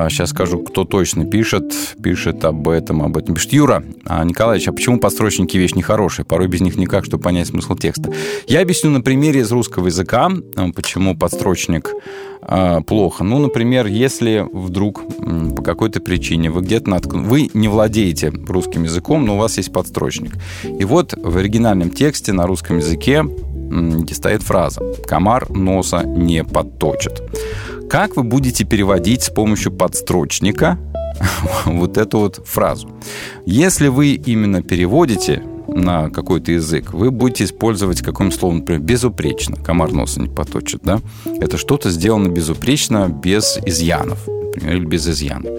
сейчас 0.09 0.31
скажу, 0.31 0.59
кто 0.63 0.83
точно 0.85 1.25
пишет, 1.25 1.71
пишет 2.01 2.43
об 2.45 2.67
этом, 2.67 3.01
об 3.03 3.15
этом. 3.15 3.35
Пишет 3.35 3.53
Юра 3.53 3.83
а, 4.05 4.23
Николаевич, 4.25 4.67
а 4.67 4.73
почему 4.73 4.99
подстрочники 4.99 5.55
вещь 5.57 5.73
нехорошая? 5.73 6.25
Порой 6.25 6.47
без 6.47 6.59
них 6.61 6.75
никак, 6.75 7.05
чтобы 7.05 7.23
понять 7.23 7.47
смысл 7.47 7.75
текста. 7.75 8.11
Я 8.47 8.61
объясню 8.61 8.89
на 8.89 9.01
примере 9.01 9.41
из 9.41 9.51
русского 9.51 9.85
языка, 9.87 10.29
э, 10.57 10.71
почему 10.75 11.15
подстрочник 11.15 11.89
э, 11.89 11.99
плохо. 12.87 13.23
Ну, 13.23 13.39
например, 13.39 13.87
если 13.87 14.45
вдруг 14.51 15.01
по 15.55 15.61
какой-то 15.61 15.99
причине 15.99 16.49
вы 16.49 16.61
где-то 16.61 16.89
наткнули, 16.89 17.25
вы 17.25 17.49
не 17.53 17.67
владеете 17.67 18.29
русским 18.29 18.83
языком, 18.83 19.25
но 19.25 19.35
у 19.35 19.39
вас 19.39 19.57
есть 19.57 19.71
подстрочник. 19.71 20.33
И 20.63 20.85
вот 20.85 21.13
в 21.15 21.37
оригинальном 21.37 21.89
тексте 21.89 22.33
на 22.33 22.47
русском 22.47 22.77
языке 22.77 23.23
где 23.73 24.13
стоит 24.13 24.43
фраза 24.43 24.81
«комар 25.07 25.49
носа 25.49 26.03
не 26.05 26.43
подточит». 26.43 27.21
Как 27.89 28.15
вы 28.15 28.23
будете 28.23 28.65
переводить 28.65 29.23
с 29.23 29.29
помощью 29.29 29.71
подстрочника 29.71 30.77
вот 31.65 31.97
эту 31.97 32.19
вот 32.19 32.41
фразу? 32.45 32.89
Если 33.45 33.87
вы 33.87 34.13
именно 34.13 34.61
переводите 34.61 35.43
на 35.73 36.09
какой-то 36.09 36.51
язык, 36.51 36.93
вы 36.93 37.11
будете 37.11 37.45
использовать 37.45 38.01
какое-нибудь 38.01 38.39
слово, 38.39 38.53
например, 38.53 38.81
безупречно. 38.81 39.57
Комар 39.57 39.91
носа 39.91 40.21
не 40.21 40.29
поточит, 40.29 40.81
да? 40.83 41.01
Это 41.25 41.57
что-то 41.57 41.89
сделано 41.89 42.29
безупречно, 42.29 43.09
без 43.09 43.59
изъянов, 43.65 44.27
например, 44.27 44.77
или 44.77 44.85
без 44.85 45.07
изъянов. 45.07 45.51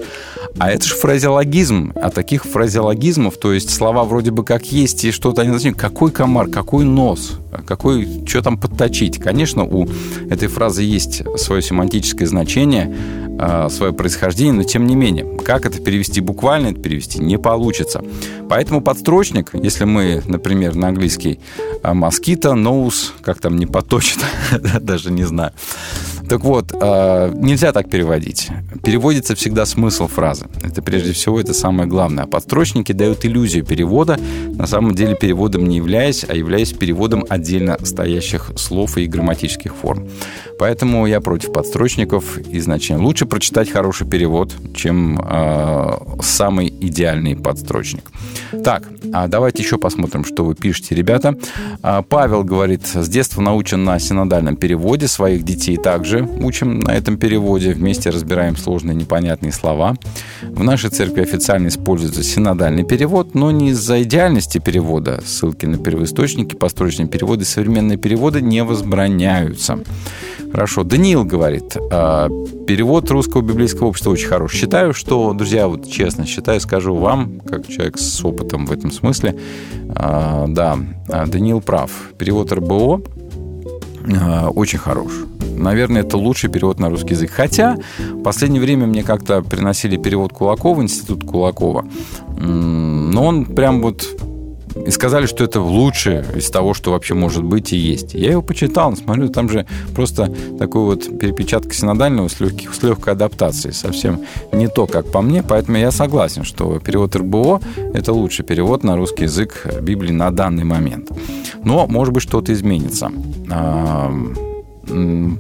А 0.59 0.71
это 0.71 0.87
же 0.87 0.95
фразеологизм. 0.95 1.93
А 1.97 2.11
таких 2.11 2.45
фразеологизмов, 2.45 3.37
то 3.39 3.53
есть 3.53 3.71
слова 3.71 4.05
вроде 4.05 4.31
бы 4.31 4.45
как 4.45 4.67
есть, 4.67 5.05
и 5.05 5.11
что-то 5.11 5.43
они 5.43 5.51
значит, 5.51 5.77
какой 5.77 6.13
комар, 6.13 6.49
какой 6.49 6.85
нос, 6.85 7.41
какой, 7.67 8.07
что 8.27 8.43
там 8.43 8.59
подточить. 8.59 9.19
Конечно, 9.19 9.65
у 9.65 9.89
этой 10.31 10.49
фразы 10.49 10.83
есть 10.83 11.23
свое 11.39 11.61
семантическое 11.61 12.29
значение, 12.29 12.95
а, 12.95 13.24
свое 13.69 13.93
происхождение, 13.93 14.53
но 14.53 14.63
тем 14.63 14.87
не 14.87 14.95
менее, 14.95 15.27
как 15.45 15.67
это 15.67 15.81
перевести 15.81 16.21
буквально, 16.21 16.69
это 16.69 16.81
перевести 16.81 17.19
не 17.21 17.39
получится. 17.39 18.03
Поэтому 18.49 18.81
подстрочник, 18.81 19.51
если 19.55 19.85
мы, 19.85 20.23
например, 20.27 20.75
на 20.75 20.89
английский 20.89 21.41
москита, 21.83 22.55
ноус, 22.55 23.15
как 23.23 23.41
там 23.41 23.57
не 23.57 23.67
поточит, 23.67 24.19
даже 24.81 25.11
не 25.11 25.25
знаю. 25.25 25.53
Так 26.29 26.43
вот, 26.43 26.73
а, 26.81 27.31
нельзя 27.35 27.73
так 27.73 27.91
переводить. 27.91 28.49
Переводится 28.83 29.35
всегда 29.35 29.67
смысл 29.67 30.09
фразы. 30.09 30.47
Это 30.63 30.81
прежде 30.83 31.13
всего 31.13 31.41
это 31.41 31.53
самое 31.53 31.89
главное. 31.89 32.25
А 32.25 32.27
подстрочники 32.27 32.93
дают 32.93 33.25
иллюзию 33.25 33.65
перевода, 33.65 34.19
на 34.49 34.67
самом 34.67 34.95
деле 34.95 35.17
переводом 35.17 35.67
не 35.67 35.77
являясь, 35.77 36.25
а 36.27 36.35
являясь 36.35 36.73
переводом 36.73 37.25
отдельно 37.29 37.77
стоящих 37.83 38.53
слов 38.57 38.97
и 38.97 39.07
грамматических 39.07 39.75
форм. 39.75 40.09
Поэтому 40.59 41.07
я 41.07 41.21
против 41.21 41.53
подстрочников 41.53 42.39
изначально. 42.39 43.05
Лучше 43.05 43.27
прочитать 43.27 43.71
хороший 43.71 44.07
перевод, 44.07 44.53
чем 44.75 45.21
э, 45.21 45.99
самый 46.23 46.69
идеальный 46.69 47.37
подстрочник. 47.37 48.11
Так, 48.65 48.85
а 49.13 49.29
давайте 49.29 49.63
еще 49.63 49.79
посмотрим, 49.79 50.25
что 50.25 50.45
вы 50.45 50.55
пишете, 50.55 50.95
ребята. 50.95 51.37
Павел 52.09 52.45
говорит, 52.45 52.87
с 52.87 53.09
детства 53.09 53.41
научен 53.43 53.85
на 53.85 53.99
синодальном 53.99 54.57
переводе, 54.57 55.09
своих 55.09 55.43
детей 55.43 55.77
также 55.77 56.14
учим 56.23 56.81
на 56.81 56.93
этом 56.93 57.17
переводе, 57.17 57.73
вместе 57.73 58.11
разбираем 58.11 58.57
сложные 58.57 58.95
непонятные 58.95 59.53
слова. 59.53 59.97
В 60.43 60.63
нашей 60.63 60.91
церкви 60.91 61.23
официально 61.23 61.69
используется 61.69 62.23
синодальный 62.23 62.85
перевод, 62.85 63.35
но 63.35 63.51
не 63.51 63.71
из-за 63.71 64.03
идеальности 64.03 64.59
перевода. 64.59 65.21
Ссылки 65.25 65.67
на 65.67 65.79
первоисточники, 65.79 66.55
построчные 66.55 67.09
переводы, 67.09 67.45
современные 67.45 67.99
переводы 67.99 68.41
не 68.41 68.63
возбраняются. 68.63 69.79
Хорошо. 70.55 70.85
Даниил 70.85 71.25
говорит, 71.25 71.77
«А, 71.91 72.29
перевод 72.69 73.11
русского 73.11 73.43
библейского 73.43 73.89
общества 73.89 74.11
очень 74.11 74.29
хорош. 74.29 74.53
Считаю, 74.53 74.95
что, 74.95 75.33
друзья, 75.33 75.67
вот 75.67 75.91
честно 75.91 76.27
считаю, 76.27 76.61
скажу 76.61 76.95
вам, 76.95 77.41
как 77.41 77.67
человек 77.67 77.99
с 77.99 78.25
опытом 78.25 78.67
в 78.67 78.71
этом 78.71 78.93
смысле, 78.93 79.37
а, 79.97 80.47
да, 80.47 80.79
а, 81.09 81.27
Даниил 81.27 81.61
прав. 81.61 81.91
Перевод 82.19 82.53
РБО 82.53 83.03
очень 84.55 84.79
хорош. 84.79 85.13
Наверное, 85.57 86.03
это 86.03 86.17
лучший 86.17 86.51
перевод 86.51 86.81
на 86.81 86.91
русский 86.91 87.15
язык. 87.15 87.31
Хотя 87.31 87.77
в 87.99 88.23
последнее 88.23 88.61
время 88.61 88.87
мне 88.87 89.03
как-то 89.03 89.43
приносили 89.43 89.97
перевод 89.97 90.33
Кулакова, 90.33 90.83
институт 90.83 91.25
Кулакова. 91.25 91.87
Но 92.37 93.25
он 93.25 93.47
прям 93.47 93.81
вот 93.81 94.05
и 94.75 94.91
сказали, 94.91 95.27
что 95.27 95.45
это 95.45 95.61
лучшее 95.61 96.25
из 96.35 96.51
того, 96.51 96.75
что 96.75 96.93
вообще 96.93 97.15
может 97.15 97.45
быть 97.45 97.73
и 97.73 97.77
есть. 97.77 98.15
Я 98.15 98.33
его 98.33 98.43
почитал, 98.43 98.97
смотрю, 98.97 99.29
там 99.29 99.49
же 99.49 99.67
просто 99.95 100.33
такой 100.59 100.83
вот 100.83 101.19
перепечатка 101.19 101.75
синодального 101.75 102.29
с, 102.29 102.41
легких, 102.41 102.75
с 102.75 102.83
легкой 102.83 103.15
адаптацией. 103.15 103.75
Совсем 103.75 104.21
не 104.53 104.69
то, 104.69 104.87
как 104.87 105.11
по 105.11 105.23
мне, 105.23 105.43
поэтому 105.43 105.79
я 105.79 105.91
согласен, 105.91 106.45
что 106.45 106.79
перевод 106.81 107.15
РБО– 107.15 107.61
это 107.95 108.13
лучший 108.13 108.45
перевод 108.45 108.85
на 108.85 108.97
русский 108.97 109.25
язык 109.25 109.67
Библии 109.81 110.13
на 110.13 110.31
данный 110.31 110.65
момент. 110.65 111.11
Но, 111.63 111.87
может 111.87 112.13
быть, 112.13 112.23
что-то 112.23 112.53
изменится. 112.53 113.11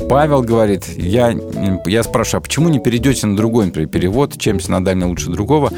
Павел 0.09 0.43
говорит, 0.43 0.89
я, 0.97 1.35
я 1.86 2.02
спрашиваю, 2.02 2.39
а 2.39 2.43
почему 2.43 2.69
не 2.70 2.78
перейдете 2.78 3.27
на 3.27 3.36
другой 3.36 3.70
перевод, 3.70 4.39
чем 4.39 4.59
синодальный 4.59 5.06
лучше 5.06 5.31
другого? 5.31 5.70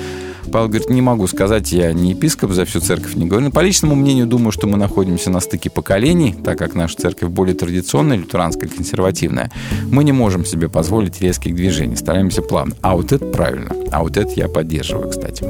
Павел 0.50 0.68
говорит, 0.68 0.90
не 0.90 1.02
могу 1.02 1.26
сказать, 1.26 1.72
я 1.72 1.92
не 1.92 2.10
епископ 2.10 2.52
за 2.52 2.64
всю 2.64 2.80
церковь, 2.80 3.14
не 3.14 3.26
говорю. 3.26 3.46
Но 3.46 3.50
по 3.50 3.60
личному 3.60 3.94
мнению 3.94 4.26
думаю, 4.26 4.52
что 4.52 4.66
мы 4.66 4.76
находимся 4.76 5.30
на 5.30 5.40
стыке 5.40 5.70
поколений, 5.70 6.34
так 6.44 6.58
как 6.58 6.74
наша 6.74 6.96
церковь 6.96 7.30
более 7.30 7.54
традиционная, 7.54 8.16
лютеранская, 8.16 8.68
консервативная. 8.68 9.50
Мы 9.90 10.04
не 10.04 10.12
можем 10.12 10.44
себе 10.44 10.68
позволить 10.68 11.20
резких 11.20 11.54
движений, 11.54 11.96
стараемся 11.96 12.42
плавно. 12.42 12.74
А 12.82 12.96
вот 12.96 13.12
это 13.12 13.24
правильно. 13.26 13.74
А 13.90 14.02
вот 14.02 14.16
это 14.16 14.32
я 14.34 14.48
поддерживаю, 14.48 15.10
кстати. 15.10 15.44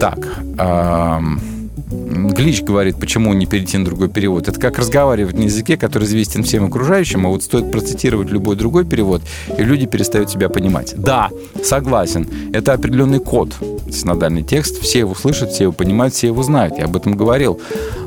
Так, 0.00 0.40
эм... 0.58 1.53
Глич 1.94 2.62
говорит, 2.62 2.96
почему 2.98 3.32
не 3.32 3.46
перейти 3.46 3.78
на 3.78 3.84
другой 3.84 4.08
перевод. 4.08 4.48
Это 4.48 4.58
как 4.58 4.78
разговаривать 4.78 5.36
на 5.36 5.42
языке, 5.42 5.76
который 5.76 6.04
известен 6.04 6.42
всем 6.42 6.64
окружающим, 6.64 7.26
а 7.26 7.28
вот 7.28 7.42
стоит 7.42 7.70
процитировать 7.70 8.30
любой 8.30 8.56
другой 8.56 8.84
перевод, 8.84 9.22
и 9.56 9.62
люди 9.62 9.86
перестают 9.86 10.30
себя 10.30 10.48
понимать. 10.48 10.94
Да, 10.96 11.30
согласен, 11.62 12.28
это 12.52 12.72
определенный 12.72 13.20
код, 13.20 13.54
синодальный 13.90 14.42
текст, 14.42 14.80
все 14.80 15.00
его 15.00 15.14
слышат, 15.14 15.52
все 15.52 15.64
его 15.64 15.72
понимают, 15.72 16.14
все 16.14 16.28
его 16.28 16.42
знают, 16.42 16.78
я 16.78 16.84
об 16.84 16.96
этом 16.96 17.16
говорил. 17.16 17.60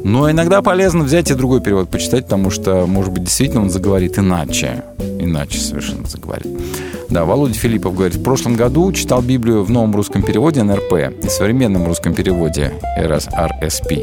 Но 0.04 0.30
иногда 0.30 0.62
полезно 0.62 1.04
взять 1.04 1.32
и 1.32 1.34
другой 1.34 1.62
перевод 1.62 1.90
почитать, 1.90 2.26
потому 2.26 2.50
что, 2.50 2.86
может 2.88 3.12
быть, 3.12 3.24
действительно 3.24 3.62
он 3.62 3.70
заговорит 3.70 4.18
иначе. 4.18 4.84
Иначе 5.20 5.60
совершенно 5.60 6.08
заговорит. 6.08 6.48
Да, 7.10 7.24
Володя 7.24 7.54
Филиппов 7.54 7.96
говорит, 7.96 8.16
в 8.16 8.24
прошлом 8.24 8.56
году 8.56 8.92
читал 8.92 9.22
Библию 9.22 9.64
в 9.64 9.72
новом 9.72 9.96
русском 9.96 10.24
переводе 10.24 10.64
НРП 10.64 10.94
и 11.24 11.30
современном 11.30 11.86
русском 11.86 12.14
переводе 12.14 12.74
РСП. 13.00 13.94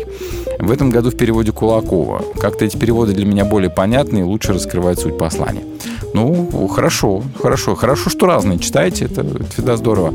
В 0.59 0.71
этом 0.71 0.89
году 0.91 1.11
в 1.11 1.17
переводе 1.17 1.53
Кулакова. 1.53 2.25
Как-то 2.39 2.65
эти 2.65 2.77
переводы 2.77 3.13
для 3.13 3.27
меня 3.27 3.45
более 3.45 3.71
понятны 3.71 4.21
и 4.21 4.23
лучше 4.23 4.55
раскрывают 4.55 5.01
суть 5.01 5.19
послания. 5.19 5.63
Ну, 6.15 6.69
хорошо, 6.69 7.23
хорошо. 7.43 7.75
Хорошо, 7.75 8.09
что 8.09 8.27
разные 8.27 8.59
читаете, 8.59 9.05
это, 9.05 9.21
это 9.21 9.45
всегда 9.53 9.77
здорово. 9.77 10.15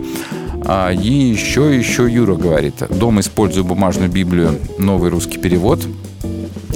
А, 0.65 0.91
и 0.91 1.11
еще, 1.11 1.75
еще 1.77 2.09
Юра 2.09 2.35
говорит, 2.35 2.75
дома 2.89 3.21
использую 3.21 3.65
бумажную 3.65 4.09
Библию, 4.09 4.55
новый 4.77 5.11
русский 5.11 5.37
перевод, 5.37 5.79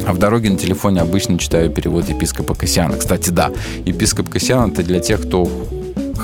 а 0.06 0.14
в 0.14 0.20
дороге 0.20 0.50
на 0.50 0.58
телефоне 0.58 1.02
обычно 1.02 1.40
читаю 1.40 1.72
перевод 1.72 2.08
епископа 2.10 2.54
Кассиана. 2.54 2.98
Кстати, 2.98 3.30
да, 3.30 3.52
епископ 3.86 4.30
Кассиан 4.30 4.72
это 4.72 4.84
для 4.84 5.00
тех, 5.00 5.22
кто 5.22 5.50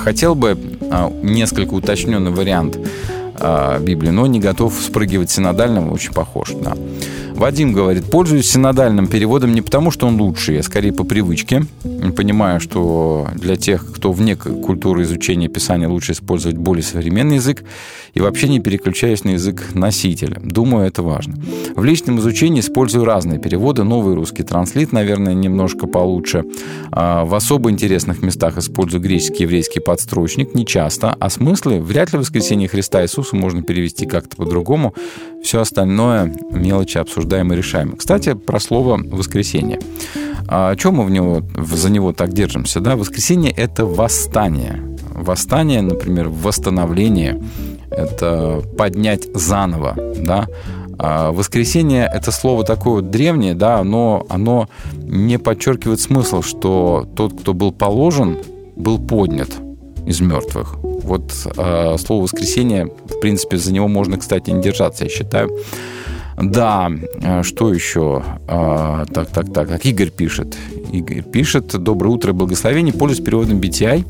хотел 0.00 0.34
бы 0.34 0.58
а, 0.90 1.12
несколько 1.22 1.74
уточненный 1.74 2.30
вариант 2.30 2.78
а, 3.38 3.78
Библии, 3.78 4.10
но 4.10 4.26
не 4.26 4.40
готов 4.40 4.74
спрыгивать 4.74 5.30
синодальным, 5.30 5.92
очень 5.92 6.12
похож, 6.12 6.52
да. 6.52 6.74
Вадим 7.40 7.72
говорит, 7.72 8.04
пользуюсь 8.04 8.50
синодальным 8.50 9.06
переводом 9.06 9.54
не 9.54 9.62
потому, 9.62 9.90
что 9.90 10.06
он 10.06 10.20
лучший, 10.20 10.60
а 10.60 10.62
скорее 10.62 10.92
по 10.92 11.04
привычке. 11.04 11.64
Понимаю, 12.14 12.60
что 12.60 13.28
для 13.34 13.56
тех, 13.56 13.90
кто 13.94 14.12
вне 14.12 14.36
культуры 14.36 15.04
изучения 15.04 15.48
Писания, 15.48 15.88
лучше 15.88 16.12
использовать 16.12 16.58
более 16.58 16.82
современный 16.82 17.36
язык 17.36 17.64
и 18.12 18.20
вообще 18.20 18.48
не 18.48 18.60
переключаясь 18.60 19.24
на 19.24 19.30
язык 19.30 19.70
носителя. 19.72 20.38
Думаю, 20.44 20.86
это 20.86 21.02
важно. 21.02 21.38
В 21.76 21.82
личном 21.82 22.18
изучении 22.18 22.60
использую 22.60 23.06
разные 23.06 23.38
переводы. 23.38 23.84
Новый 23.84 24.16
русский 24.16 24.42
транслит, 24.42 24.92
наверное, 24.92 25.32
немножко 25.32 25.86
получше. 25.86 26.44
А 26.92 27.24
в 27.24 27.34
особо 27.34 27.70
интересных 27.70 28.20
местах 28.20 28.58
использую 28.58 29.00
греческий 29.00 29.44
еврейский 29.44 29.80
подстрочник. 29.80 30.54
Не 30.54 30.66
часто. 30.66 31.16
А 31.18 31.30
смыслы 31.30 31.80
вряд 31.80 32.12
ли 32.12 32.18
воскресение 32.18 32.68
Христа 32.68 33.02
Иисуса 33.02 33.34
можно 33.34 33.62
перевести 33.62 34.04
как-то 34.04 34.36
по-другому. 34.36 34.94
Все 35.42 35.60
остальное 35.60 36.34
мелочи 36.50 36.98
обсуждаем 36.98 37.52
и 37.52 37.56
решаем. 37.56 37.96
Кстати, 37.96 38.34
про 38.34 38.60
слово 38.60 39.00
«воскресенье». 39.02 39.80
А 40.46 40.74
чем 40.74 40.96
мы 40.96 41.04
в 41.04 41.10
него, 41.10 41.42
за 41.56 41.90
него 41.90 42.12
так 42.12 42.32
держимся? 42.32 42.80
Да? 42.80 42.96
Воскресенье– 42.96 43.50
это 43.56 43.86
восстание. 43.86 44.82
Восстание, 45.14 45.80
например, 45.80 46.28
восстановление– 46.28 47.40
это 47.90 48.62
поднять 48.76 49.28
заново. 49.34 49.96
Да? 50.16 50.48
А 50.98 51.30
воскресенье– 51.32 52.10
это 52.12 52.32
слово 52.32 52.64
такое 52.64 52.94
вот 52.94 53.10
древнее, 53.10 53.54
да, 53.54 53.82
но 53.84 54.26
оно 54.28 54.68
не 54.94 55.38
подчеркивает 55.38 56.00
смысл, 56.00 56.42
что 56.42 57.08
тот, 57.16 57.40
кто 57.40 57.54
был 57.54 57.72
положен, 57.72 58.38
был 58.76 58.98
поднят 58.98 59.50
из 60.06 60.20
мертвых. 60.20 60.74
Вот 60.82 61.32
э, 61.56 61.96
слово 61.98 62.22
воскресенье, 62.22 62.86
в 62.86 63.20
принципе, 63.20 63.56
за 63.56 63.72
него 63.72 63.88
можно, 63.88 64.18
кстати, 64.18 64.50
не 64.50 64.62
держаться, 64.62 65.04
я 65.04 65.10
считаю. 65.10 65.50
Да, 66.40 66.90
э, 67.22 67.42
что 67.42 67.72
еще? 67.72 68.22
А, 68.48 69.04
так, 69.06 69.28
так, 69.28 69.52
так, 69.52 69.68
так. 69.68 69.86
Игорь 69.86 70.10
пишет. 70.10 70.56
Игорь 70.90 71.22
пишет. 71.22 71.66
Доброе 71.66 72.10
утро, 72.10 72.32
благословение. 72.32 72.94
Пользуюсь 72.94 73.24
переводом 73.24 73.60
BTI. 73.60 74.06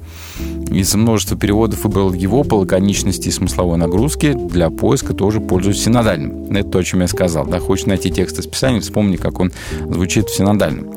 Из 0.70 0.94
множества 0.94 1.36
переводов 1.36 1.82
выбрал 1.82 2.12
его 2.12 2.44
по 2.44 2.54
лаконичности 2.54 3.28
и 3.28 3.32
смысловой 3.32 3.78
нагрузке. 3.78 4.34
Для 4.34 4.70
поиска 4.70 5.12
тоже 5.12 5.40
пользуюсь 5.40 5.82
синодальным. 5.82 6.54
Это 6.54 6.68
то, 6.68 6.78
о 6.78 6.84
чем 6.84 7.00
я 7.00 7.08
сказал. 7.08 7.46
Да, 7.46 7.58
хочешь 7.58 7.86
найти 7.86 8.10
текст 8.10 8.38
из 8.38 8.46
Писания, 8.46 8.80
вспомни, 8.80 9.16
как 9.16 9.40
он 9.40 9.50
звучит 9.88 10.28
в 10.28 10.36
синодальном. 10.36 10.90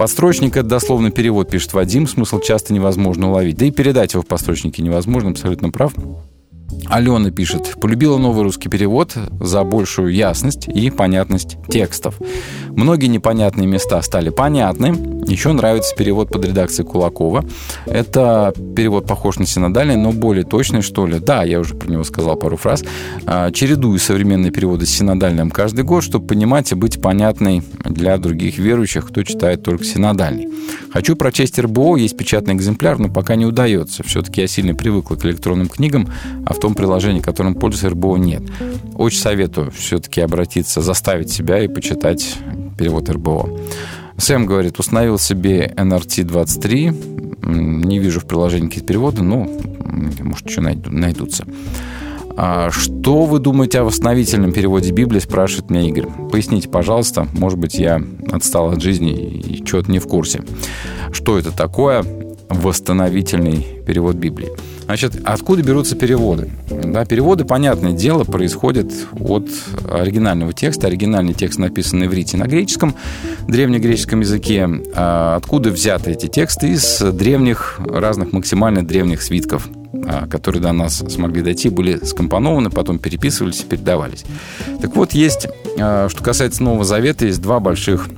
Подстрочник– 0.00 0.52
это 0.56 0.66
дословно 0.66 1.10
перевод, 1.10 1.50
пишет 1.50 1.74
Вадим. 1.74 2.08
Смысл 2.08 2.40
часто 2.40 2.72
невозможно 2.72 3.28
уловить. 3.28 3.58
Да 3.58 3.66
и 3.66 3.70
передать 3.70 4.14
его 4.14 4.22
в 4.22 4.26
подстрочнике 4.26 4.82
невозможно, 4.82 5.28
абсолютно 5.28 5.68
прав. 5.68 5.92
Алена 6.86 7.30
пишет, 7.30 7.74
полюбила 7.80 8.18
новый 8.18 8.42
русский 8.42 8.68
перевод 8.68 9.14
за 9.40 9.62
большую 9.64 10.12
ясность 10.12 10.68
и 10.68 10.90
понятность 10.90 11.56
текстов. 11.68 12.16
Многие 12.68 13.06
непонятные 13.06 13.66
места 13.66 14.00
стали 14.02 14.30
понятны. 14.30 14.96
Еще 15.26 15.52
нравится 15.52 15.94
перевод 15.94 16.30
под 16.30 16.44
редакцией 16.44 16.88
Кулакова. 16.88 17.44
Это 17.86 18.52
перевод 18.74 19.06
похож 19.06 19.38
на 19.38 19.46
синодальный, 19.46 19.96
но 19.96 20.12
более 20.12 20.44
точный, 20.44 20.82
что 20.82 21.06
ли. 21.06 21.18
Да, 21.18 21.44
я 21.44 21.60
уже 21.60 21.74
про 21.74 21.90
него 21.90 22.04
сказал 22.04 22.36
пару 22.36 22.56
фраз. 22.56 22.82
А, 23.26 23.50
чередую 23.50 23.98
современные 23.98 24.50
переводы 24.50 24.86
с 24.86 24.90
синодальным 24.90 25.50
каждый 25.50 25.84
год, 25.84 26.02
чтобы 26.02 26.26
понимать 26.26 26.72
и 26.72 26.74
быть 26.74 27.00
понятной 27.00 27.62
для 27.84 28.16
других 28.18 28.58
верующих, 28.58 29.08
кто 29.08 29.22
читает 29.22 29.62
только 29.62 29.84
синодальный. 29.84 30.48
Хочу 30.92 31.14
прочесть 31.14 31.58
РБО, 31.58 31.96
есть 31.96 32.16
печатный 32.16 32.54
экземпляр, 32.54 32.98
но 32.98 33.08
пока 33.08 33.36
не 33.36 33.46
удается. 33.46 34.02
Все-таки 34.02 34.40
я 34.40 34.48
сильно 34.48 34.74
привыкла 34.74 35.14
к 35.14 35.24
электронным 35.24 35.68
книгам, 35.68 36.08
а 36.44 36.52
в 36.52 36.58
том 36.58 36.74
приложении, 36.74 37.20
которым 37.20 37.54
пользуюсь, 37.54 37.92
РБО 37.92 38.16
нет. 38.16 38.42
Очень 38.94 39.20
советую 39.20 39.70
все-таки 39.70 40.20
обратиться, 40.20 40.80
заставить 40.80 41.30
себя 41.30 41.62
и 41.62 41.68
почитать 41.68 42.36
перевод 42.76 43.08
РБО. 43.08 43.60
Сэм 44.16 44.46
говорит, 44.46 44.78
установил 44.78 45.18
себе 45.18 45.72
NRT-23, 45.76 47.46
не 47.46 47.98
вижу 47.98 48.20
в 48.20 48.26
приложении 48.26 48.66
какие-то 48.66 48.88
переводы, 48.88 49.22
но, 49.22 49.48
может, 50.20 50.50
еще 50.50 50.60
найдутся. 50.60 51.46
А 52.36 52.70
что 52.70 53.24
вы 53.24 53.38
думаете 53.38 53.80
о 53.80 53.84
восстановительном 53.84 54.52
переводе 54.52 54.92
Библии, 54.92 55.18
спрашивает 55.18 55.70
меня 55.70 55.88
Игорь. 55.88 56.06
Поясните, 56.30 56.68
пожалуйста, 56.68 57.28
может 57.32 57.58
быть, 57.58 57.74
я 57.74 58.00
отстал 58.30 58.70
от 58.70 58.80
жизни 58.80 59.12
и 59.12 59.64
что-то 59.64 59.90
не 59.90 59.98
в 59.98 60.06
курсе. 60.06 60.42
Что 61.12 61.38
это 61.38 61.50
такое 61.52 62.04
восстановительный 62.48 63.66
перевод 63.86 64.16
Библии? 64.16 64.48
Значит, 64.84 65.20
откуда 65.24 65.62
берутся 65.62 65.94
переводы? 65.94 66.50
Да, 66.68 67.04
переводы, 67.04 67.44
понятное 67.44 67.92
дело, 67.92 68.24
происходят 68.24 68.90
от 69.20 69.48
оригинального 69.88 70.52
текста. 70.52 70.88
Оригинальный 70.88 71.32
текст 71.32 71.60
написан 71.60 72.00
на 72.00 72.04
иврите 72.04 72.36
на 72.36 72.44
греческом, 72.44 72.96
древнегреческом 73.46 74.20
языке. 74.20 74.68
А 74.96 75.36
откуда 75.36 75.70
взяты 75.70 76.10
эти 76.10 76.26
тексты? 76.26 76.70
Из 76.70 77.00
древних, 77.00 77.80
разных 77.86 78.32
максимально 78.32 78.84
древних 78.84 79.22
свитков 79.22 79.68
которые 80.30 80.62
до 80.62 80.72
нас 80.72 81.02
смогли 81.08 81.42
дойти, 81.42 81.68
были 81.68 82.04
скомпонованы, 82.04 82.70
потом 82.70 82.98
переписывались 82.98 83.60
и 83.60 83.64
передавались. 83.64 84.24
Так 84.80 84.94
вот, 84.96 85.12
есть, 85.12 85.48
а, 85.78 86.08
что 86.08 86.22
касается 86.22 86.62
Нового 86.62 86.84
Завета, 86.84 87.26
есть 87.26 87.42
два 87.42 87.60
больших 87.60 88.08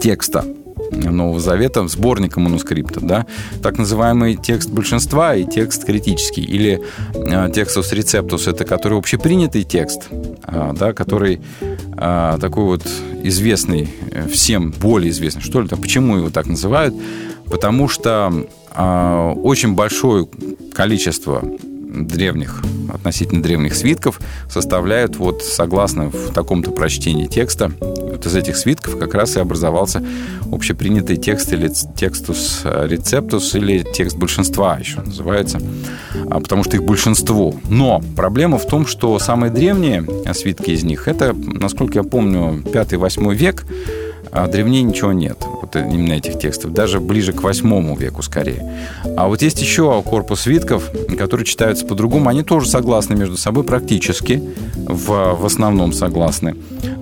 текста 0.00 0.44
Нового 0.90 1.38
Завета, 1.38 1.86
сборника 1.86 2.40
манускрипта, 2.40 3.00
да, 3.00 3.26
так 3.62 3.78
называемый 3.78 4.36
текст 4.36 4.70
большинства 4.70 5.34
и 5.34 5.44
текст 5.44 5.84
критический, 5.84 6.42
или 6.42 6.80
э, 7.14 7.50
текстус 7.54 7.92
рецептус, 7.92 8.46
это 8.46 8.64
который 8.64 8.96
общепринятый 8.96 9.64
текст, 9.64 10.08
да, 10.46 10.92
который 10.94 11.40
такой 11.96 12.64
вот 12.64 12.86
известный, 13.22 13.88
э, 14.10 14.28
всем 14.28 14.70
более 14.70 15.10
известный, 15.10 15.42
что 15.42 15.60
ли, 15.60 15.68
почему 15.68 16.16
его 16.16 16.30
так 16.30 16.46
называют, 16.46 16.94
потому 17.46 17.88
что 17.88 18.46
очень 18.78 19.74
большое 19.74 20.28
количество 20.72 21.42
древних, 21.88 22.62
относительно 22.92 23.42
древних 23.42 23.74
свитков 23.74 24.20
составляют 24.48 25.16
вот 25.16 25.42
согласно 25.42 26.10
в 26.10 26.32
таком-то 26.32 26.70
прочтении 26.70 27.26
текста. 27.26 27.72
Вот 27.80 28.26
из 28.26 28.34
этих 28.34 28.56
свитков 28.56 28.98
как 28.98 29.14
раз 29.14 29.36
и 29.36 29.40
образовался 29.40 30.04
общепринятый 30.52 31.16
текст 31.16 31.52
или 31.52 31.70
текстус 31.96 32.62
рецептус 32.64 33.54
или 33.54 33.82
текст 33.82 34.16
большинства 34.16 34.78
еще 34.78 35.00
называется, 35.00 35.60
а, 36.30 36.40
потому 36.40 36.64
что 36.64 36.76
их 36.76 36.84
большинство. 36.84 37.54
Но 37.68 38.02
проблема 38.16 38.58
в 38.58 38.66
том, 38.66 38.86
что 38.86 39.18
самые 39.18 39.50
древние 39.50 40.04
свитки 40.34 40.70
из 40.70 40.84
них, 40.84 41.08
это, 41.08 41.32
насколько 41.34 41.98
я 41.98 42.02
помню, 42.02 42.62
5-8 42.64 43.34
век, 43.34 43.64
а 44.32 44.46
древнее 44.46 44.82
ничего 44.82 45.12
нет 45.12 45.38
вот 45.68 45.76
именно 45.76 46.14
этих 46.14 46.38
текстов, 46.38 46.72
даже 46.72 47.00
ближе 47.00 47.32
к 47.32 47.42
восьмому 47.42 47.96
веку 47.96 48.22
скорее. 48.22 48.88
А 49.16 49.28
вот 49.28 49.42
есть 49.42 49.60
еще 49.60 50.02
корпус 50.02 50.40
свитков, 50.42 50.90
которые 51.18 51.46
читаются 51.46 51.86
по-другому, 51.86 52.28
они 52.28 52.42
тоже 52.42 52.68
согласны 52.68 53.14
между 53.14 53.36
собой 53.36 53.64
практически, 53.64 54.42
в, 54.76 55.34
в 55.34 55.46
основном 55.46 55.92
согласны. 55.92 56.56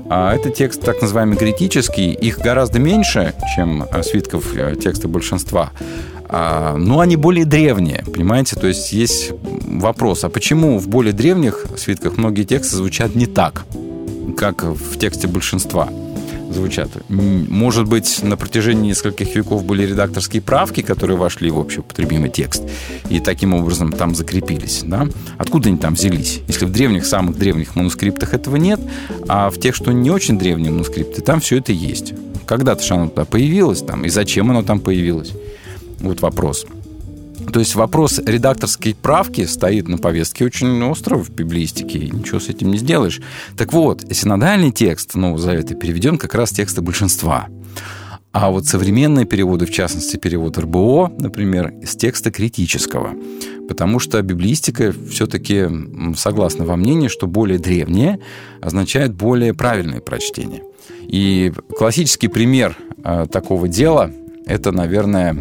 А 0.09 0.35
это 0.35 0.51
текст 0.51 0.83
так 0.83 1.01
называемый 1.03 1.37
критический, 1.37 2.13
их 2.13 2.39
гораздо 2.39 2.79
меньше, 2.79 3.35
чем 3.55 3.83
э, 3.83 4.03
свитков 4.03 4.57
э, 4.57 4.77
текста 4.77 5.09
большинства. 5.09 5.73
А, 6.29 6.77
но 6.77 7.01
они 7.01 7.17
более 7.17 7.45
древние, 7.45 8.05
понимаете? 8.05 8.57
То 8.57 8.67
есть 8.67 8.93
есть 8.93 9.33
вопрос, 9.43 10.25
а 10.25 10.29
почему 10.29 10.79
в 10.79 10.89
более 10.89 11.13
древних 11.13 11.67
свитках 11.77 12.17
многие 12.17 12.45
тексты 12.45 12.77
звучат 12.77 13.15
не 13.15 13.27
так, 13.27 13.65
как 14.37 14.65
в 14.65 14.99
тексте 14.99 15.27
большинства? 15.27 15.89
Звучат. 16.57 16.91
Может 17.09 17.87
быть, 17.87 18.23
на 18.23 18.37
протяжении 18.37 18.91
нескольких 18.91 19.35
веков 19.35 19.65
были 19.65 19.87
редакторские 19.87 20.43
правки, 20.43 20.81
которые 20.81 21.17
вошли 21.17 21.51
в 21.51 21.59
общеупотребимый 21.59 22.31
текст, 22.31 22.63
и 23.09 23.21
таким 23.21 23.55
образом 23.55 23.93
там 23.93 24.15
закрепились. 24.15 24.83
Да? 24.85 25.07
Откуда 25.39 25.69
они 25.69 25.79
там 25.79 25.95
взялись? 25.95 26.41
Если 26.49 26.65
в 26.65 26.73
древних, 26.73 27.07
самых 27.07 27.39
древних 27.39 27.77
манускриптах 27.77 28.35
этого 28.35 28.57
нет, 28.57 28.81
а 29.29 29.51
в 29.51 29.59
тех, 29.59 29.75
что 29.75 29.93
не 29.93 30.11
очень 30.11 30.39
древние 30.39 30.73
манускрипты, 30.73 31.23
там 31.23 31.41
все 31.41 31.59
это 31.59 31.73
есть. 31.73 32.15
Когда-то 32.47 32.83
же 32.83 32.95
оно 32.95 33.09
туда 33.09 33.25
появилось, 33.25 33.83
там, 33.83 34.05
и 34.05 34.09
зачем 34.09 34.51
оно 34.51 34.63
там 34.63 34.81
появилось? 34.81 35.33
Вот 36.01 36.21
вопрос. 36.21 36.67
То 37.53 37.61
есть 37.61 37.75
вопрос 37.75 38.19
редакторской 38.19 38.95
правки 38.95 39.45
стоит 39.47 39.89
на 39.89 39.99
повестке 39.99 40.45
очень 40.45 40.83
остро 40.83 41.17
в 41.17 41.31
библистике, 41.31 41.99
и 41.99 42.11
ничего 42.11 42.41
с 42.41 42.49
этим 42.49 42.71
не 42.71 42.79
сделаешь. 42.79 43.21
Так 43.57 43.73
вот, 43.73 44.05
синодальный 44.11 44.73
текст 44.73 45.15
Нового 45.15 45.39
Завета 45.39 45.75
переведен 45.75 46.19
как 46.19 46.35
раз 46.35 46.51
текста 46.51 46.83
большинства. 46.83 47.49
А 48.33 48.51
вот 48.51 48.67
современные 48.67 49.25
переводы, 49.25 49.65
в 49.65 49.71
частности, 49.71 50.19
перевод 50.19 50.59
РБО, 50.59 51.13
например, 51.19 51.73
из 51.81 51.97
текста 51.97 52.31
критического. 52.31 53.15
Потому 53.69 53.99
что 53.99 54.21
библистика 54.21 54.93
все-таки 55.11 55.67
согласна 56.17 56.67
во 56.67 56.77
мнении, 56.77 57.09
что 57.09 57.27
более 57.27 57.59
древнее 57.59 58.19
означает 58.61 59.15
более 59.15 59.55
правильное 59.55 60.01
прочтение. 60.01 60.63
И 61.09 61.53
классический 61.79 62.29
пример 62.29 62.77
э, 63.03 63.27
такого 63.31 63.69
дела– 63.69 64.13
это, 64.47 64.71
наверное, 64.71 65.37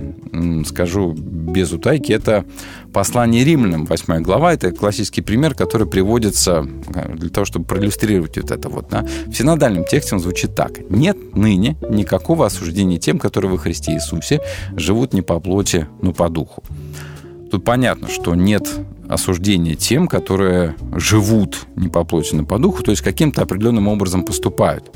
скажу 0.65 1.13
без 1.13 1.71
утайки, 1.71 2.11
это 2.11 2.43
послание 2.91 3.43
римлянам, 3.43 3.85
8 3.85 4.23
глава. 4.23 4.53
Это 4.53 4.71
классический 4.71 5.21
пример, 5.21 5.53
который 5.53 5.85
приводится 5.85 6.67
э, 6.93 7.13
для 7.15 7.29
того, 7.29 7.45
чтобы 7.45 7.65
проиллюстрировать 7.65 8.37
вот 8.37 8.49
это 8.49 8.67
вот. 8.67 8.89
Да? 8.89 9.05
В 9.27 9.33
синодальном 9.33 9.85
тексте 9.85 10.15
он 10.15 10.21
звучит 10.21 10.55
так. 10.55 10.89
«Нет 10.89 11.35
ныне 11.35 11.77
никакого 11.87 12.47
осуждения 12.47 12.97
тем, 12.97 13.19
которые 13.19 13.51
во 13.51 13.57
Христе 13.59 13.93
Иисусе 13.93 14.41
живут 14.75 15.13
не 15.13 15.21
по 15.21 15.39
плоти, 15.39 15.87
но 16.01 16.11
по 16.11 16.27
духу». 16.27 16.63
Тут 17.51 17.63
понятно, 17.63 18.07
что 18.09 18.33
нет 18.33 18.67
осуждения 19.07 19.75
тем, 19.75 20.07
которые 20.07 20.75
живут 20.95 21.67
не 21.75 21.89
по 21.89 22.03
плоти, 22.03 22.33
но 22.33 22.43
по 22.43 22.57
духу, 22.57 22.81
то 22.81 22.89
есть 22.89 23.03
каким-то 23.03 23.43
определенным 23.43 23.87
образом 23.87 24.23
поступают 24.23 24.91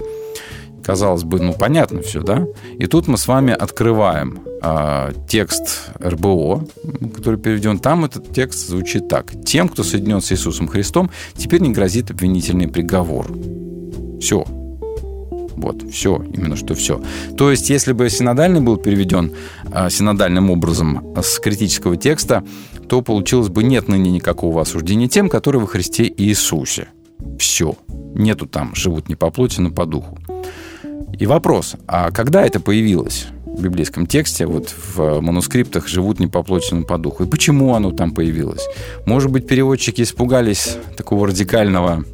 казалось 0.90 1.24
бы, 1.24 1.40
ну 1.40 1.54
понятно 1.54 2.02
все, 2.02 2.24
да? 2.24 2.48
И 2.80 2.88
тут 2.88 3.08
мы 3.08 3.20
с 3.20 3.28
вами 3.28 3.54
открываем 3.54 4.40
э, 4.64 5.12
текст 5.28 5.92
РБО, 6.00 6.66
который 7.16 7.40
переведен. 7.40 7.78
Там 7.78 8.06
этот 8.06 8.34
текст 8.34 8.68
звучит 8.68 9.08
так. 9.08 9.32
Тем, 9.46 9.70
кто 9.70 9.84
соединен 9.84 10.20
с 10.20 10.32
Иисусом 10.32 10.68
Христом, 10.68 11.12
теперь 11.38 11.62
не 11.62 11.70
грозит 11.70 12.10
обвинительный 12.10 12.68
приговор. 12.68 13.28
Все. 14.20 14.44
Вот, 15.58 15.84
все, 15.92 16.26
именно 16.34 16.56
что 16.56 16.74
все. 16.74 17.00
То 17.38 17.52
есть, 17.52 17.70
если 17.70 17.94
бы 17.94 18.10
синодальный 18.10 18.62
был 18.62 18.78
переведен 18.78 19.34
э, 19.72 19.92
синодальным 19.92 20.50
образом 20.50 21.14
с 21.22 21.38
критического 21.38 21.98
текста, 21.98 22.44
то 22.88 23.04
получилось 23.04 23.50
бы 23.50 23.64
нет 23.64 23.90
ныне 23.90 24.10
никакого 24.10 24.60
осуждения 24.60 25.08
тем, 25.08 25.30
которые 25.30 25.62
во 25.62 25.68
Христе 25.68 26.12
Иисусе. 26.18 26.88
Все. 27.38 27.76
Нету 28.16 28.48
там, 28.48 28.74
живут 28.74 29.08
не 29.08 29.16
по 29.16 29.30
плоти, 29.30 29.62
но 29.62 29.70
по 29.70 29.86
духу. 29.86 30.18
И 31.18 31.26
вопрос, 31.26 31.76
а 31.88 32.12
когда 32.12 32.46
это 32.46 32.60
появилось? 32.60 33.28
в 33.46 33.62
библейском 33.62 34.08
тексте, 34.08 34.46
вот 34.46 34.74
в 34.96 35.20
манускриптах 35.20 35.88
живут 35.88 36.20
не 36.20 36.28
по 36.28 36.44
плоти, 36.44 36.74
но 36.74 36.84
по 36.84 36.98
духу. 36.98 37.26
И 37.26 37.28
почему 37.28 37.76
оно 37.76 37.92
там 37.92 38.12
появилось? 38.12 38.66
Может 39.06 39.32
быть, 39.32 39.48
переводчики 39.48 40.02
испугались 40.02 40.78
такого 40.96 41.28
радикального 41.28 42.06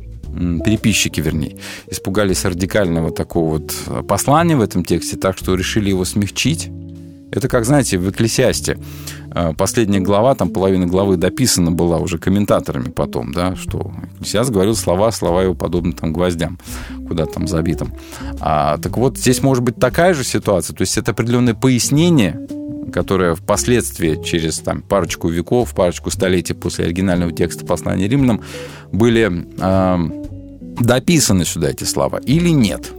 переписчики, 0.66 1.22
вернее, 1.22 1.58
испугались 1.90 2.46
радикального 2.46 3.12
такого 3.12 3.60
вот 3.60 4.08
послания 4.08 4.56
в 4.56 4.62
этом 4.62 4.84
тексте, 4.84 5.18
так 5.18 5.38
что 5.38 5.56
решили 5.56 5.90
его 5.90 6.04
смягчить. 6.04 6.70
Это 7.32 7.48
как, 7.48 7.66
знаете, 7.66 7.98
в 7.98 8.10
Экклесиасте 8.10 8.78
Э, 9.36 9.54
последняя 9.54 10.00
глава, 10.00 10.34
там 10.34 10.50
половина 10.50 10.88
главы 10.88 11.18
дописана 11.18 11.70
была 11.70 11.98
уже 11.98 12.18
комментаторами 12.18 12.90
потом, 12.90 13.34
да, 13.34 13.54
что 13.58 13.92
сейчас 14.24 14.50
говорил 14.50 14.78
слова, 14.78 15.12
слова 15.12 15.44
его 15.44 15.54
подобны 15.54 15.92
там 15.92 16.14
гвоздям, 16.14 16.58
куда 17.06 17.26
там 17.26 17.46
забитым. 17.46 17.94
А, 18.40 18.78
так 18.78 18.96
вот, 18.96 19.18
здесь 19.18 19.44
может 19.44 19.62
быть 19.62 19.76
такая 19.76 20.14
же 20.14 20.24
ситуация, 20.24 20.74
то 20.74 20.82
есть 20.82 20.98
это 20.98 21.12
определенное 21.12 21.54
пояснение 21.54 22.40
которые 22.94 23.36
впоследствии, 23.36 24.22
через 24.24 24.60
там, 24.60 24.82
парочку 24.82 25.28
веков, 25.28 25.74
парочку 25.74 26.12
столетий 26.12 26.54
после 26.54 26.86
оригинального 26.86 27.34
текста 27.34 27.66
послания 27.66 28.08
римлянам, 28.08 28.42
были 28.94 29.48
э, 29.60 30.26
дописаны 30.80 31.44
сюда 31.46 31.72
эти 31.72 31.84
слова 31.84 32.22
или 32.24 32.50
нет. 32.50 32.94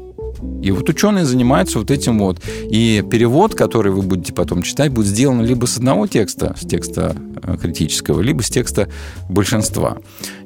И 0.62 0.70
вот 0.70 0.88
ученые 0.88 1.24
занимаются 1.24 1.78
вот 1.78 1.90
этим 1.90 2.18
вот. 2.18 2.40
И 2.70 3.04
перевод, 3.10 3.54
который 3.54 3.92
вы 3.92 4.02
будете 4.02 4.32
потом 4.32 4.62
читать, 4.62 4.92
будет 4.92 5.06
сделан 5.06 5.42
либо 5.42 5.66
с 5.66 5.76
одного 5.76 6.06
текста, 6.06 6.54
с 6.60 6.66
текста 6.66 7.14
э, 7.42 7.56
критического, 7.60 8.20
либо 8.20 8.42
с 8.42 8.48
текста 8.48 8.88
большинства. 9.28 9.98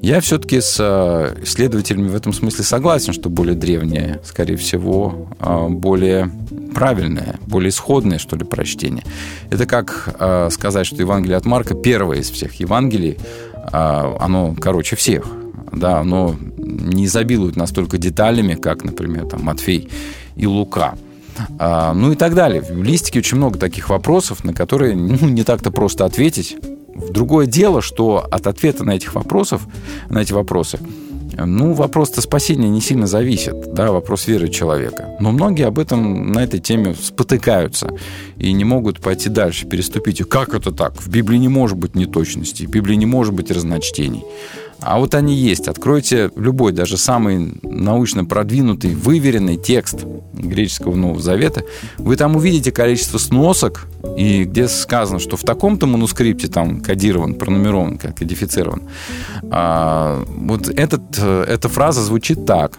Я 0.03 0.21
все-таки 0.21 0.61
с 0.61 0.77
э, 0.79 1.43
исследователями 1.43 2.09
в 2.09 2.15
этом 2.15 2.33
смысле 2.33 2.65
согласен, 2.65 3.13
что 3.13 3.29
более 3.29 3.55
древнее, 3.55 4.21
скорее 4.25 4.57
всего, 4.57 5.29
э, 5.41 5.69
более 5.69 6.31
правильное, 6.75 7.39
более 7.47 7.71
исходное, 7.71 8.19
что 8.19 8.37
ли, 8.37 8.45
прочтение. 8.45 9.05
Это 9.51 9.67
как 9.67 10.15
сказать, 10.53 10.87
что 10.87 10.97
Евангелие 10.97 11.37
от 11.37 11.45
Марка 11.45 11.75
первое 11.75 12.19
из 12.19 12.31
всех 12.31 12.55
Евангелий, 12.55 13.19
оно 13.73 14.55
короче 14.59 14.95
всех 14.95 15.40
да, 15.73 15.99
оно 15.99 16.37
не 16.59 17.07
изобилует 17.07 17.57
настолько 17.57 17.99
деталями, 17.99 18.55
как, 18.55 18.85
например, 18.85 19.27
там, 19.27 19.43
Матфей 19.43 19.89
и 20.37 20.47
Лука. 20.47 20.95
А, 21.59 21.95
ну 21.95 22.13
и 22.13 22.17
так 22.17 22.35
далее. 22.35 22.63
В 22.63 22.71
библистике 22.71 23.21
очень 23.21 23.37
много 23.37 23.59
таких 23.59 23.89
вопросов, 23.89 24.45
на 24.45 24.53
которые 24.53 24.97
ну, 24.97 25.29
не 25.29 25.45
так-то 25.45 25.71
просто 25.71 26.05
ответить. 26.05 26.57
Другое 27.11 27.47
дело, 27.47 27.83
что 27.83 28.27
от 28.31 28.47
ответа 28.47 28.85
на 28.85 28.93
этих 28.93 29.15
вопросов, 29.15 29.67
на 30.09 30.19
эти 30.19 30.33
вопросы, 30.33 30.79
ну, 31.37 31.73
вопрос-то 31.73 32.21
спасения 32.21 32.69
не 32.69 32.81
сильно 32.81 33.07
зависит, 33.07 33.73
да, 33.73 33.93
вопрос 33.93 34.27
веры 34.27 34.49
человека. 34.49 35.17
Но 35.21 35.33
многие 35.33 35.67
об 35.67 35.79
этом 35.79 36.33
на 36.33 36.43
этой 36.43 36.61
теме 36.61 36.95
спотыкаются 36.95 37.91
и 38.37 38.53
не 38.53 38.65
могут 38.65 39.01
пойти 39.01 39.29
дальше, 39.29 39.67
переступить. 39.67 40.23
Как 40.29 40.55
это 40.55 40.73
так? 40.73 41.01
В 41.01 41.09
Библии 41.09 41.39
не 41.39 41.49
может 41.49 41.79
быть 41.79 41.95
неточностей, 41.95 42.67
в 42.67 42.71
Библии 42.71 42.97
не 42.97 43.07
может 43.07 43.33
быть 43.33 43.51
разночтений. 43.51 44.25
А 44.83 44.99
вот 44.99 45.15
они 45.15 45.35
есть. 45.35 45.69
Откройте 45.69 46.31
любой, 46.37 46.73
даже 46.73 46.97
самый 46.97 47.59
научно 47.63 48.25
продвинутый, 48.25 48.95
выверенный 48.95 49.57
текст 49.57 50.05
греческого 50.33 50.95
Нового 50.95 51.21
Завета. 51.21 51.65
Вы 51.99 52.17
там 52.17 52.37
увидите 52.37 52.73
количество 52.73 53.19
сносок, 53.19 53.87
и 54.17 54.45
где 54.45 54.69
сказано, 54.69 55.19
что 55.19 55.37
в 55.37 55.43
таком-то 55.43 55.87
манускрипте 55.87 56.49
там 56.49 56.81
кодирован, 56.81 57.35
пронумерован, 57.35 57.99
кодифицирован. 57.99 58.83
А, 59.51 60.25
вот 60.27 60.69
этот, 60.69 61.03
э, 61.19 61.45
эта 61.49 61.69
фраза 61.69 62.03
звучит 62.03 62.47
так. 62.47 62.79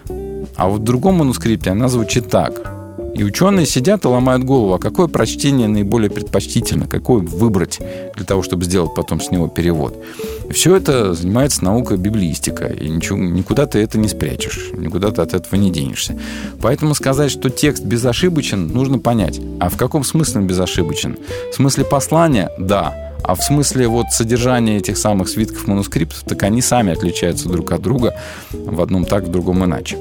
А 0.56 0.68
вот 0.68 0.80
в 0.80 0.84
другом 0.84 1.16
манускрипте 1.16 1.70
она 1.70 1.88
звучит 1.88 2.28
так. 2.28 2.81
И 3.14 3.24
ученые 3.24 3.66
сидят 3.66 4.04
и 4.04 4.08
ломают 4.08 4.44
голову, 4.44 4.74
а 4.74 4.78
какое 4.78 5.06
прочтение 5.06 5.68
наиболее 5.68 6.10
предпочтительно, 6.10 6.86
какое 6.86 7.20
выбрать 7.20 7.78
для 8.16 8.24
того, 8.24 8.42
чтобы 8.42 8.64
сделать 8.64 8.94
потом 8.94 9.20
с 9.20 9.30
него 9.30 9.48
перевод. 9.48 10.02
И 10.48 10.52
все 10.52 10.76
это 10.76 11.12
занимается 11.12 11.64
наука 11.64 11.96
библистика, 11.96 12.66
и 12.66 12.88
ничего, 12.88 13.18
никуда 13.18 13.66
ты 13.66 13.80
это 13.80 13.98
не 13.98 14.08
спрячешь, 14.08 14.70
никуда 14.72 15.10
ты 15.10 15.20
от 15.20 15.34
этого 15.34 15.56
не 15.56 15.70
денешься. 15.70 16.18
Поэтому 16.60 16.94
сказать, 16.94 17.30
что 17.30 17.50
текст 17.50 17.84
безошибочен, 17.84 18.68
нужно 18.68 18.98
понять. 18.98 19.40
А 19.60 19.68
в 19.68 19.76
каком 19.76 20.04
смысле 20.04 20.40
он 20.40 20.46
безошибочен? 20.46 21.18
В 21.52 21.54
смысле 21.54 21.84
послания? 21.84 22.50
Да. 22.58 22.94
А 23.22 23.34
в 23.34 23.42
смысле 23.42 23.86
вот 23.88 24.06
содержания 24.10 24.78
этих 24.78 24.98
самых 24.98 25.28
свитков 25.28 25.68
манускриптов, 25.68 26.22
так 26.24 26.42
они 26.42 26.60
сами 26.60 26.92
отличаются 26.92 27.48
друг 27.48 27.70
от 27.72 27.80
друга 27.80 28.16
в 28.52 28.80
одном 28.80 29.04
так, 29.04 29.24
в 29.24 29.30
другом 29.30 29.64
иначе. 29.64 29.98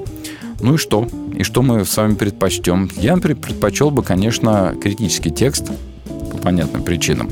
Ну 0.62 0.76
и 0.76 0.78
что? 0.78 1.08
И 1.36 1.44
что 1.44 1.62
мы 1.62 1.86
с 1.86 1.98
вами 1.98 2.16
предпочтем? 2.16 2.90
Я 2.98 3.18
предпочел 3.18 3.92
бы, 3.92 4.04
конечно, 4.04 4.76
критический 4.82 5.32
текст 5.32 5.72
по 6.06 6.38
понятным 6.38 6.84
причинам, 6.84 7.32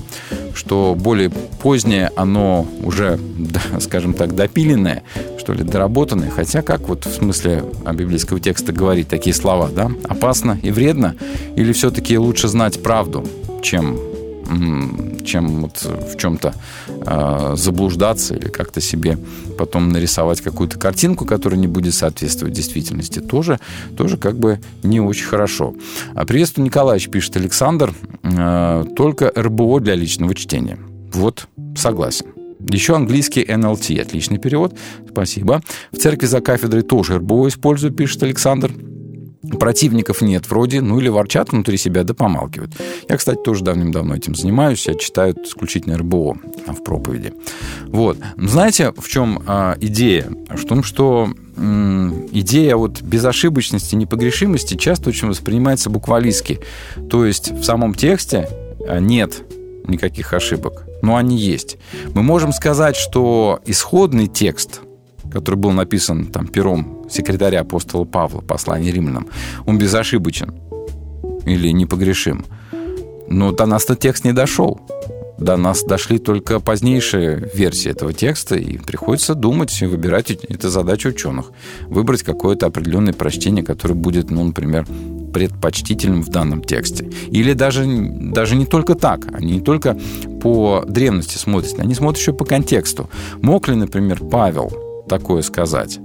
что 0.53 0.95
более 0.97 1.29
позднее 1.29 2.11
оно 2.15 2.67
уже, 2.83 3.19
скажем 3.79 4.13
так, 4.13 4.35
допиленное, 4.35 5.03
что 5.37 5.53
ли, 5.53 5.63
доработанное, 5.63 6.29
хотя 6.29 6.61
как 6.61 6.89
вот 6.89 7.05
в 7.05 7.13
смысле 7.13 7.63
библейского 7.93 8.39
текста 8.39 8.73
говорить 8.73 9.07
такие 9.07 9.35
слова, 9.35 9.69
да? 9.69 9.91
Опасно 10.07 10.59
и 10.61 10.71
вредно? 10.71 11.15
Или 11.55 11.71
все-таки 11.73 12.17
лучше 12.17 12.47
знать 12.47 12.81
правду, 12.81 13.27
чем 13.61 13.99
чем 15.25 15.61
вот 15.61 15.83
в 15.83 16.17
чем-то 16.17 16.53
э, 16.87 17.53
заблуждаться 17.55 18.35
или 18.35 18.47
как-то 18.47 18.81
себе 18.81 19.17
потом 19.57 19.89
нарисовать 19.89 20.41
какую-то 20.41 20.79
картинку, 20.79 21.25
которая 21.25 21.59
не 21.59 21.67
будет 21.67 21.93
соответствовать 21.93 22.53
действительности, 22.53 23.19
тоже, 23.19 23.59
тоже 23.97 24.17
как 24.17 24.37
бы 24.37 24.59
не 24.83 24.99
очень 24.99 25.25
хорошо. 25.25 25.73
А 26.15 26.25
приветствую, 26.25 26.65
Николаевич, 26.65 27.09
пишет 27.09 27.37
Александр, 27.37 27.93
э, 28.23 28.85
только 28.95 29.31
РБО 29.35 29.79
для 29.81 29.95
личного 29.95 30.33
чтения. 30.35 30.77
Вот, 31.13 31.47
согласен. 31.75 32.27
Еще 32.59 32.95
английский 32.95 33.43
NLT. 33.43 34.01
Отличный 34.01 34.37
перевод. 34.37 34.77
Спасибо. 35.09 35.61
В 35.91 35.97
церкви 35.97 36.25
за 36.25 36.41
кафедрой 36.41 36.81
тоже 36.83 37.17
РБО 37.17 37.47
использую, 37.47 37.93
пишет 37.93 38.21
Александр 38.23 38.71
противников 39.59 40.21
нет 40.21 40.49
вроде, 40.49 40.81
ну 40.81 40.99
или 40.99 41.09
ворчат 41.09 41.51
внутри 41.51 41.77
себя, 41.77 42.03
да 42.03 42.13
помалкивают. 42.13 42.73
Я, 43.07 43.17
кстати, 43.17 43.39
тоже 43.41 43.63
давным-давно 43.63 44.15
этим 44.15 44.35
занимаюсь, 44.35 44.87
я 44.87 44.95
читаю 44.95 45.35
исключительно 45.43 45.97
РБО 45.97 46.37
в 46.67 46.83
проповеди. 46.83 47.33
Вот. 47.87 48.17
Знаете, 48.37 48.93
в 48.97 49.07
чем 49.07 49.41
а, 49.47 49.77
идея? 49.79 50.29
В 50.49 50.65
том, 50.65 50.83
что 50.83 51.29
м, 51.57 52.27
идея 52.31 52.75
вот 52.75 53.01
безошибочности, 53.01 53.95
непогрешимости 53.95 54.75
часто 54.75 55.09
очень 55.09 55.27
воспринимается 55.27 55.89
буквалистски. 55.89 56.59
То 57.09 57.25
есть 57.25 57.51
в 57.51 57.63
самом 57.63 57.93
тексте 57.93 58.49
а, 58.87 58.99
нет 58.99 59.43
никаких 59.87 60.33
ошибок, 60.33 60.85
но 61.01 61.15
они 61.15 61.37
есть. 61.37 61.77
Мы 62.13 62.23
можем 62.23 62.51
сказать, 62.51 62.95
что 62.95 63.61
исходный 63.65 64.27
текст– 64.27 64.81
который 65.29 65.55
был 65.55 65.71
написан 65.71 66.25
там 66.27 66.47
пером 66.47 66.98
секретаря 67.09 67.61
апостола 67.61 68.05
Павла, 68.05 68.41
послание 68.41 68.91
римлянам, 68.91 69.27
он 69.65 69.77
безошибочен 69.77 70.53
или 71.45 71.69
непогрешим. 71.69 72.45
Но 73.27 73.51
до 73.51 73.65
нас 73.65 73.85
этот 73.85 73.99
текст 73.99 74.25
не 74.25 74.33
дошел. 74.33 74.79
До 75.37 75.55
нас 75.55 75.83
дошли 75.83 76.19
только 76.19 76.59
позднейшие 76.59 77.49
версии 77.53 77.89
этого 77.89 78.11
текста, 78.11 78.55
и 78.55 78.77
приходится 78.77 79.35
думать 79.35 79.81
и 79.81 79.85
выбирать. 79.85 80.31
Это 80.31 80.69
задача 80.69 81.07
ученых. 81.07 81.51
Выбрать 81.87 82.23
какое-то 82.23 82.65
определенное 82.65 83.13
прочтение, 83.13 83.63
которое 83.63 83.93
будет, 83.93 84.31
ну, 84.31 84.43
например, 84.43 84.85
предпочтительным 85.33 86.23
в 86.23 86.29
данном 86.29 86.61
тексте. 86.61 87.09
Или 87.31 87.53
даже, 87.53 87.85
даже 87.85 88.57
не 88.57 88.65
только 88.65 88.95
так. 88.95 89.21
Они 89.33 89.53
не 89.53 89.61
только 89.61 89.97
по 90.41 90.83
древности 90.85 91.37
смотрят, 91.37 91.79
они 91.79 91.93
смотрят 91.93 92.19
еще 92.19 92.33
по 92.33 92.43
контексту. 92.43 93.09
Мог 93.41 93.69
ли, 93.69 93.75
например, 93.75 94.19
Павел 94.29 95.05
такое 95.07 95.41
сказать. 95.41 95.99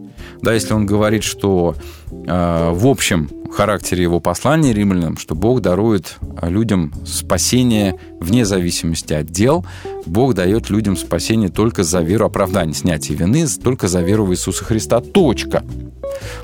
Да, 0.45 0.53
если 0.53 0.75
он 0.75 0.85
говорит, 0.85 1.25
что 1.25 1.75
э, 2.11 2.71
в 2.73 2.87
общем 2.87 3.31
характере 3.51 4.03
его 4.03 4.21
послания 4.21 4.75
римлянам, 4.75 5.17
что 5.17 5.35
Бог 5.35 5.63
дарует 5.63 6.17
людям 6.43 6.93
спасение 7.07 7.99
вне 8.21 8.45
зависимости 8.45 9.15
от 9.15 9.27
дел, 9.27 9.65
Бог 10.07 10.35
дает 10.35 10.69
людям 10.71 10.97
спасение 10.97 11.49
только 11.49 11.83
за 11.83 12.03
веру, 12.03 12.27
оправдание, 12.27 12.75
снятие 12.75 13.17
вины, 13.17 13.47
только 13.63 13.89
за 13.89 14.03
веру 14.03 14.27
в 14.27 14.33
Иисуса 14.33 14.65
Христа. 14.65 15.01
Точка. 15.01 15.65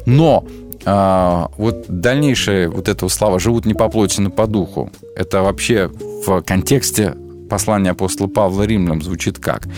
Но 0.06 0.46
а, 0.84 1.50
вот 1.58 1.84
дальнейшее 1.88 2.68
вот 2.68 2.88
этого 2.88 3.08
слова 3.08 3.38
«живут 3.38 3.66
не 3.66 3.74
по 3.74 3.88
плоти, 3.88 4.20
но 4.20 4.30
по 4.30 4.46
духу» 4.46 4.90
это 5.14 5.42
вообще 5.42 5.90
в 6.26 6.40
контексте 6.42 7.16
послания 7.50 7.90
апостола 7.90 8.28
Павла 8.28 8.62
римлянам 8.62 9.02
звучит 9.02 9.38
как? 9.38 9.68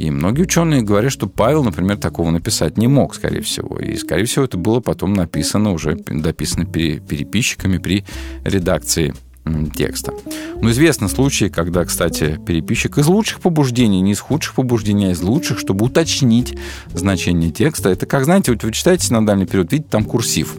И 0.00 0.10
многие 0.10 0.42
ученые 0.42 0.80
говорят, 0.80 1.12
что 1.12 1.26
Павел, 1.26 1.62
например, 1.62 1.98
такого 1.98 2.30
написать 2.30 2.78
не 2.78 2.88
мог, 2.88 3.14
скорее 3.14 3.42
всего. 3.42 3.78
И, 3.78 3.98
скорее 3.98 4.24
всего, 4.24 4.46
это 4.46 4.56
было 4.56 4.80
потом 4.80 5.12
написано, 5.12 5.72
уже 5.72 5.94
дописано 5.94 6.64
переписчиками 6.64 7.76
при 7.76 8.06
редакции 8.42 9.12
текста. 9.76 10.14
Но 10.62 10.70
известны 10.70 11.06
случаи, 11.10 11.46
когда, 11.46 11.84
кстати, 11.84 12.40
переписчик 12.46 12.96
из 12.96 13.08
лучших 13.08 13.40
побуждений, 13.40 14.00
не 14.00 14.12
из 14.12 14.20
худших 14.20 14.54
побуждений, 14.54 15.08
а 15.08 15.10
из 15.10 15.20
лучших, 15.20 15.58
чтобы 15.58 15.84
уточнить 15.84 16.56
значение 16.94 17.50
текста. 17.50 17.90
Это 17.90 18.06
как, 18.06 18.24
знаете, 18.24 18.52
вот 18.52 18.64
вы 18.64 18.72
читаете 18.72 19.12
на 19.12 19.26
дальний 19.26 19.44
период, 19.44 19.70
видите, 19.70 19.90
там 19.90 20.04
курсив. 20.04 20.56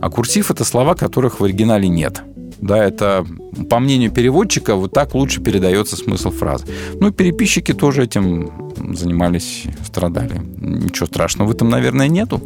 А 0.00 0.10
курсив— 0.10 0.50
это 0.52 0.64
слова, 0.64 0.96
которых 0.96 1.38
в 1.38 1.44
оригинале 1.44 1.88
нет. 1.88 2.22
Да, 2.60 2.84
это, 2.84 3.26
по 3.68 3.78
мнению 3.78 4.10
переводчика, 4.10 4.74
вот 4.74 4.92
так 4.92 5.14
лучше 5.14 5.40
передается 5.40 5.96
смысл 5.96 6.30
фразы. 6.30 6.66
Ну, 7.00 7.10
переписчики 7.10 7.72
тоже 7.72 8.04
этим 8.04 8.72
занимались, 8.94 9.64
страдали. 9.84 10.40
Ничего 10.58 11.06
страшного 11.06 11.48
в 11.48 11.52
этом, 11.52 11.70
наверное, 11.70 12.08
нету. 12.08 12.42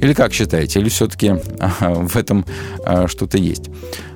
Или 0.00 0.14
как 0.14 0.32
считаете? 0.32 0.80
Или 0.80 0.88
все-таки 0.88 1.34
в 1.80 2.16
этом 2.16 2.46
а, 2.84 3.06
что-то 3.06 3.36
есть? 3.36 3.68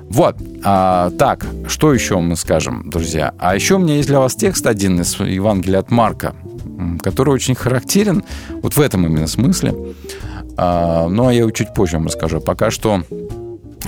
Вот. 0.09 0.35
А, 0.63 1.11
так, 1.11 1.45
что 1.67 1.93
еще 1.93 2.19
мы 2.19 2.35
скажем, 2.35 2.89
друзья? 2.89 3.33
А 3.37 3.55
еще 3.55 3.75
у 3.75 3.79
меня 3.79 3.95
есть 3.95 4.07
для 4.07 4.19
вас 4.19 4.35
текст 4.35 4.65
один 4.65 4.99
из 5.01 5.19
Евангелия 5.19 5.79
от 5.79 5.91
Марка, 5.91 6.35
который 7.01 7.33
очень 7.33 7.55
характерен 7.55 8.23
вот 8.61 8.75
в 8.75 8.81
этом 8.81 9.05
именно 9.05 9.27
смысле. 9.27 9.75
А, 10.57 11.07
ну, 11.07 11.27
а 11.27 11.33
я 11.33 11.39
его 11.39 11.51
чуть 11.51 11.73
позже 11.73 11.97
вам 11.97 12.07
расскажу. 12.07 12.39
Пока 12.39 12.71
что 12.71 13.03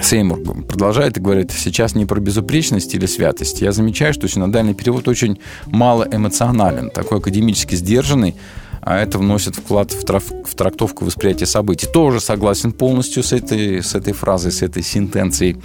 Сеймур 0.01 0.39
продолжает 0.63 1.17
и 1.17 1.21
говорит, 1.21 1.51
сейчас 1.51 1.95
не 1.95 2.05
про 2.05 2.19
безупречность 2.19 2.93
или 2.95 3.05
святость. 3.05 3.61
Я 3.61 3.71
замечаю, 3.71 4.13
что 4.13 4.27
синодальный 4.27 4.73
перевод 4.73 5.07
очень 5.07 5.39
мало 5.65 6.07
эмоционален, 6.09 6.89
такой 6.89 7.19
академически 7.19 7.75
сдержанный, 7.75 8.35
а 8.81 8.99
это 8.99 9.17
вносит 9.17 9.55
вклад 9.55 9.91
в, 9.91 10.05
трав- 10.05 10.45
в 10.45 10.55
трактовку 10.55 11.03
восприятия 11.05 11.45
событий. 11.45 11.87
Тоже 11.91 12.21
согласен 12.21 12.71
полностью 12.71 13.23
с 13.23 13.33
этой, 13.33 13.83
с 13.83 13.95
этой 13.95 14.13
фразой, 14.13 14.51
с 14.51 14.61
этой 14.61 14.83
сентенцией. 14.83 15.57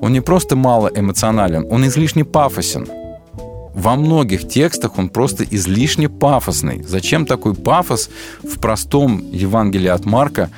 Он 0.00 0.12
не 0.12 0.20
просто 0.20 0.56
мало 0.56 0.90
эмоционален, 0.94 1.66
он 1.70 1.86
излишне 1.86 2.24
пафосен. 2.24 2.88
Во 3.74 3.94
многих 3.94 4.48
текстах 4.48 4.98
он 4.98 5.10
просто 5.10 5.44
излишне 5.44 6.08
пафосный. 6.08 6.82
Зачем 6.82 7.26
такой 7.26 7.54
пафос 7.54 8.08
в 8.42 8.58
простом 8.58 9.22
Евангелии 9.30 9.88
от 9.88 10.06
Марка, 10.06 10.50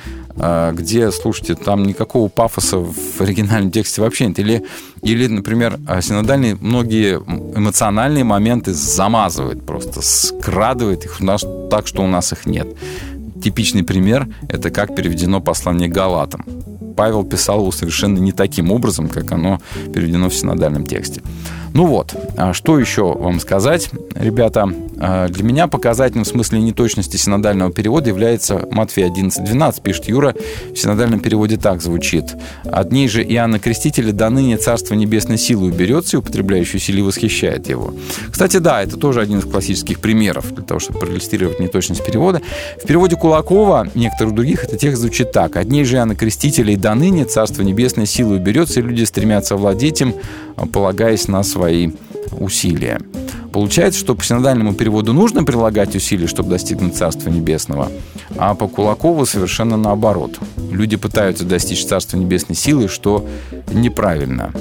где, 0.73 1.11
слушайте, 1.11 1.55
там 1.55 1.85
никакого 1.85 2.29
пафоса 2.29 2.79
в 2.79 3.21
оригинальном 3.21 3.71
тексте 3.71 4.01
вообще 4.01 4.27
нет. 4.27 4.39
Или, 4.39 4.65
или 5.03 5.27
например, 5.27 5.79
а, 5.87 6.01
синодальные 6.01 6.57
многие 6.57 7.17
эмоциональные 7.17 8.25
моменты 8.25 8.73
замазывает 8.73 9.65
просто, 9.65 10.01
скрадывает 10.03 11.05
их 11.05 11.21
у 11.21 11.25
нас 11.25 11.45
так, 11.71 11.87
что 11.87 12.03
у 12.03 12.07
нас 12.07 12.33
их 12.33 12.47
нет. 12.47 12.69
Типичный 13.43 13.85
пример– 13.85 14.29
это 14.49 14.71
как 14.71 14.95
переведено 14.95 15.41
послание 15.41 15.89
Галатам. 15.89 16.45
Павел 16.97 17.23
писал 17.23 17.61
его 17.61 17.71
совершенно 17.71 18.19
не 18.19 18.33
таким 18.33 18.73
образом, 18.73 19.09
как 19.09 19.31
оно 19.31 19.61
переведено 19.95 20.29
в 20.29 20.35
синодальном 20.35 20.85
тексте. 20.85 21.23
Ну 21.79 21.87
вот, 21.87 22.13
а 22.37 22.55
что 22.55 22.77
еще 22.77 23.13
вам 23.13 23.39
сказать, 23.39 23.91
ребята? 24.17 24.69
А, 24.99 25.29
Для 25.29 25.45
меня 25.45 25.69
показательным 25.69 26.25
в 26.25 26.29
смысле 26.29 26.61
неточности 26.61 27.17
синодального 27.17 27.71
перевода 27.71 28.09
является 28.09 28.67
Матфея 28.73 29.09
11.12, 29.09 29.81
пишет 29.83 30.09
Юра. 30.09 30.35
В 30.75 30.77
синодальном 30.77 31.21
переводе 31.21 31.57
так 31.57 31.81
звучит. 31.81 32.35
«От 32.65 32.91
ней 32.91 33.07
же 33.07 33.23
Иоанна 33.23 33.61
Крестителя 33.61 34.11
до 34.11 34.29
ныне 34.29 34.57
Царство 34.57 34.95
Небесной 34.95 35.39
силой 35.39 35.71
берется, 35.71 36.17
и 36.17 36.19
употребляющий 36.19 36.81
силе 36.81 37.01
восхищает 37.05 37.69
его». 37.69 37.95
Кстати, 38.29 38.57
да, 38.57 38.83
это 38.83 38.97
тоже 38.97 39.21
один 39.21 39.39
из 39.39 39.45
классических 39.45 40.01
примеров 40.01 40.53
для 40.53 40.65
того, 40.65 40.81
чтобы 40.81 40.99
проиллюстрировать 40.99 41.61
неточность 41.61 42.05
перевода. 42.05 42.43
В 42.83 42.87
переводе 42.89 43.15
Кулакова, 43.15 43.87
некоторых 43.95 44.35
других, 44.35 44.65
этот 44.65 44.81
текст 44.81 45.01
звучит 45.01 45.31
так. 45.31 45.55
«От 45.55 45.69
ней 45.69 45.85
же 45.85 45.95
Иоанна 45.95 46.17
Крестителя 46.17 46.73
и 46.73 46.77
до 46.77 46.93
ныне 46.97 47.25
Царство 47.25 47.63
Небесное 47.63 48.07
силой 48.07 48.41
берется, 48.41 48.81
и 48.81 48.83
люди 48.83 49.05
стремятся 49.05 49.55
овладеть 49.55 50.01
им, 50.01 50.15
полагаясь 50.73 51.29
на 51.29 51.45
свои 51.45 51.68
усилия». 52.33 53.01
Получается, 53.53 53.99
что 53.99 54.15
по 54.15 54.23
синодальному 54.23 54.75
переводу 54.75 55.13
нужно 55.13 55.43
прилагать 55.43 55.97
усилия, 55.97 56.27
чтобы 56.27 56.51
достигнуть 56.51 56.97
Царства 56.97 57.31
Небесного, 57.31 57.91
а 58.37 58.55
по 58.55 58.69
Кулакову 58.69 59.25
совершенно 59.27 59.77
наоборот. 59.77 60.39
Люди 60.71 60.97
пытаются 60.97 61.45
достичь 61.45 61.85
Царства 61.85 62.19
Небесной 62.19 62.57
силы, 62.57 62.89
что 62.89 63.27
неправильно. 63.73 64.53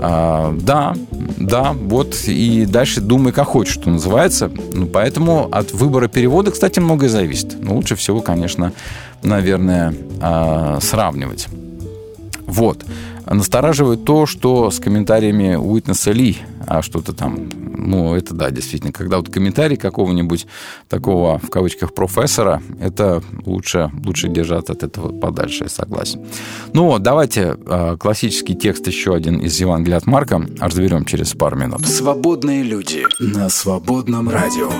А, 0.00 0.54
да, 0.60 0.94
да, 1.38 1.72
вот 1.72 2.16
и 2.26 2.66
дальше 2.66 3.00
думай 3.00 3.32
как 3.32 3.46
хочешь, 3.46 3.74
что 3.74 3.88
называется. 3.88 4.50
Ну, 4.72 4.86
поэтому 4.86 5.48
от 5.50 5.72
выбора 5.72 6.08
перевода, 6.08 6.50
кстати, 6.50 6.80
многое 6.80 7.08
зависит. 7.08 7.56
Но 7.60 7.76
лучше 7.76 7.94
всего, 7.94 8.20
конечно, 8.20 8.72
наверное, 9.22 9.94
а, 10.20 10.78
сравнивать. 10.80 11.48
Вот. 12.54 12.84
Настораживает 13.26 14.04
то, 14.04 14.26
что 14.26 14.70
с 14.70 14.78
комментариями 14.78 15.56
Уитнеса 15.56 16.12
Ли, 16.12 16.38
а 16.66 16.82
что-то 16.82 17.12
там, 17.12 17.48
ну, 17.76 18.14
это 18.14 18.32
да, 18.32 18.50
действительно, 18.50 18.92
когда 18.92 19.16
вот 19.16 19.28
комментарий 19.28 19.76
какого-нибудь 19.76 20.46
такого, 20.88 21.38
в 21.38 21.50
кавычках, 21.50 21.94
профессора, 21.94 22.62
это 22.80 23.22
лучше, 23.44 23.90
лучше 24.04 24.28
держаться 24.28 24.74
от 24.74 24.84
этого 24.84 25.18
подальше, 25.18 25.64
я 25.64 25.70
согласен. 25.70 26.24
Ну 26.72 26.84
вот, 26.84 27.02
давайте 27.02 27.56
э, 27.66 27.96
классический 27.98 28.54
текст 28.54 28.86
еще 28.86 29.14
один 29.14 29.38
из 29.38 29.58
Евангелия 29.58 29.96
от 29.96 30.06
Марка 30.06 30.46
разберем 30.60 31.04
через 31.04 31.32
пару 31.32 31.56
минут. 31.56 31.86
Свободные 31.86 32.62
люди 32.62 33.04
на 33.18 33.48
свободном 33.48 34.28
радио. 34.28 34.70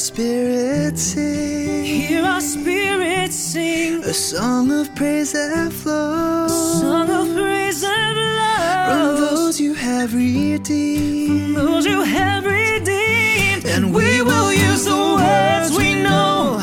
Hear 0.00 0.06
our 0.06 0.16
spirit 0.16 0.98
sing. 0.98 1.84
Hear 1.84 2.24
our 2.24 2.40
spirits 2.40 3.36
sing. 3.36 4.02
A 4.04 4.14
song 4.14 4.72
of 4.72 4.94
praise 4.94 5.32
that 5.32 5.74
flows. 5.74 6.50
A 6.50 6.80
Song 6.80 7.10
of 7.10 7.36
praise 7.36 7.84
and 7.84 8.16
love 8.16 8.88
From 8.88 9.20
those 9.20 9.60
you 9.60 9.74
have 9.74 10.14
redeemed. 10.14 11.54
Those 11.54 11.84
you 11.84 12.02
have 12.02 12.46
redeemed. 12.46 13.66
And 13.66 13.92
we 13.92 14.22
will 14.22 14.54
use 14.54 14.86
the 14.86 14.96
words 14.96 15.76
we 15.76 16.02
know 16.02 16.62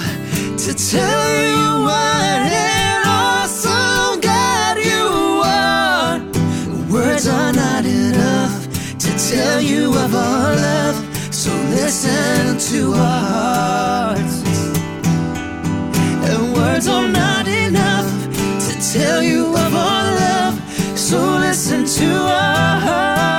to 0.58 0.74
tell 0.74 1.30
you 1.38 1.86
what 1.86 2.40
an 2.42 3.06
awesome 3.06 4.20
God 4.20 4.78
you 4.80 5.06
are. 5.46 6.20
Words 6.92 7.28
are 7.28 7.54
not 7.54 7.86
enough 7.86 8.98
to 8.98 9.10
tell 9.32 9.62
you 9.62 9.94
of 9.94 10.16
our 10.16 10.16
love, 10.16 10.26
so 10.26 10.26
listen 10.26 10.47
to 12.72 12.92
our 12.92 13.20
hearts. 13.22 14.44
And 16.30 16.54
words 16.54 16.88
are 16.90 17.08
not 17.08 17.48
enough 17.48 18.10
to 18.68 18.94
tell 18.94 19.24
you 19.24 19.56
of 19.56 19.74
our 19.74 20.04
love, 20.16 21.00
so 21.00 21.18
listen 21.40 21.86
to 21.86 22.12
our 22.14 22.80
hearts. 22.82 23.37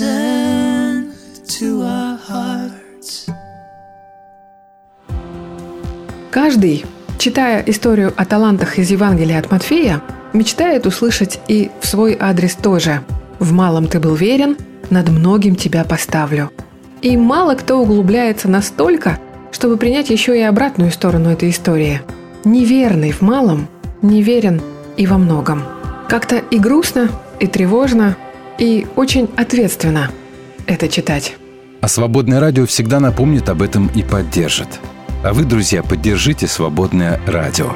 Listen 0.00 1.12
to 1.46 1.82
our 1.82 2.18
hearts. 2.28 3.28
Каждый, 6.30 6.84
читая 7.18 7.62
историю 7.66 8.12
о 8.16 8.24
талантах 8.24 8.78
из 8.78 8.90
Евангелия 8.90 9.38
от 9.38 9.50
Матфея, 9.50 10.02
мечтает 10.32 10.86
услышать 10.86 11.40
и 11.48 11.70
в 11.80 11.86
свой 11.86 12.16
адрес 12.18 12.54
тоже 12.54 13.02
«В 13.38 13.52
малом 13.52 13.86
ты 13.86 14.00
был 14.00 14.14
верен, 14.14 14.56
над 14.90 15.08
многим 15.08 15.56
тебя 15.56 15.84
поставлю». 15.84 16.50
И 17.02 17.16
мало 17.16 17.54
кто 17.54 17.80
углубляется 17.80 18.48
настолько, 18.48 19.18
чтобы 19.52 19.76
принять 19.76 20.10
еще 20.10 20.38
и 20.38 20.42
обратную 20.42 20.90
сторону 20.92 21.30
этой 21.30 21.50
истории. 21.50 22.02
Неверный 22.44 23.12
в 23.12 23.22
малом, 23.22 23.68
неверен 24.02 24.60
и 24.96 25.06
во 25.06 25.18
многом. 25.18 25.62
Как-то 26.08 26.36
и 26.36 26.58
грустно, 26.58 27.08
и 27.38 27.46
тревожно, 27.46 28.16
и 28.60 28.86
очень 28.94 29.28
ответственно 29.36 30.10
это 30.66 30.88
читать. 30.88 31.34
А 31.80 31.88
«Свободное 31.88 32.38
радио» 32.38 32.66
всегда 32.66 33.00
напомнит 33.00 33.48
об 33.48 33.62
этом 33.62 33.88
и 33.88 34.02
поддержит. 34.04 34.68
А 35.24 35.32
вы, 35.32 35.44
друзья, 35.44 35.82
поддержите 35.82 36.46
«Свободное 36.46 37.18
радио». 37.26 37.72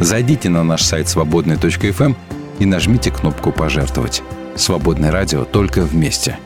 Зайдите 0.00 0.48
на 0.48 0.64
наш 0.64 0.82
сайт 0.82 1.08
свободный.фм 1.08 2.14
и 2.58 2.64
нажмите 2.64 3.10
кнопку 3.10 3.52
«Пожертвовать». 3.52 4.22
«Свободное 4.56 5.12
радио» 5.12 5.44
только 5.44 5.82
вместе. 5.82 6.38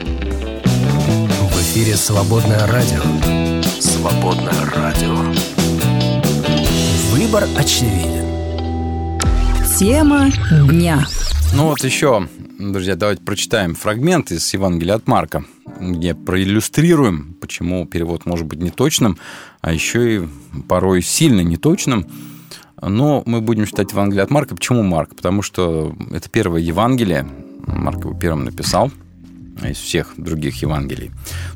В 0.00 1.60
эфире 1.60 1.94
«Свободное 1.96 2.66
радио». 2.66 3.00
«Свободное 3.80 4.64
радио». 4.74 5.16
Выбор 7.12 7.44
очевиден. 7.56 8.26
Тема 9.78 10.30
дня. 10.68 11.06
Ну 11.54 11.68
вот 11.68 11.84
еще, 11.84 12.26
друзья, 12.70 12.94
давайте 12.94 13.22
прочитаем 13.22 13.74
фрагмент 13.74 14.30
из 14.30 14.52
Евангелия 14.54 14.94
от 14.94 15.08
Марка, 15.08 15.44
где 15.80 16.14
проиллюстрируем, 16.14 17.34
почему 17.40 17.86
перевод 17.86 18.26
может 18.26 18.46
быть 18.46 18.60
неточным, 18.60 19.18
а 19.60 19.72
еще 19.72 20.16
и 20.16 20.28
порой 20.68 21.02
сильно 21.02 21.40
неточным. 21.40 22.06
Но 22.80 23.22
мы 23.26 23.40
будем 23.40 23.66
читать 23.66 23.92
Евангелие 23.92 24.22
от 24.22 24.30
Марка. 24.30 24.54
Почему 24.54 24.82
Марк? 24.82 25.14
Потому 25.16 25.42
что 25.42 25.96
это 26.12 26.28
первое 26.28 26.60
Евангелие. 26.60 27.26
Марк 27.66 28.04
его 28.04 28.14
первым 28.14 28.44
написал 28.44 28.92
из 29.62 29.76
всех 29.76 30.14
других 30.16 30.62
Евангелий. 30.62 31.10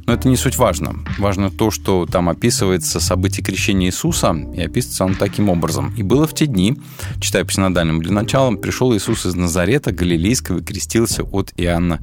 Но 0.07 0.13
это 0.13 0.29
не 0.29 0.37
суть 0.37 0.57
важно. 0.57 0.97
Важно 1.19 1.51
то, 1.51 1.71
что 1.71 2.07
там 2.07 2.29
описывается 2.29 3.01
событие 3.01 3.45
крещения 3.45 3.89
Иисуса, 3.89 4.35
и 4.55 4.61
описывается 4.61 5.05
он 5.05 5.15
таким 5.15 5.49
образом. 5.49 5.93
«И 5.97 6.03
было 6.03 6.27
в 6.27 6.35
те 6.35 6.47
дни, 6.47 6.79
читая 7.21 7.45
по 7.45 7.53
синодальному 7.53 8.01
для 8.01 8.13
начала, 8.13 8.55
пришел 8.57 8.95
Иисус 8.95 9.27
из 9.27 9.35
Назарета, 9.35 9.93
Галилейского, 9.93 10.59
и 10.59 10.63
крестился 10.63 11.23
от 11.23 11.53
Иоанна 11.57 12.01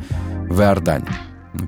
в 0.50 0.60
Иордане». 0.60 1.08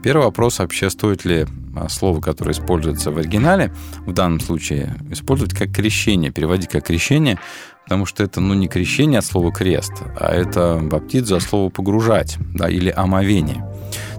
Первый 0.04 0.26
вопрос 0.26 0.60
вообще, 0.60 0.90
стоит 0.90 1.26
ли 1.26 1.46
а, 1.76 1.90
слово, 1.90 2.20
которое 2.20 2.52
используется 2.52 3.12
в 3.12 3.18
оригинале, 3.18 3.72
в 4.00 4.14
данном 4.14 4.40
случае, 4.40 4.96
использовать 5.12 5.54
как 5.54 5.72
крещение, 5.72 6.32
переводить 6.32 6.70
как 6.70 6.86
крещение, 6.86 7.38
потому 7.86 8.08
что 8.08 8.24
это, 8.24 8.42
ну, 8.42 8.56
не 8.56 8.68
крещение 8.68 9.20
от 9.20 9.26
слова 9.26 9.52
крест, 9.52 9.94
а 10.20 10.34
это 10.34 10.80
баптизм 10.82 11.36
от 11.36 11.44
слова 11.44 11.70
погружать, 11.70 12.38
да, 12.54 12.68
или 12.68 12.90
омовение. 12.90 13.64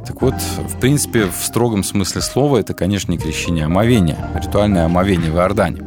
Так 0.06 0.22
вот, 0.22 0.34
в 0.34 0.78
принципе, 0.78 1.24
в 1.24 1.44
строгом 1.44 1.82
смысле 1.82 2.20
слова 2.22 2.58
это, 2.58 2.74
конечно, 2.74 3.10
не 3.10 3.18
крещение, 3.18 3.64
а 3.64 3.66
омовение, 3.66 4.16
ритуальное 4.36 4.84
омовение 4.84 5.32
в 5.32 5.36
Иордане. 5.36 5.82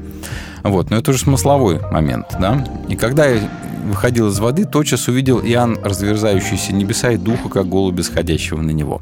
Вот, 0.64 0.90
но 0.90 0.98
это 0.98 1.11
уже 1.11 1.19
смысловой 1.19 1.80
момент, 1.91 2.27
да. 2.40 2.65
И 2.88 2.95
когда 2.95 3.26
я 3.26 3.49
выходил 3.86 4.27
из 4.27 4.40
воды, 4.40 4.65
тотчас 4.65 5.07
увидел 5.07 5.40
Иоанн, 5.40 5.77
разверзающийся 5.84 6.73
небеса 6.73 7.11
и 7.11 7.18
духа, 7.18 7.49
как 7.49 7.68
голубь, 7.68 8.02
сходящего 8.02 8.61
на 8.61 8.72
него. 8.72 9.02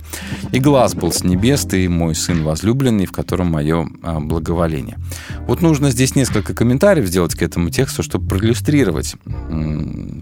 И 0.51 0.59
глаз 0.59 0.95
был 0.95 1.11
с 1.11 1.23
небес, 1.23 1.63
ты 1.63 1.89
мой 1.89 2.15
сын 2.15 2.43
возлюбленный, 2.43 3.05
в 3.05 3.11
котором 3.11 3.47
мое 3.47 3.87
а, 4.03 4.19
благоволение. 4.19 4.97
Вот 5.41 5.61
нужно 5.61 5.91
здесь 5.91 6.15
несколько 6.15 6.53
комментариев 6.53 7.07
сделать 7.07 7.35
к 7.35 7.41
этому 7.41 7.69
тексту, 7.69 8.03
чтобы 8.03 8.27
проиллюстрировать, 8.27 9.15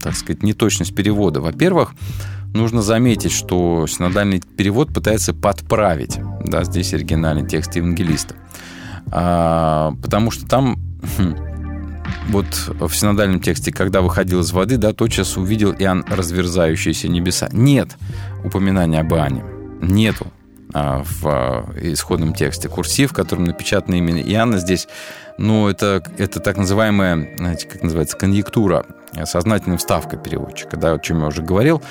так 0.02 0.16
сказать, 0.16 0.44
неточность 0.44 0.95
перевода. 0.95 1.41
Во-первых, 1.41 1.94
нужно 2.53 2.82
заметить, 2.82 3.32
что 3.32 3.86
синодальный 3.88 4.41
перевод 4.41 4.94
пытается 4.94 5.34
подправить, 5.34 6.18
да, 6.44 6.64
здесь 6.64 6.94
оригинальный 6.94 7.48
текст 7.48 7.76
евангелиста. 7.76 8.36
А, 9.12 9.94
потому 10.02 10.32
что 10.32 10.48
там 10.48 10.80
вот 12.27 12.45
в 12.68 12.94
синодальном 12.94 13.40
тексте, 13.40 13.72
когда 13.72 14.02
выходил 14.02 14.41
из 14.41 14.52
воды, 14.52 14.77
да, 14.77 14.94
тотчас 14.94 15.38
увидел 15.38 15.73
Иоанн 15.73 16.03
разверзающиеся 16.07 17.07
небеса. 17.07 17.49
Нет 17.52 17.95
упоминания 18.44 18.99
об 18.99 19.14
Иоанне. 19.14 19.44
Нету 19.82 20.27
а, 20.73 21.03
в 21.03 21.26
а, 21.26 21.73
исходном 21.82 22.34
тексте. 22.34 22.69
Курсив, 22.69 23.11
в 23.11 23.14
котором 23.14 23.45
напечатано 23.45 23.95
имя 23.95 24.22
Иоанна 24.22 24.57
здесь, 24.57 24.88
ну, 25.38 25.68
это, 25.68 26.03
это 26.18 26.40
так 26.40 26.57
называемая, 26.57 27.38
знаете, 27.38 27.68
как 27.68 27.84
называется, 27.84 28.18
конъюнктура, 28.18 28.86
сознательная 29.26 29.77
вставка 29.77 30.18
переводчика, 30.18 30.77
да, 30.77 30.94
о 30.94 30.99
чем 30.99 31.22
я 31.22 31.27
уже 31.27 31.41
говорил. 31.41 31.82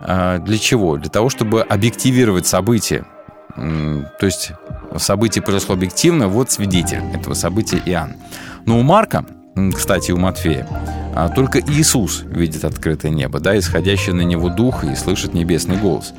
А, 0.00 0.38
Для 0.38 0.58
чего? 0.58 0.96
Для 0.96 1.10
того, 1.10 1.30
чтобы 1.30 1.62
объективировать 1.62 2.46
события. 2.46 3.04
То 3.56 4.26
есть 4.26 4.52
событие 4.98 5.42
произошло 5.42 5.74
объективно, 5.74 6.28
вот 6.28 6.52
свидетель 6.52 7.02
этого 7.12 7.34
события 7.34 7.82
Иоанн. 7.86 8.14
Но 8.68 8.78
у 8.78 8.82
Марка, 8.82 9.24
кстати, 9.74 10.12
у 10.12 10.18
Матфея, 10.18 10.68
а, 11.14 11.30
только 11.30 11.58
Иисус 11.58 12.22
видит 12.26 12.66
открытое 12.66 13.10
небо, 13.10 13.40
да, 13.40 13.58
исходящий 13.58 14.12
на 14.12 14.20
него 14.20 14.50
дух 14.50 14.84
и 14.84 14.94
слышит 14.94 15.32
небесный 15.32 15.78
голос. 15.78 16.12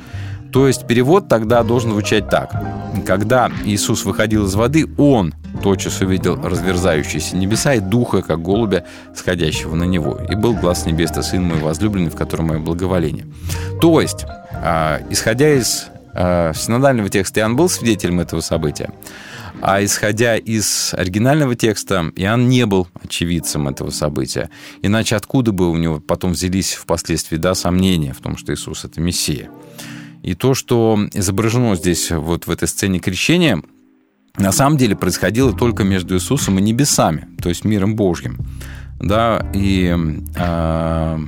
То 0.52 0.66
есть 0.66 0.84
перевод 0.88 1.28
тогда 1.28 1.62
должен 1.62 1.92
звучать 1.92 2.28
так. 2.28 2.50
Когда 3.06 3.52
Иисус 3.64 4.04
выходил 4.04 4.46
из 4.46 4.56
воды, 4.56 4.84
Он 4.98 5.32
тотчас 5.62 6.00
увидел 6.00 6.42
разверзающиеся 6.42 7.36
небеса 7.36 7.74
и 7.74 7.78
духа, 7.78 8.20
как 8.20 8.42
голубя, 8.42 8.84
сходящего 9.14 9.76
на 9.76 9.84
него. 9.84 10.18
И 10.28 10.34
был 10.34 10.54
глаз 10.54 10.86
небесный, 10.86 11.22
сын 11.22 11.44
мой 11.44 11.60
возлюбленный, 11.60 12.10
в 12.10 12.16
котором 12.16 12.48
мое 12.48 12.58
благоволение. 12.58 13.26
То 13.80 14.00
есть, 14.00 14.26
а, 14.54 14.98
исходя 15.08 15.54
из 15.54 15.86
а, 16.14 16.52
синодального 16.52 17.08
текста, 17.10 17.38
Иоанн 17.38 17.54
был 17.54 17.68
свидетелем 17.68 18.18
этого 18.18 18.40
события. 18.40 18.90
А 19.62 19.84
исходя 19.84 20.36
из 20.36 20.94
оригинального 20.94 21.54
текста, 21.54 22.12
Иоанн 22.16 22.48
не 22.48 22.64
был 22.66 22.88
очевидцем 23.02 23.68
этого 23.68 23.90
события. 23.90 24.50
Иначе 24.82 25.16
откуда 25.16 25.52
бы 25.52 25.70
у 25.70 25.76
него 25.76 26.00
потом 26.00 26.32
взялись 26.32 26.72
впоследствии 26.72 27.36
да, 27.36 27.54
сомнения 27.54 28.14
в 28.14 28.20
том, 28.20 28.36
что 28.36 28.54
Иисус– 28.54 28.84
это 28.86 29.00
Мессия? 29.00 29.50
И 30.22 30.34
то, 30.34 30.54
что 30.54 30.98
изображено 31.12 31.76
здесь 31.76 32.10
вот 32.10 32.46
в 32.46 32.50
этой 32.50 32.68
сцене 32.68 33.00
крещения, 33.00 33.62
на 34.36 34.52
самом 34.52 34.76
деле 34.76 34.96
происходило 34.96 35.52
только 35.52 35.84
между 35.84 36.14
Иисусом 36.14 36.58
и 36.58 36.62
небесами, 36.62 37.28
то 37.42 37.48
есть 37.48 37.64
миром 37.64 37.96
Божьим. 37.96 38.38
Да, 38.98 39.46
и 39.54 39.96
а, 40.36 41.18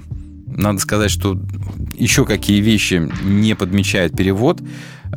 надо 0.47 0.79
сказать, 0.79 1.11
что 1.11 1.41
еще 1.95 2.25
какие 2.25 2.61
вещи 2.61 3.11
не 3.23 3.55
подмечает 3.55 4.17
перевод. 4.17 4.61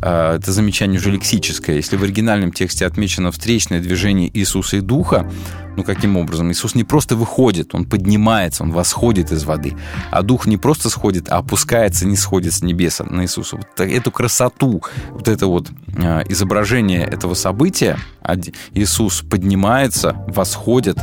А, 0.01 0.35
Это 0.35 0.51
замечание 0.51 0.99
уже 0.99 1.11
лексическое. 1.11 1.77
Если 1.77 1.97
в 1.97 2.03
оригинальном 2.03 2.51
тексте 2.51 2.85
отмечено 2.85 3.31
встречное 3.31 3.80
движение 3.80 4.30
Иисуса 4.38 4.77
и 4.77 4.81
Духа, 4.81 5.30
ну 5.77 5.84
каким 5.84 6.17
образом? 6.17 6.51
Иисус 6.51 6.76
не 6.76 6.84
просто 6.84 7.15
выходит, 7.15 7.76
он 7.76 7.85
поднимается, 7.85 8.63
он 8.63 8.72
восходит 8.72 9.31
из 9.31 9.43
воды. 9.43 9.73
А 10.11 10.22
Дух 10.22 10.45
не 10.47 10.57
просто 10.57 10.89
сходит, 10.89 11.30
а 11.30 11.38
опускается, 11.38 12.05
не 12.05 12.15
сходит 12.15 12.53
с 12.53 12.61
небеса 12.61 13.03
на 13.03 13.23
Иисуса. 13.23 13.57
Вот 13.57 13.80
эту 13.80 14.11
красоту, 14.11 14.84
вот 15.11 15.27
это 15.27 15.47
вот 15.47 15.69
а, 15.97 16.22
изображение 16.30 17.03
этого 17.03 17.34
события, 17.34 17.97
оди- 18.22 18.53
Иисус 18.73 19.22
поднимается, 19.22 20.15
восходит, 20.27 20.97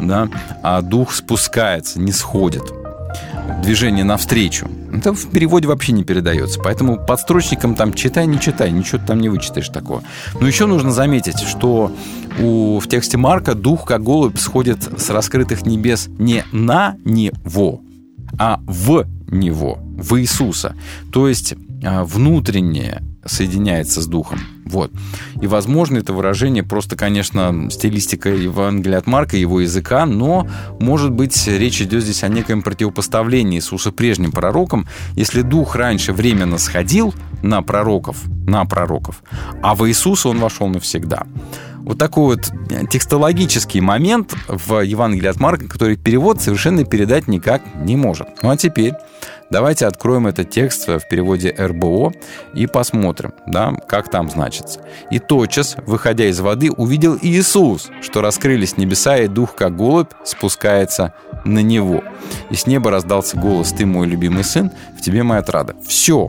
да, 0.00 0.28
а 0.62 0.80
Дух 0.82 1.12
спускается, 1.12 2.00
не 2.00 2.12
сходит 2.12 2.62
движение 3.62 4.04
навстречу. 4.04 4.68
Это 4.92 5.12
в 5.12 5.30
переводе 5.30 5.68
вообще 5.68 5.92
не 5.92 6.04
передается. 6.04 6.60
Поэтому 6.60 6.98
подстрочником 6.98 7.74
там 7.74 7.92
читай, 7.94 8.26
не 8.26 8.38
читай, 8.40 8.70
ничего 8.70 8.98
ты 8.98 9.06
там 9.06 9.20
не 9.20 9.28
вычитаешь 9.28 9.68
такого. 9.68 10.02
Но 10.40 10.46
еще 10.46 10.66
нужно 10.66 10.92
заметить, 10.92 11.40
что 11.40 11.92
у, 12.38 12.78
в 12.78 12.88
тексте 12.88 13.16
Марка 13.16 13.54
дух, 13.54 13.84
как 13.84 14.02
голубь, 14.02 14.38
сходит 14.38 15.00
с 15.00 15.10
раскрытых 15.10 15.66
небес 15.66 16.08
не 16.18 16.44
на 16.52 16.96
него, 17.04 17.80
а 18.38 18.60
в 18.66 19.06
него, 19.28 19.78
в 19.80 20.20
Иисуса. 20.20 20.74
То 21.12 21.28
есть 21.28 21.54
а, 21.82 22.04
внутреннее 22.04 23.02
соединяется 23.26 24.00
с 24.00 24.06
духом. 24.06 24.40
Вот. 24.64 24.90
И, 25.40 25.46
возможно, 25.46 25.98
это 25.98 26.12
выражение 26.12 26.62
просто, 26.62 26.96
конечно, 26.96 27.68
стилистика 27.70 28.30
Евангелия 28.30 28.98
от 28.98 29.06
Марка, 29.06 29.36
его 29.36 29.60
языка, 29.60 30.06
но, 30.06 30.48
может 30.80 31.12
быть, 31.12 31.46
речь 31.46 31.80
идет 31.82 32.02
здесь 32.02 32.24
о 32.24 32.28
некоем 32.28 32.62
противопоставлении 32.62 33.58
Иисуса 33.58 33.92
прежним 33.92 34.32
пророкам. 34.32 34.86
Если 35.14 35.42
дух 35.42 35.76
раньше 35.76 36.12
временно 36.12 36.58
сходил 36.58 37.14
на 37.42 37.62
пророков, 37.62 38.18
на 38.46 38.64
пророков, 38.64 39.22
а 39.62 39.74
в 39.74 39.86
Иисуса 39.88 40.28
он 40.28 40.38
вошел 40.38 40.68
навсегда. 40.68 41.26
Вот 41.84 41.98
такой 41.98 42.36
вот 42.36 42.50
текстологический 42.88 43.80
момент 43.80 44.34
в 44.48 44.80
Евангелии 44.80 45.28
от 45.28 45.38
Марка, 45.38 45.68
который 45.68 45.96
перевод 45.96 46.40
совершенно 46.40 46.84
передать 46.84 47.28
никак 47.28 47.60
не 47.76 47.94
может. 47.94 48.28
Ну 48.42 48.48
а 48.48 48.56
теперь 48.56 48.94
давайте 49.54 49.86
откроем 49.86 50.26
этот 50.26 50.50
текст 50.50 50.88
в 50.88 51.08
переводе 51.08 51.54
РБО 51.56 52.12
и 52.54 52.66
посмотрим, 52.66 53.34
да, 53.46 53.72
как 53.86 54.10
там 54.10 54.28
значится. 54.28 54.80
«И 55.12 55.20
тотчас, 55.20 55.76
выходя 55.86 56.24
из 56.24 56.40
воды, 56.40 56.72
увидел 56.72 57.16
Иисус, 57.22 57.88
что 58.02 58.20
раскрылись 58.20 58.76
небеса, 58.78 59.16
и 59.18 59.28
дух, 59.28 59.54
как 59.54 59.76
голубь, 59.76 60.10
спускается 60.24 61.14
на 61.44 61.60
него. 61.60 62.02
И 62.50 62.56
с 62.56 62.66
неба 62.66 62.90
раздался 62.90 63.36
голос 63.36 63.72
«Ты 63.72 63.86
мой 63.86 64.08
любимый 64.08 64.42
сын, 64.42 64.72
в 64.98 65.00
тебе 65.00 65.22
моя 65.22 65.40
отрада». 65.40 65.76
Все, 65.86 66.28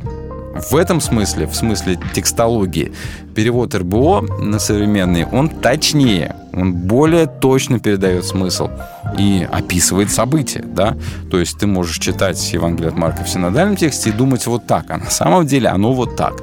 в 0.55 0.75
этом 0.75 1.01
смысле, 1.01 1.47
в 1.47 1.55
смысле 1.55 1.99
текстологии, 2.13 2.93
перевод 3.35 3.75
РБО 3.75 4.21
на 4.39 4.57
современный, 4.59 5.25
он 5.25 5.49
точнее, 5.49 6.35
он 6.53 6.73
более 6.73 7.27
точно 7.27 7.79
передает 7.79 8.23
смысл 8.23 8.69
и 9.17 9.47
описывает 9.51 10.09
события, 10.09 10.63
да. 10.65 10.95
То 11.29 11.39
есть 11.39 11.57
ты 11.59 11.67
можешь 11.67 11.99
читать 11.99 12.53
Евангелие 12.53 12.89
от 12.89 12.97
Марка 12.97 13.23
в 13.23 13.29
синодальном 13.29 13.75
тексте 13.75 14.11
и 14.11 14.13
думать 14.13 14.47
вот 14.47 14.65
так, 14.65 14.85
а 14.89 14.97
на 14.97 15.09
самом 15.09 15.45
деле 15.45 15.67
оно 15.67 15.93
вот 15.93 16.15
так. 16.15 16.41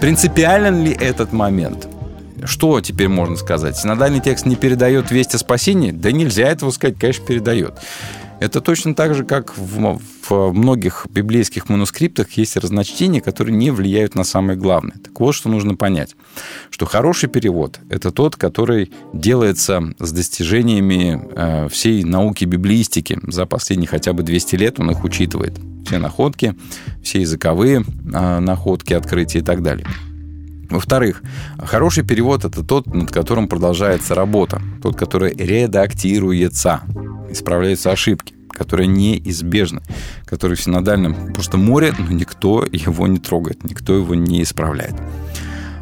Принципиален 0.00 0.84
ли 0.84 0.92
этот 0.92 1.32
момент? 1.32 1.88
Что 2.44 2.80
теперь 2.80 3.08
можно 3.08 3.36
сказать? 3.36 3.76
Синодальный 3.76 4.20
текст 4.20 4.46
не 4.46 4.56
передает 4.56 5.10
весть 5.10 5.34
о 5.34 5.38
спасении? 5.38 5.92
Да 5.92 6.10
нельзя 6.10 6.48
этого 6.48 6.70
сказать, 6.70 6.96
конечно, 6.98 7.24
передает. 7.24 7.74
Это 8.42 8.60
точно 8.60 8.96
так 8.96 9.14
же, 9.14 9.24
как 9.24 9.56
в, 9.56 10.00
в 10.28 10.52
многих 10.52 11.06
библейских 11.08 11.68
манускриптах 11.68 12.32
есть 12.32 12.56
разночтения, 12.56 13.20
которые 13.20 13.56
не 13.56 13.70
влияют 13.70 14.16
на 14.16 14.24
самое 14.24 14.58
главное. 14.58 14.96
Так 14.96 15.20
вот, 15.20 15.36
что 15.36 15.48
нужно 15.48 15.76
понять, 15.76 16.16
что 16.70 16.84
хороший 16.84 17.28
перевод– 17.28 17.78
это 17.88 18.10
тот, 18.10 18.34
который 18.34 18.90
делается 19.12 19.94
с 20.00 20.10
достижениями 20.10 21.22
э, 21.36 21.68
всей 21.68 22.02
науки 22.02 22.44
библеистики. 22.44 23.16
За 23.28 23.46
последние 23.46 23.86
хотя 23.86 24.12
бы 24.12 24.24
200 24.24 24.56
лет 24.56 24.80
он 24.80 24.90
их 24.90 25.04
учитывает. 25.04 25.56
Все 25.86 25.98
находки, 25.98 26.56
все 27.00 27.20
языковые 27.20 27.84
э, 28.12 28.38
находки, 28.40 28.92
открытия 28.92 29.38
и 29.38 29.42
так 29.42 29.62
далее. 29.62 29.86
Во-вторых, 30.68 31.22
хороший 31.58 32.02
перевод– 32.02 32.44
это 32.46 32.64
тот, 32.64 32.86
над 32.86 33.12
которым 33.12 33.46
продолжается 33.46 34.16
работа, 34.16 34.60
тот, 34.82 34.96
который 34.96 35.32
редактируется, 35.32 36.80
исправляются 37.32 37.90
ошибки, 37.90 38.34
которые 38.48 38.86
неизбежны, 38.86 39.82
которые 40.24 40.56
в 40.56 40.62
синодальном 40.62 41.32
просто 41.32 41.56
море, 41.56 41.94
но 41.98 42.10
никто 42.10 42.64
его 42.70 43.06
не 43.06 43.18
трогает, 43.18 43.64
никто 43.64 43.94
его 43.94 44.14
не 44.14 44.42
исправляет. 44.42 44.94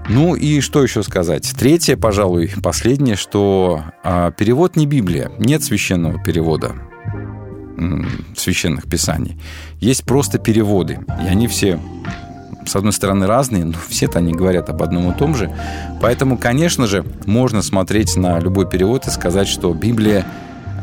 Ну 0.08 0.34
и 0.34 0.60
что 0.60 0.82
еще 0.82 1.02
сказать? 1.02 1.52
Третье, 1.56 1.96
пожалуй, 1.96 2.52
последнее, 2.62 3.16
что 3.16 3.84
а, 4.02 4.32
перевод 4.32 4.74
не 4.76 4.86
Библия, 4.86 5.30
нет 5.38 5.62
священного 5.62 6.22
перевода 6.22 6.74
священных 8.36 8.88
писаний. 8.88 9.40
Есть 9.78 10.04
просто 10.04 10.38
переводы, 10.38 10.98
и 11.24 11.26
они 11.26 11.48
все 11.48 11.80
с 12.66 12.76
одной 12.76 12.92
стороны, 12.92 13.26
разные, 13.26 13.64
но 13.64 13.74
все-то 13.88 14.18
они 14.18 14.32
говорят 14.32 14.68
об 14.68 14.82
одном 14.82 15.10
и 15.10 15.16
том 15.16 15.34
же. 15.34 15.50
Поэтому, 16.00 16.36
конечно 16.36 16.86
же, 16.86 17.04
можно 17.24 17.62
смотреть 17.62 18.16
на 18.16 18.38
любой 18.38 18.68
перевод 18.68 19.06
и 19.06 19.10
сказать, 19.10 19.48
что 19.48 19.72
Библия 19.72 20.26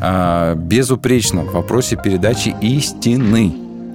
э, 0.02 0.56
безупречна 0.56 1.42
в 1.44 1.54
вопросе 1.54 1.98
передачи 2.02 2.56
истины. 2.62 3.54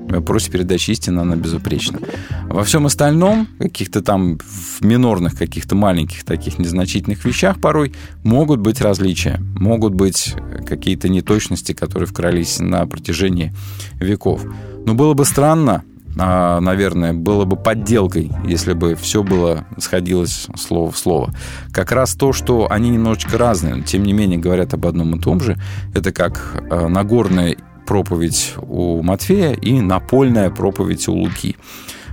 В 0.09 0.13
вопросе 0.13 0.51
передачи 0.51 0.91
истины 0.91 1.21
она 1.21 1.37
безупречна. 1.37 2.01
Во 2.49 2.65
всем 2.65 2.87
остальном, 2.87 3.47
каких-то 3.59 4.03
там 4.03 4.39
в 4.39 4.85
минорных, 4.85 5.37
каких-то 5.39 5.75
маленьких 5.75 6.25
таких 6.25 6.59
незначительных 6.59 7.25
вещах 7.25 7.61
порой 7.61 7.93
могут 8.25 8.61
быть 8.61 8.81
различия, 8.81 9.41
могут 9.57 9.95
быть 9.95 10.35
какие-то 10.67 11.09
неточности, 11.09 11.73
которые 11.73 12.09
вкрались 12.09 12.59
на 12.59 12.87
протяжении 12.87 13.55
веков. 13.95 14.45
Но 14.85 14.95
было 14.95 15.15
бы 15.15 15.25
странно, 15.25 15.83
а, 15.83 15.92
наверное, 16.17 17.13
было 17.13 17.45
бы 17.45 17.57
подделкой, 17.57 18.31
если 18.45 18.75
бы 18.75 18.95
все 18.95 19.23
было 19.23 19.67
сходилось 19.79 20.47
слово 20.57 20.91
в 20.91 20.99
слово. 20.99 21.33
Как 21.73 21.93
раз 21.93 22.15
то, 22.15 22.33
что 22.33 22.67
они 22.71 22.91
немножечко 22.91 23.39
разные, 23.39 23.77
но 23.77 23.83
тем 23.83 24.03
не 24.03 24.13
менее 24.13 24.39
говорят 24.39 24.75
об 24.75 24.87
одном 24.87 25.17
и 25.17 25.21
том 25.21 25.41
же, 25.41 25.57
это 25.95 26.13
как 26.13 26.63
а, 26.71 26.89
Нагорная 26.89 27.57
проповедь 27.87 28.55
у 28.59 29.03
Матфея 29.03 29.53
и 29.53 29.81
напольная 29.81 30.51
проповедь 30.51 31.09
у 31.09 31.15
Луки. 31.15 31.57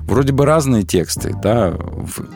Вроде 0.03 0.33
бы 0.33 0.45
разные 0.45 0.83
тексты, 0.83 1.35
да, 1.43 1.73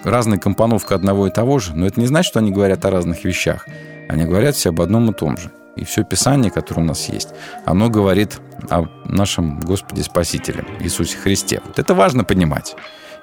разная 0.04 0.38
компоновка 0.38 0.96
одного 0.96 1.28
и 1.28 1.32
того 1.32 1.58
же, 1.60 1.74
но 1.76 1.88
это 1.88 2.00
не 2.00 2.06
значит, 2.06 2.30
что 2.30 2.40
они 2.40 2.52
говорят 2.52 2.86
о 2.86 2.92
разных 2.92 3.24
вещах. 3.24 3.68
Они 4.10 4.26
говорят 4.26 4.56
все 4.56 4.70
об 4.70 4.82
одном 4.82 5.10
и 5.10 5.14
том 5.14 5.38
же. 5.38 5.50
И 5.76 5.86
все 5.86 6.04
Писание, 6.04 6.52
которое 6.52 6.82
у 6.82 6.86
нас 6.86 7.10
есть, 7.10 7.30
оно 7.66 7.90
говорит 7.90 8.40
о 8.70 8.86
нашем 9.06 9.60
Господе 9.60 10.04
Спасителе 10.04 10.66
Иисусе 10.80 11.18
Христе. 11.18 11.62
Вот 11.66 11.80
это 11.80 11.94
важно 11.94 12.24
понимать. 12.24 12.76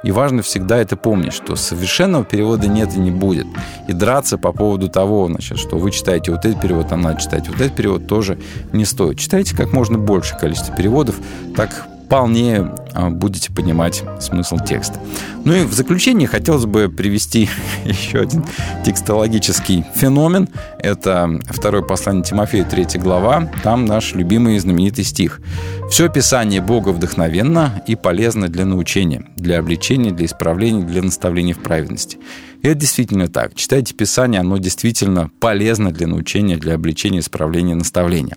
И 0.02 0.12
важно 0.12 0.42
всегда 0.42 0.78
это 0.78 0.96
помнить, 0.96 1.34
что 1.34 1.56
совершенного 1.56 2.24
перевода 2.24 2.66
нет 2.68 2.94
и 2.94 2.98
не 2.98 3.10
будет. 3.10 3.46
И 3.86 3.92
драться 3.92 4.38
по 4.38 4.52
поводу 4.52 4.88
того, 4.88 5.26
значит, 5.26 5.58
что 5.58 5.76
вы 5.76 5.90
читаете 5.90 6.32
вот 6.32 6.44
этот 6.44 6.60
перевод, 6.60 6.90
а 6.90 6.96
надо 6.96 7.20
читать 7.20 7.48
вот 7.48 7.60
этот 7.60 7.76
перевод, 7.76 8.06
тоже 8.06 8.38
не 8.72 8.86
стоит. 8.86 9.18
Читайте 9.18 9.54
как 9.54 9.72
можно 9.72 9.98
больше 9.98 10.38
количество 10.38 10.74
переводов, 10.74 11.16
так 11.54 11.86
вполне 12.10 12.68
будете 13.10 13.52
понимать 13.52 14.02
смысл 14.18 14.56
текста. 14.58 14.98
Ну 15.44 15.54
и 15.54 15.62
в 15.62 15.72
заключение 15.72 16.26
хотелось 16.26 16.66
бы 16.66 16.88
привести 16.88 17.48
еще 17.84 18.18
один 18.18 18.44
текстологический 18.84 19.84
феномен. 19.94 20.48
Это 20.80 21.38
второе 21.48 21.82
послание 21.82 22.24
Тимофею, 22.24 22.66
3 22.66 22.98
глава. 22.98 23.48
Там 23.62 23.84
наш 23.84 24.12
любимый 24.14 24.56
и 24.56 24.58
знаменитый 24.58 25.04
стих. 25.04 25.40
«Все 25.88 26.08
Писание 26.08 26.60
Бога 26.60 26.88
вдохновенно 26.88 27.80
и 27.86 27.94
полезно 27.94 28.48
для 28.48 28.64
научения, 28.64 29.26
для 29.36 29.60
обличения, 29.60 30.10
для 30.10 30.26
исправления, 30.26 30.82
для 30.82 31.02
наставления 31.02 31.54
в 31.54 31.60
праведности». 31.60 32.18
И 32.62 32.66
это 32.66 32.80
действительно 32.80 33.28
так. 33.28 33.54
Читайте 33.54 33.94
Писание, 33.94 34.40
оно 34.40 34.58
действительно 34.58 35.30
полезно 35.38 35.92
для 35.92 36.08
научения, 36.08 36.56
для 36.56 36.74
обличения, 36.74 37.20
исправления, 37.20 37.76
наставления. 37.76 38.36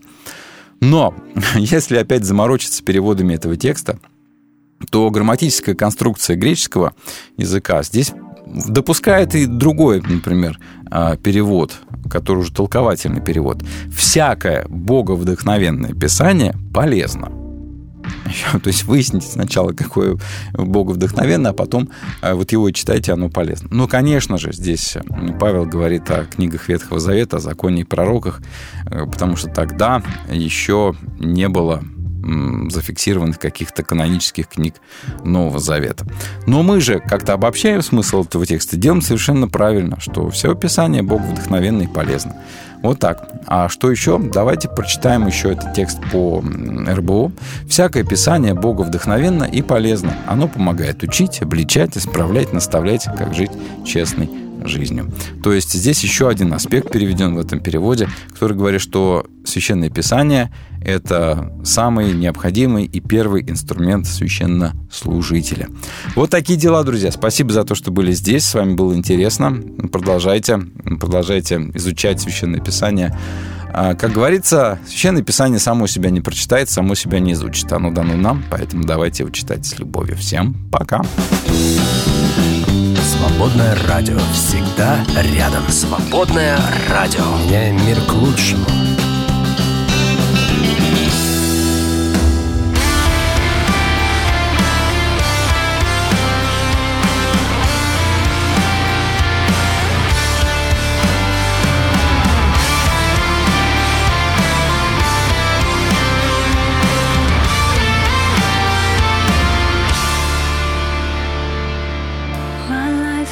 Но 0.84 1.16
если 1.56 1.98
опять 1.98 2.26
заморочиться 2.26 2.84
переводами 2.84 3.34
этого 3.34 3.56
текста, 3.56 4.00
то 4.90 5.10
грамматическая 5.10 5.76
конструкция 5.76 6.36
греческого 6.36 6.94
языка 7.38 7.84
здесь 7.84 8.12
допускает 8.46 9.34
и 9.34 9.46
другой, 9.46 10.02
например, 10.02 10.60
перевод, 11.24 11.74
который 12.12 12.40
уже 12.40 12.52
толковательный 12.52 13.22
перевод. 13.22 13.64
Всякое 13.96 14.66
боговдохновенное 14.68 15.94
писание 15.94 16.54
полезно. 16.74 17.43
То 18.04 18.68
есть 18.68 18.84
выясните 18.84 19.28
сначала, 19.28 19.72
какое 19.72 20.18
Бога 20.54 20.92
вдохновенно, 20.92 21.50
а 21.50 21.54
потом 21.54 21.90
вот 22.22 22.52
его 22.52 22.70
читайте, 22.72 23.14
оно 23.14 23.30
полезно. 23.30 23.70
Ну, 23.72 23.88
конечно 23.88 24.38
же, 24.38 24.54
здесь 24.54 24.98
Павел 25.40 25.66
говорит 25.66 26.10
о 26.12 26.26
книгах 26.26 26.68
Ветхого 26.70 27.00
Завета, 27.00 27.38
о 27.38 27.40
законе 27.40 27.82
и 27.82 27.86
пророках, 27.86 28.42
потому 28.86 29.36
что 29.36 29.50
тогда 29.50 30.04
еще 30.30 30.96
не 31.20 31.50
было 31.50 31.84
зафиксированных 32.70 33.40
каких-то 33.40 33.84
канонических 33.84 34.48
книг 34.48 34.76
Нового 35.24 35.60
Завета. 35.60 36.06
Но 36.48 36.64
мы 36.64 36.80
же 36.82 37.00
как-то 37.00 37.34
обобщаем 37.34 37.82
смысл 37.82 38.24
этого 38.24 38.46
текста, 38.46 38.78
делаем 38.78 39.02
совершенно 39.02 39.48
правильно, 39.48 40.00
что 40.00 40.30
все 40.30 40.56
Писание 40.56 41.04
Бог 41.04 41.22
вдохновенно 41.22 41.84
и 41.84 41.88
полезно. 41.88 42.36
Вот 42.82 43.00
так. 43.00 43.30
А 43.48 43.70
что 43.70 43.90
еще? 43.90 44.20
Давайте 44.20 44.68
прочитаем 44.68 45.26
еще 45.26 45.54
этот 45.54 45.74
текст 45.74 46.00
по 46.12 46.44
РБО. 46.44 47.32
«Всякое 47.68 48.04
Писание 48.04 48.54
Бога 48.54 48.82
вдохновенно 48.82 49.46
и 49.46 49.62
полезно. 49.62 50.18
Оно 50.28 50.50
помогает 50.50 51.02
учить, 51.02 51.42
обличать, 51.42 51.98
исправлять, 51.98 52.52
наставлять, 52.52 53.06
как 53.18 53.34
жить 53.34 53.52
честной 53.86 54.43
жизнью». 54.64 55.12
То 55.44 55.54
есть 55.54 55.74
здесь 55.74 56.04
еще 56.04 56.30
один 56.30 56.54
аспект 56.54 56.92
переведен 56.92 57.36
в 57.36 57.40
этом 57.40 57.60
переводе, 57.60 58.10
который 58.32 58.58
говорит, 58.58 58.82
что 58.82 59.26
Священное 59.46 59.90
Писание– 59.90 60.54
это 60.84 61.54
самый 61.64 62.14
необходимый 62.14 62.86
и 62.86 63.00
первый 63.00 63.42
инструмент 63.42 64.06
священнослужителя. 64.08 65.68
Вот 66.16 66.30
такие 66.30 66.58
дела, 66.58 66.84
друзья. 66.84 67.12
Спасибо 67.12 67.54
за 67.54 67.64
то, 67.64 67.76
что 67.76 67.92
были 67.92 68.12
здесь. 68.12 68.46
С 68.46 68.54
вами 68.54 68.74
было 68.74 68.94
интересно. 68.96 69.62
Продолжайте, 69.92 70.60
продолжайте 71.00 71.56
изучать 71.74 72.22
Священное 72.22 72.62
Писание. 72.62 73.18
А, 73.74 73.96
Как 73.96 74.12
говорится, 74.12 74.80
Священное 74.88 75.24
Писание 75.24 75.60
само 75.60 75.88
себя 75.88 76.10
не 76.10 76.22
прочитает, 76.22 76.70
само 76.70 76.96
себя 76.96 77.20
не 77.20 77.34
изучит. 77.34 77.72
Оно 77.72 77.92
дано 77.92 78.16
нам, 78.16 78.44
поэтому 78.50 78.84
давайте 78.84 79.24
его 79.24 79.32
читать 79.32 79.66
с 79.66 79.80
любовью. 79.80 80.16
Всем 80.16 80.56
пока. 80.72 81.02
Свободное 83.24 83.74
радио 83.88 84.20
всегда 84.34 85.02
рядом. 85.16 85.70
Свободное 85.70 86.60
радио. 86.90 87.24
Меняем 87.46 87.78
мир 87.88 87.98
к 88.02 88.12
лучшему. 88.12 88.66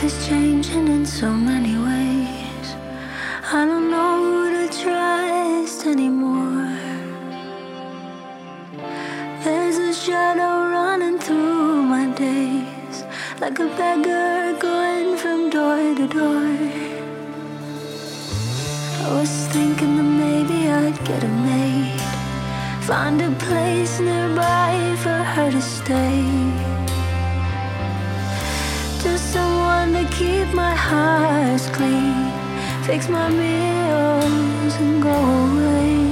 Is 0.04 0.28
changing 0.28 0.88
in 0.88 1.06
so 1.06 1.32
many 1.32 1.78
ways. 1.78 2.68
I 3.54 3.66
don't 3.66 3.92
know 3.92 4.14
who 4.24 4.42
to 4.58 4.84
trust 4.84 5.86
anymore. 5.86 6.76
There's 9.44 9.78
a 9.78 9.94
shadow 9.94 10.54
running 10.72 11.20
through 11.20 11.84
my 11.84 12.08
days, 12.16 13.04
like 13.40 13.60
a 13.60 13.68
beggar 13.78 14.58
going 14.60 15.18
from 15.18 15.52
door 15.52 15.94
to 15.94 16.08
door. 16.08 16.58
I 19.04 19.08
was 19.20 19.32
thinking 19.54 19.98
that 19.98 20.12
maybe 20.26 20.68
I'd 20.68 20.98
get 21.06 21.24
a 21.24 21.34
maid, 21.50 22.02
find 22.82 23.22
a 23.22 23.32
place 23.46 24.00
nearby 24.00 24.96
for 25.04 25.20
her 25.34 25.52
to 25.52 25.62
stay. 25.62 26.51
Keep 30.10 30.48
my 30.54 30.74
house 30.74 31.70
clean, 31.70 32.32
fix 32.84 33.08
my 33.08 33.30
meals 33.30 34.76
and 34.76 35.02
go 35.02 35.12
away. 35.12 36.11